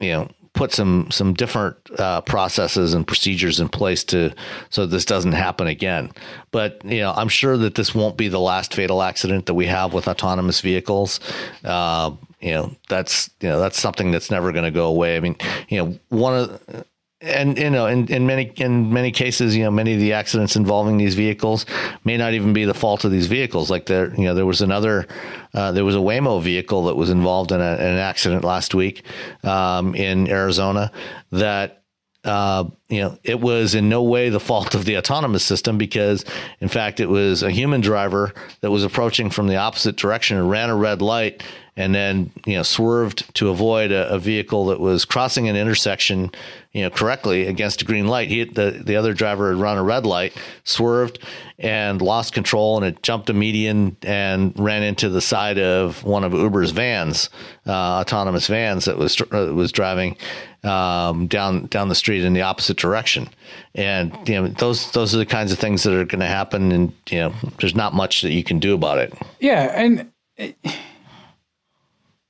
[0.00, 4.32] you know put some some different uh, processes and procedures in place to
[4.70, 6.10] so this doesn't happen again.
[6.52, 9.66] But you know, I'm sure that this won't be the last fatal accident that we
[9.66, 11.20] have with autonomous vehicles.
[11.64, 15.16] Uh, you know, that's you know that's something that's never going to go away.
[15.16, 15.36] I mean,
[15.68, 16.86] you know, one of
[17.24, 20.56] and you know, in, in many in many cases, you know, many of the accidents
[20.56, 21.66] involving these vehicles
[22.04, 23.70] may not even be the fault of these vehicles.
[23.70, 25.06] Like there, you know, there was another,
[25.54, 28.74] uh, there was a Waymo vehicle that was involved in, a, in an accident last
[28.74, 29.02] week
[29.42, 30.92] um, in Arizona
[31.32, 31.83] that
[32.24, 36.24] uh, you know, it was in no way the fault of the autonomous system because,
[36.60, 40.50] in fact, it was a human driver that was approaching from the opposite direction and
[40.50, 41.42] ran a red light
[41.76, 46.30] and then, you know, swerved to avoid a, a vehicle that was crossing an intersection
[46.74, 48.28] you know, correctly against a green light.
[48.28, 51.20] He the the other driver had run a red light, swerved,
[51.56, 56.24] and lost control, and it jumped a median and ran into the side of one
[56.24, 57.30] of Uber's vans,
[57.64, 60.16] uh, autonomous vans that was uh, was driving
[60.64, 63.28] um, down down the street in the opposite direction.
[63.74, 66.72] And you know, those those are the kinds of things that are going to happen,
[66.72, 69.12] and you know, there's not much that you can do about it.
[69.40, 70.10] Yeah, and.
[70.36, 70.56] It,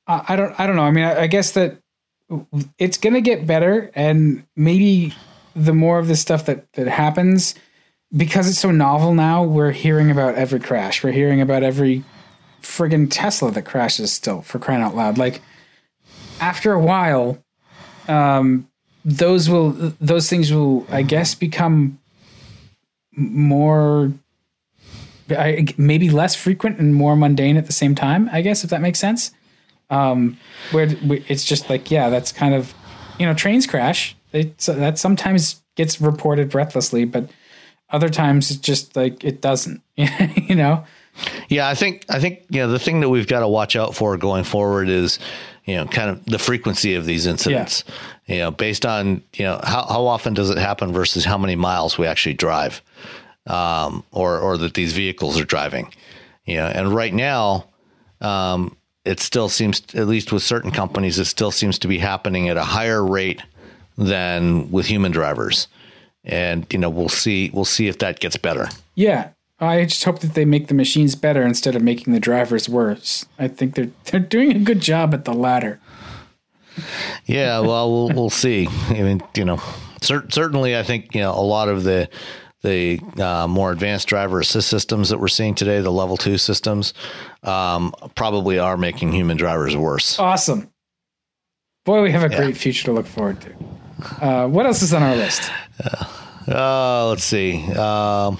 [0.06, 0.60] I don't.
[0.60, 0.82] I don't know.
[0.82, 1.78] I mean, I, I guess that
[2.78, 5.14] it's going to get better and maybe
[5.54, 7.54] the more of this stuff that that happens
[8.14, 12.02] because it's so novel now we're hearing about every crash we're hearing about every
[12.62, 15.42] friggin tesla that crashes still for crying out loud like
[16.40, 17.38] after a while
[18.08, 18.68] um
[19.04, 19.70] those will
[20.00, 21.98] those things will i guess become
[23.16, 24.12] more
[25.30, 28.80] I, maybe less frequent and more mundane at the same time i guess if that
[28.80, 29.32] makes sense
[29.90, 30.38] um,
[30.72, 30.88] where
[31.28, 32.74] it's just like, yeah, that's kind of,
[33.18, 34.16] you know, trains crash.
[34.32, 37.30] That sometimes gets reported breathlessly, but
[37.90, 40.84] other times it's just like it doesn't, you know?
[41.48, 43.94] Yeah, I think I think you know the thing that we've got to watch out
[43.94, 45.18] for going forward is
[45.64, 47.84] you know kind of the frequency of these incidents.
[47.86, 47.94] Yeah.
[48.26, 51.56] You know, based on you know how how often does it happen versus how many
[51.56, 52.82] miles we actually drive,
[53.46, 55.92] um, or or that these vehicles are driving.
[56.44, 57.66] You know, and right now,
[58.20, 62.48] um, it still seems, at least with certain companies, it still seems to be happening
[62.48, 63.42] at a higher rate
[63.96, 65.68] than with human drivers.
[66.24, 67.50] And you know, we'll see.
[67.52, 68.68] We'll see if that gets better.
[68.94, 69.30] Yeah,
[69.66, 73.26] I just hope that they make the machines better instead of making the drivers worse.
[73.38, 75.80] I think they're they're doing a good job at the latter.
[77.26, 78.68] Yeah, well, we'll we'll see.
[78.88, 79.60] I mean, you know,
[80.00, 82.08] cer- certainly, I think you know a lot of the
[82.62, 86.94] the uh, more advanced driver assist systems that we're seeing today, the level two systems,
[87.42, 90.18] um, probably are making human drivers worse.
[90.18, 90.70] Awesome.
[91.84, 94.24] Boy, we have a great future to look forward to.
[94.24, 95.50] Uh, what else is on our list?
[96.48, 97.62] Uh, let's see.
[97.72, 98.38] Um,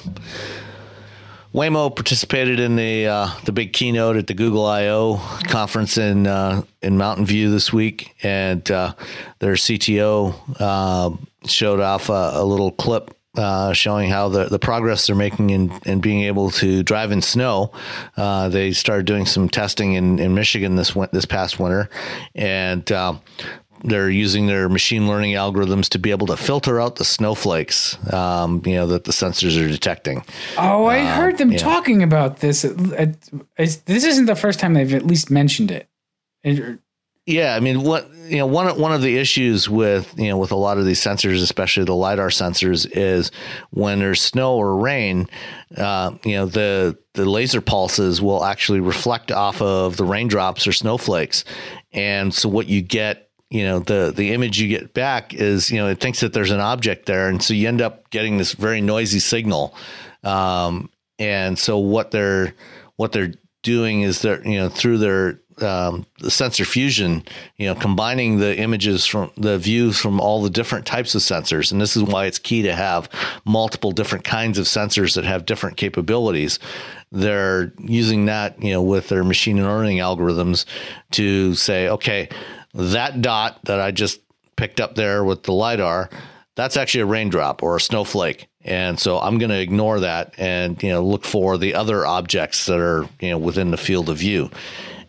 [1.55, 6.63] Waymo participated in the uh, the big keynote at the Google I/O conference in uh,
[6.83, 8.95] in Mountain View this week, and uh,
[9.39, 11.11] their CTO uh,
[11.47, 15.73] showed off a, a little clip uh, showing how the, the progress they're making in,
[15.87, 17.73] in being able to drive in snow.
[18.17, 21.89] Uh, they started doing some testing in, in Michigan this this past winter,
[22.35, 23.21] and um,
[23.85, 28.63] they're using their machine learning algorithms to be able to filter out the snowflakes, um,
[28.65, 30.25] you know, that the sensors are detecting.
[30.59, 31.59] Oh, I heard them yeah.
[31.59, 32.65] talking about this.
[32.65, 33.29] It- it-
[33.59, 35.89] it's- this isn't the first time they've at least mentioned it.
[36.43, 36.79] It-
[37.27, 40.53] Yeah, I mean, what you know, one one of the issues with you know with
[40.53, 43.31] a lot of these sensors, especially the lidar sensors, is
[43.71, 45.27] when there's snow or rain,
[45.77, 50.73] uh, you know, the the laser pulses will actually reflect off of the raindrops or
[50.73, 51.45] snowflakes,
[51.95, 53.24] and so what you get.
[53.55, 56.51] You know the the image you get back is you know it thinks that there's
[56.51, 59.77] an object there, and so you end up getting this very noisy signal.
[60.25, 60.91] Um,
[61.21, 62.53] and so what they're
[62.97, 63.33] what they're
[63.63, 67.23] doing is they're you know through their um, the sensor fusion,
[67.57, 71.71] you know, combining the images from the views from all the different types of sensors,
[71.71, 73.09] and this is why it's key to have
[73.45, 76.59] multiple different kinds of sensors that have different capabilities.
[77.13, 80.65] They're using that, you know, with their machine learning algorithms
[81.13, 82.29] to say, okay,
[82.75, 84.21] that dot that I just
[84.57, 86.11] picked up there with the lidar,
[86.57, 88.49] that's actually a raindrop or a snowflake.
[88.63, 92.67] And so I'm going to ignore that and, you know, look for the other objects
[92.67, 94.51] that are, you know, within the field of view.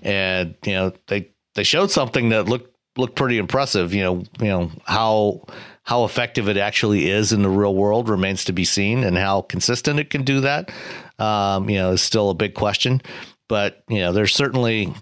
[0.02, 4.48] And, you know, they, they showed something that looked, looked pretty impressive, you know, you
[4.48, 5.46] know, how,
[5.84, 9.42] how effective it actually is in the real world remains to be seen and how
[9.42, 10.72] consistent it can do that.
[11.18, 13.02] Um, you know, is still a big question,
[13.48, 14.94] but you know, there's certainly,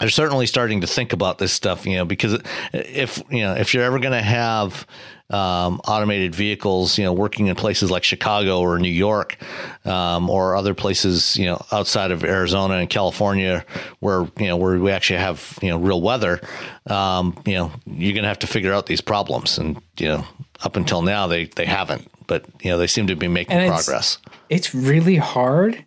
[0.00, 2.38] they're certainly starting to think about this stuff, you know, because
[2.72, 4.86] if you know if you're ever going to have
[5.30, 9.38] um, automated vehicles, you know, working in places like Chicago or New York
[9.86, 13.64] um, or other places, you know, outside of Arizona and California,
[14.00, 16.40] where you know where we actually have you know real weather,
[16.86, 20.24] um, you know, you're going to have to figure out these problems, and you know,
[20.62, 23.64] up until now they they haven't, but you know they seem to be making And
[23.64, 24.18] it's- progress.
[24.48, 25.84] it's really hard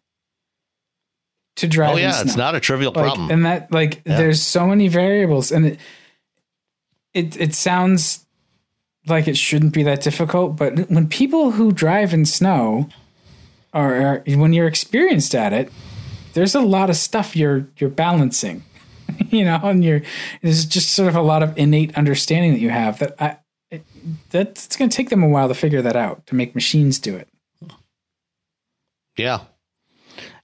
[1.56, 1.95] to drive.
[1.95, 3.32] Oh yeah, it's not a trivial like, problem.
[3.32, 5.80] and that like there's so many variables, and it,
[7.14, 8.26] it it sounds
[9.07, 12.90] like it shouldn't be that difficult, but when people who drive in snow
[13.73, 15.72] are, are when you're experienced at it,
[16.34, 18.64] there's a lot of stuff you're you're balancing,
[19.30, 20.02] you know, and you're
[20.41, 23.38] there's just sort of a lot of innate understanding that you have that I.
[23.72, 23.84] It,
[24.30, 26.99] that's it's going to take them a while to figure that out to make machines
[26.99, 27.27] do it.
[29.18, 29.41] Yeah.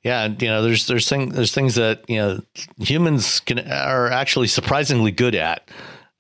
[0.03, 2.41] Yeah, you know, there's there's thing there's things that you know
[2.79, 5.69] humans can are actually surprisingly good at.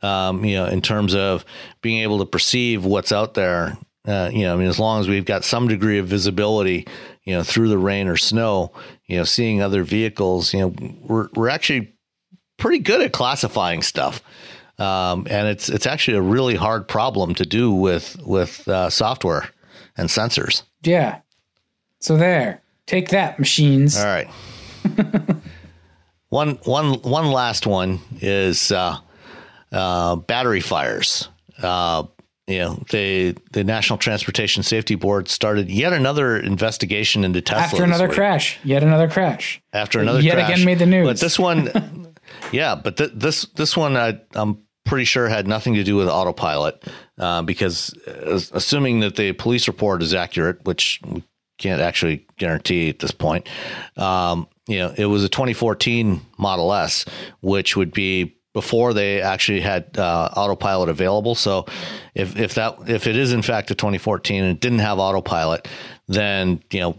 [0.03, 1.45] Um, you know, in terms of
[1.81, 3.77] being able to perceive what's out there.
[4.07, 6.87] Uh, you know, I mean, as long as we've got some degree of visibility,
[7.23, 8.71] you know, through the rain or snow,
[9.05, 11.93] you know, seeing other vehicles, you know, we're we're actually
[12.57, 14.23] pretty good at classifying stuff.
[14.79, 19.49] Um, and it's it's actually a really hard problem to do with with uh, software
[19.97, 20.63] and sensors.
[20.81, 21.19] Yeah.
[21.99, 22.60] So there.
[22.87, 23.97] Take that, machines.
[23.97, 24.27] All right.
[26.29, 28.97] one one one last one is uh,
[29.71, 31.29] uh, battery fires.
[31.61, 32.03] Uh,
[32.47, 37.83] you know, the the National Transportation Safety Board started yet another investigation into Tesla After
[37.83, 38.59] another crash.
[38.63, 39.61] Yet another crash.
[39.73, 40.49] After another Yet crash.
[40.49, 41.07] again made the news.
[41.07, 42.13] But this one,
[42.51, 46.09] yeah, but th- this this one I, I'm pretty sure had nothing to do with
[46.09, 46.83] autopilot
[47.17, 51.23] uh, because uh, assuming that the police report is accurate, which we
[51.61, 53.47] can't actually guarantee at this point,
[53.97, 57.05] um, you know, it was a 2014 Model S,
[57.41, 61.35] which would be before they actually had uh, autopilot available.
[61.35, 61.65] So
[62.15, 65.67] if if that if it is in fact a 2014 and it didn't have autopilot,
[66.07, 66.97] then you know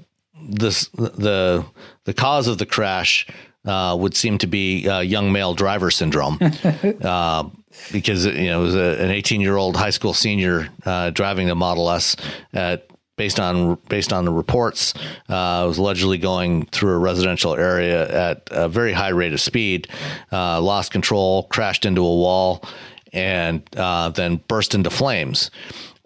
[0.48, 1.64] this the
[2.05, 3.26] the cause of the crash
[3.64, 6.39] uh, would seem to be uh, young male driver syndrome,
[7.02, 7.48] uh,
[7.93, 11.48] because you know it was a, an 18 year old high school senior uh, driving
[11.48, 12.16] the Model S
[12.52, 12.86] at.
[13.23, 14.94] Based on based on the reports,
[15.28, 19.86] uh, was allegedly going through a residential area at a very high rate of speed,
[20.32, 22.65] uh, lost control, crashed into a wall,
[23.12, 25.53] and uh, then burst into flames.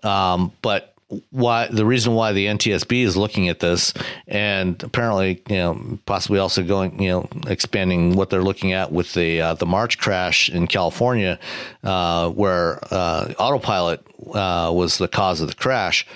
[0.02, 0.94] Um, but
[1.30, 3.94] why the reason why the NTSB is looking at this
[4.28, 9.14] and apparently you know possibly also going you know expanding what they're looking at with
[9.14, 11.38] the uh, the March crash in California
[11.82, 16.06] uh, where uh, autopilot uh, was the cause of the crash.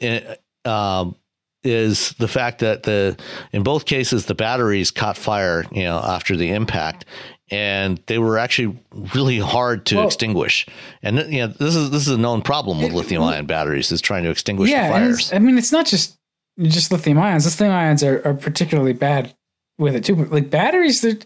[0.00, 1.16] And um,
[1.62, 3.16] is the fact that the
[3.52, 7.04] in both cases the batteries caught fire, you know, after the impact,
[7.50, 8.78] and they were actually
[9.14, 10.66] really hard to well, extinguish.
[11.02, 14.00] And you know, this is this is a known problem with lithium ion batteries is
[14.00, 15.32] trying to extinguish yeah, the fires.
[15.32, 16.18] I mean, it's not just
[16.60, 17.44] just lithium ions.
[17.44, 19.34] Lithium ions are, are particularly bad
[19.78, 20.16] with it too.
[20.16, 21.24] But like batteries, that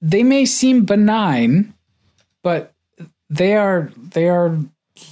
[0.00, 1.74] they may seem benign,
[2.42, 2.72] but
[3.30, 4.58] they are they are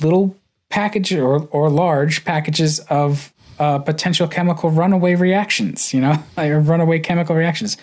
[0.01, 0.37] little
[0.71, 5.93] package or or large packages of uh, potential chemical runaway reactions.
[5.95, 7.77] You know, like runaway chemical reactions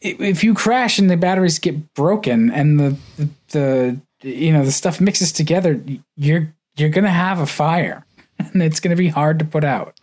[0.00, 4.72] if you crash and the batteries get broken and the, the, the you know the
[4.72, 5.82] stuff mixes together,
[6.16, 8.04] you're you're gonna have a fire,
[8.38, 9.98] and it's gonna be hard to put out.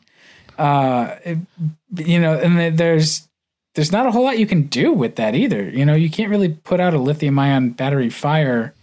[0.57, 1.37] Uh, it,
[1.97, 3.27] you know, and there's
[3.75, 5.69] there's not a whole lot you can do with that either.
[5.69, 8.73] You know, you can't really put out a lithium ion battery fire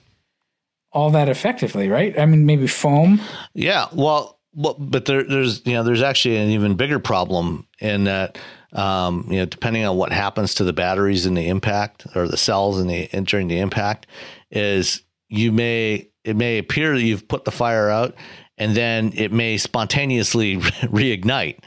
[0.92, 2.18] all that effectively, right?
[2.18, 3.20] I mean, maybe foam.
[3.54, 8.04] Yeah, well, well but there, there's you know there's actually an even bigger problem in
[8.04, 8.38] that
[8.72, 12.36] um, you know, depending on what happens to the batteries in the impact or the
[12.36, 14.06] cells in the in, during the impact,
[14.50, 18.14] is you may it may appear that you've put the fire out,
[18.56, 21.58] and then it may spontaneously reignite.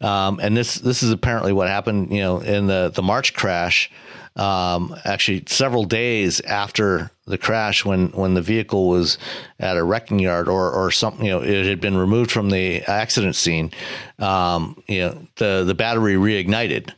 [0.00, 2.10] Um, and this this is apparently what happened.
[2.12, 3.90] You know, in the the March crash,
[4.38, 9.18] um, actually several days after the crash when when the vehicle was
[9.58, 12.82] at a wrecking yard or or something you know it had been removed from the
[12.82, 13.70] accident scene
[14.18, 16.92] um, you know the the battery reignited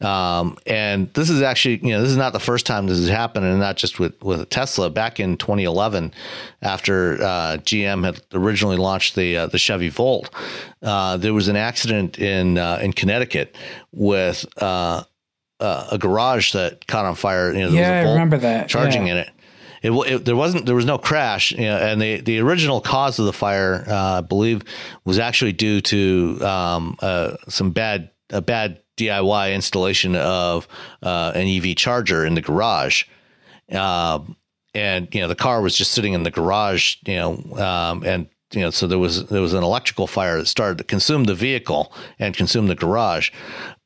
[0.00, 3.08] um, and this is actually, you know, this is not the first time this has
[3.08, 4.90] happened, and not just with with Tesla.
[4.90, 6.12] Back in 2011,
[6.62, 10.30] after uh, GM had originally launched the uh, the Chevy Volt,
[10.82, 13.56] uh, there was an accident in uh, in Connecticut
[13.92, 14.44] with
[15.64, 17.52] uh, a garage that caught on fire.
[17.52, 19.12] You know, yeah, I remember that charging yeah.
[19.12, 19.30] in it.
[19.82, 23.18] It, it, there wasn't there was no crash you know, and the, the original cause
[23.18, 24.62] of the fire uh, I believe
[25.04, 30.66] was actually due to um, uh, some bad a bad DIY installation of
[31.02, 33.04] uh, an EV charger in the garage
[33.72, 34.36] um,
[34.72, 38.30] and you know the car was just sitting in the garage you know um, and
[38.54, 41.34] you know, so there was there was an electrical fire that started to consume the
[41.34, 43.30] vehicle and consume the garage.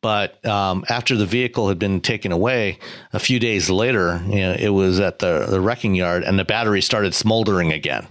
[0.01, 2.79] But um, after the vehicle had been taken away,
[3.13, 6.45] a few days later, you know, it was at the, the wrecking yard, and the
[6.45, 8.07] battery started smoldering again.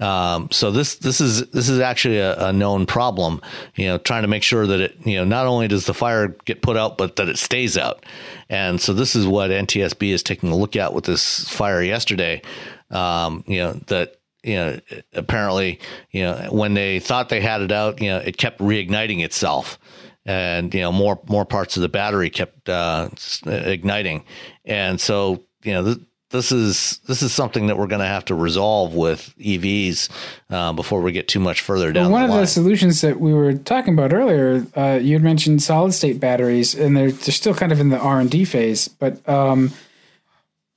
[0.00, 3.40] Um, so this this is this is actually a, a, known problem.
[3.76, 6.28] You know, trying to make sure that it you know not only does the fire
[6.44, 8.04] get put out, but that it stays out.
[8.48, 12.42] And so this is what NTSB is taking a look at with this fire yesterday.
[12.90, 14.80] Um, you know that you know
[15.12, 15.78] apparently
[16.10, 19.78] you know when they thought they had it out, you know it kept reigniting itself
[20.24, 23.08] and you know more more parts of the battery kept uh,
[23.46, 24.24] igniting,
[24.64, 25.98] and so you know th-
[26.32, 30.08] this is this is something that we're going to have to resolve with EVs
[30.50, 32.10] uh, before we get too much further down.
[32.10, 35.22] Well, one the of the solutions that we were talking about earlier, uh, you had
[35.22, 38.44] mentioned solid state batteries, and they're they're still kind of in the R and D
[38.44, 39.72] phase, but um,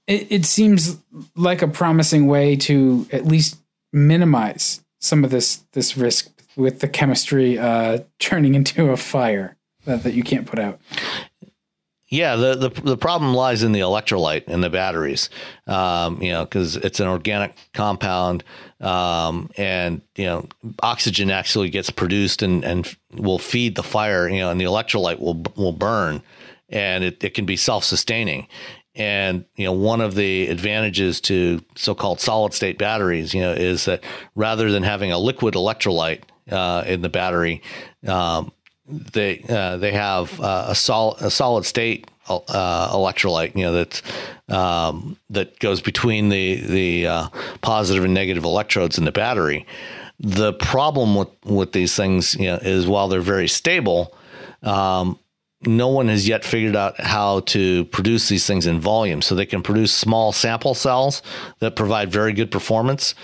[0.07, 0.97] it, it seems
[1.35, 3.57] like a promising way to at least
[3.91, 9.55] minimize some of this this risk with the chemistry uh, turning into a fire
[9.85, 10.79] that, that you can't put out.
[12.07, 15.29] Yeah, the, the the problem lies in the electrolyte in the batteries.
[15.65, 18.43] Um, you know, because it's an organic compound,
[18.79, 20.47] um, and you know,
[20.83, 24.29] oxygen actually gets produced and and will feed the fire.
[24.29, 26.21] You know, and the electrolyte will will burn,
[26.69, 28.47] and it, it can be self sustaining.
[28.93, 34.03] And you know, one of the advantages to so-called solid-state batteries, you know, is that
[34.35, 37.61] rather than having a liquid electrolyte, uh, in the battery.
[38.07, 38.51] Um,
[38.87, 44.01] they uh, they have uh, a solid a solid state uh, electrolyte, you know that
[44.49, 47.27] um, that goes between the the uh,
[47.61, 49.65] positive and negative electrodes in the battery.
[50.19, 54.15] The problem with with these things, you know, is while they're very stable.
[54.63, 55.19] Um,
[55.61, 59.21] no one has yet figured out how to produce these things in volume.
[59.21, 61.23] So they can produce small sample cells
[61.59, 63.15] that provide very good performance,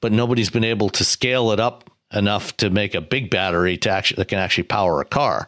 [0.00, 3.90] but nobody's been able to scale it up enough to make a big battery to
[3.90, 5.46] actually that can actually power a car.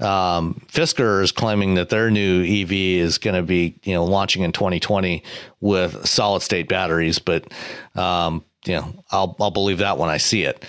[0.00, 4.42] Um, Fisker is claiming that their new EV is going to be you know launching
[4.42, 5.22] in 2020
[5.60, 7.50] with solid state batteries, but
[7.94, 10.64] um, you know I'll I'll believe that when I see it.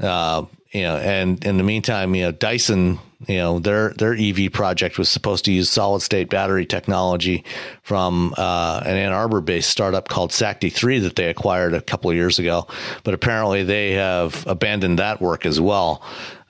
[0.00, 2.98] Uh, you know, and in the meantime, you know Dyson
[3.28, 7.44] you know their their EV project was supposed to use solid state battery technology
[7.82, 12.16] from uh, an Ann Arbor based startup called Sakti3 that they acquired a couple of
[12.16, 12.66] years ago,
[13.04, 16.02] but apparently they have abandoned that work as well.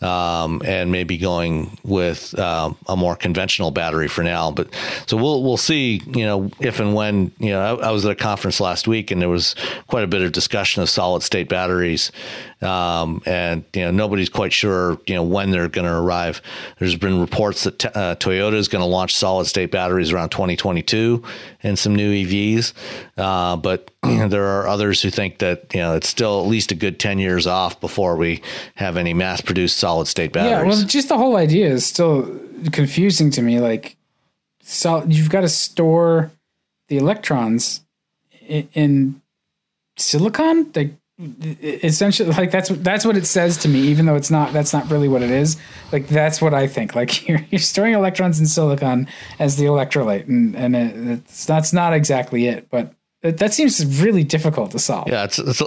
[0.02, 4.51] Um, and maybe going with uh, a more conventional battery for now.
[4.51, 4.68] But
[5.06, 6.01] so we'll we'll see.
[6.06, 9.10] You know, if and when you know, I, I was at a conference last week,
[9.10, 9.55] and there was
[9.89, 12.12] quite a bit of discussion of solid state batteries,
[12.62, 16.40] um, and you know nobody's quite sure you know when they're going to arrive.
[16.78, 21.22] There's been reports that uh, Toyota is going to launch solid state batteries around 2022
[21.62, 22.72] and some new EVs,
[23.18, 26.74] uh, but there are others who think that you know it's still at least a
[26.74, 28.40] good 10 years off before we
[28.77, 30.50] have any mass produced solid state batteries.
[30.50, 32.38] Yeah, well, just the whole idea is still
[32.72, 33.60] confusing to me.
[33.60, 33.96] Like,
[34.62, 36.30] so you've got to store
[36.88, 37.80] the electrons
[38.46, 39.22] in, in
[39.96, 40.70] silicon.
[40.74, 40.94] Like,
[41.52, 44.90] essentially like that's that's what it says to me even though it's not that's not
[44.90, 45.58] really what it is
[45.92, 49.06] like that's what i think like you're, you're storing electrons in silicon
[49.38, 53.84] as the electrolyte and and it, it's that's not exactly it but it, that seems
[54.00, 55.60] really difficult to solve yeah it's, it's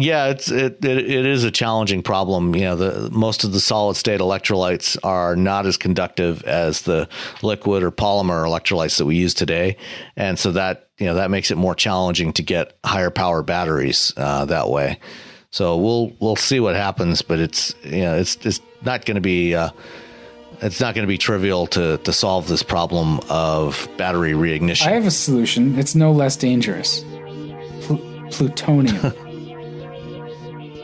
[0.00, 2.54] yeah, it's it, it, it is a challenging problem.
[2.54, 7.08] You know, the most of the solid state electrolytes are not as conductive as the
[7.42, 9.76] liquid or polymer electrolytes that we use today,
[10.16, 14.12] and so that you know that makes it more challenging to get higher power batteries
[14.16, 14.98] uh, that way.
[15.50, 19.20] So we'll we'll see what happens, but it's you know it's it's not going to
[19.20, 19.54] be.
[19.54, 19.70] Uh,
[20.62, 24.88] it's not going to be trivial to, to solve this problem of battery reignition.
[24.88, 25.78] I have a solution.
[25.78, 27.02] It's no less dangerous.
[27.80, 29.14] Pl- plutonium.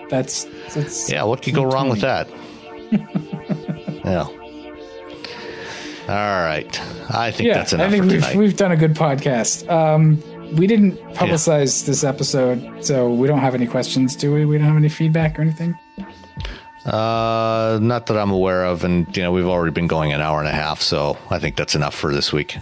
[0.08, 1.24] That's, that's yeah.
[1.24, 2.28] What could go wrong with that?
[4.04, 4.28] yeah.
[6.08, 6.80] All right.
[7.10, 7.88] I think yeah, that's enough.
[7.88, 9.68] I think we've we've done a good podcast.
[9.68, 10.22] Um,
[10.54, 11.86] we didn't publicize yeah.
[11.86, 14.44] this episode, so we don't have any questions, do we?
[14.44, 15.76] We don't have any feedback or anything.
[16.84, 20.38] Uh, not that I'm aware of, and you know we've already been going an hour
[20.38, 22.56] and a half, so I think that's enough for this week.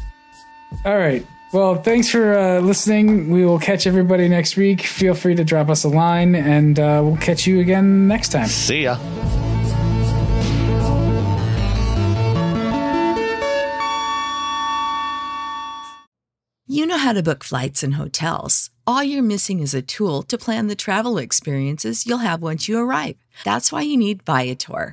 [0.87, 1.27] All right.
[1.55, 3.31] Well, thanks for uh, listening.
[3.31, 4.83] We will catch everybody next week.
[4.83, 8.49] Feel free to drop us a line, and uh, we'll catch you again next time.
[8.49, 8.99] See ya.
[16.67, 18.71] You know how to book flights and hotels.
[18.85, 22.81] All you're missing is a tool to plan the travel experiences you'll have once you
[22.81, 23.15] arrive.
[23.45, 24.93] That's why you need Viator.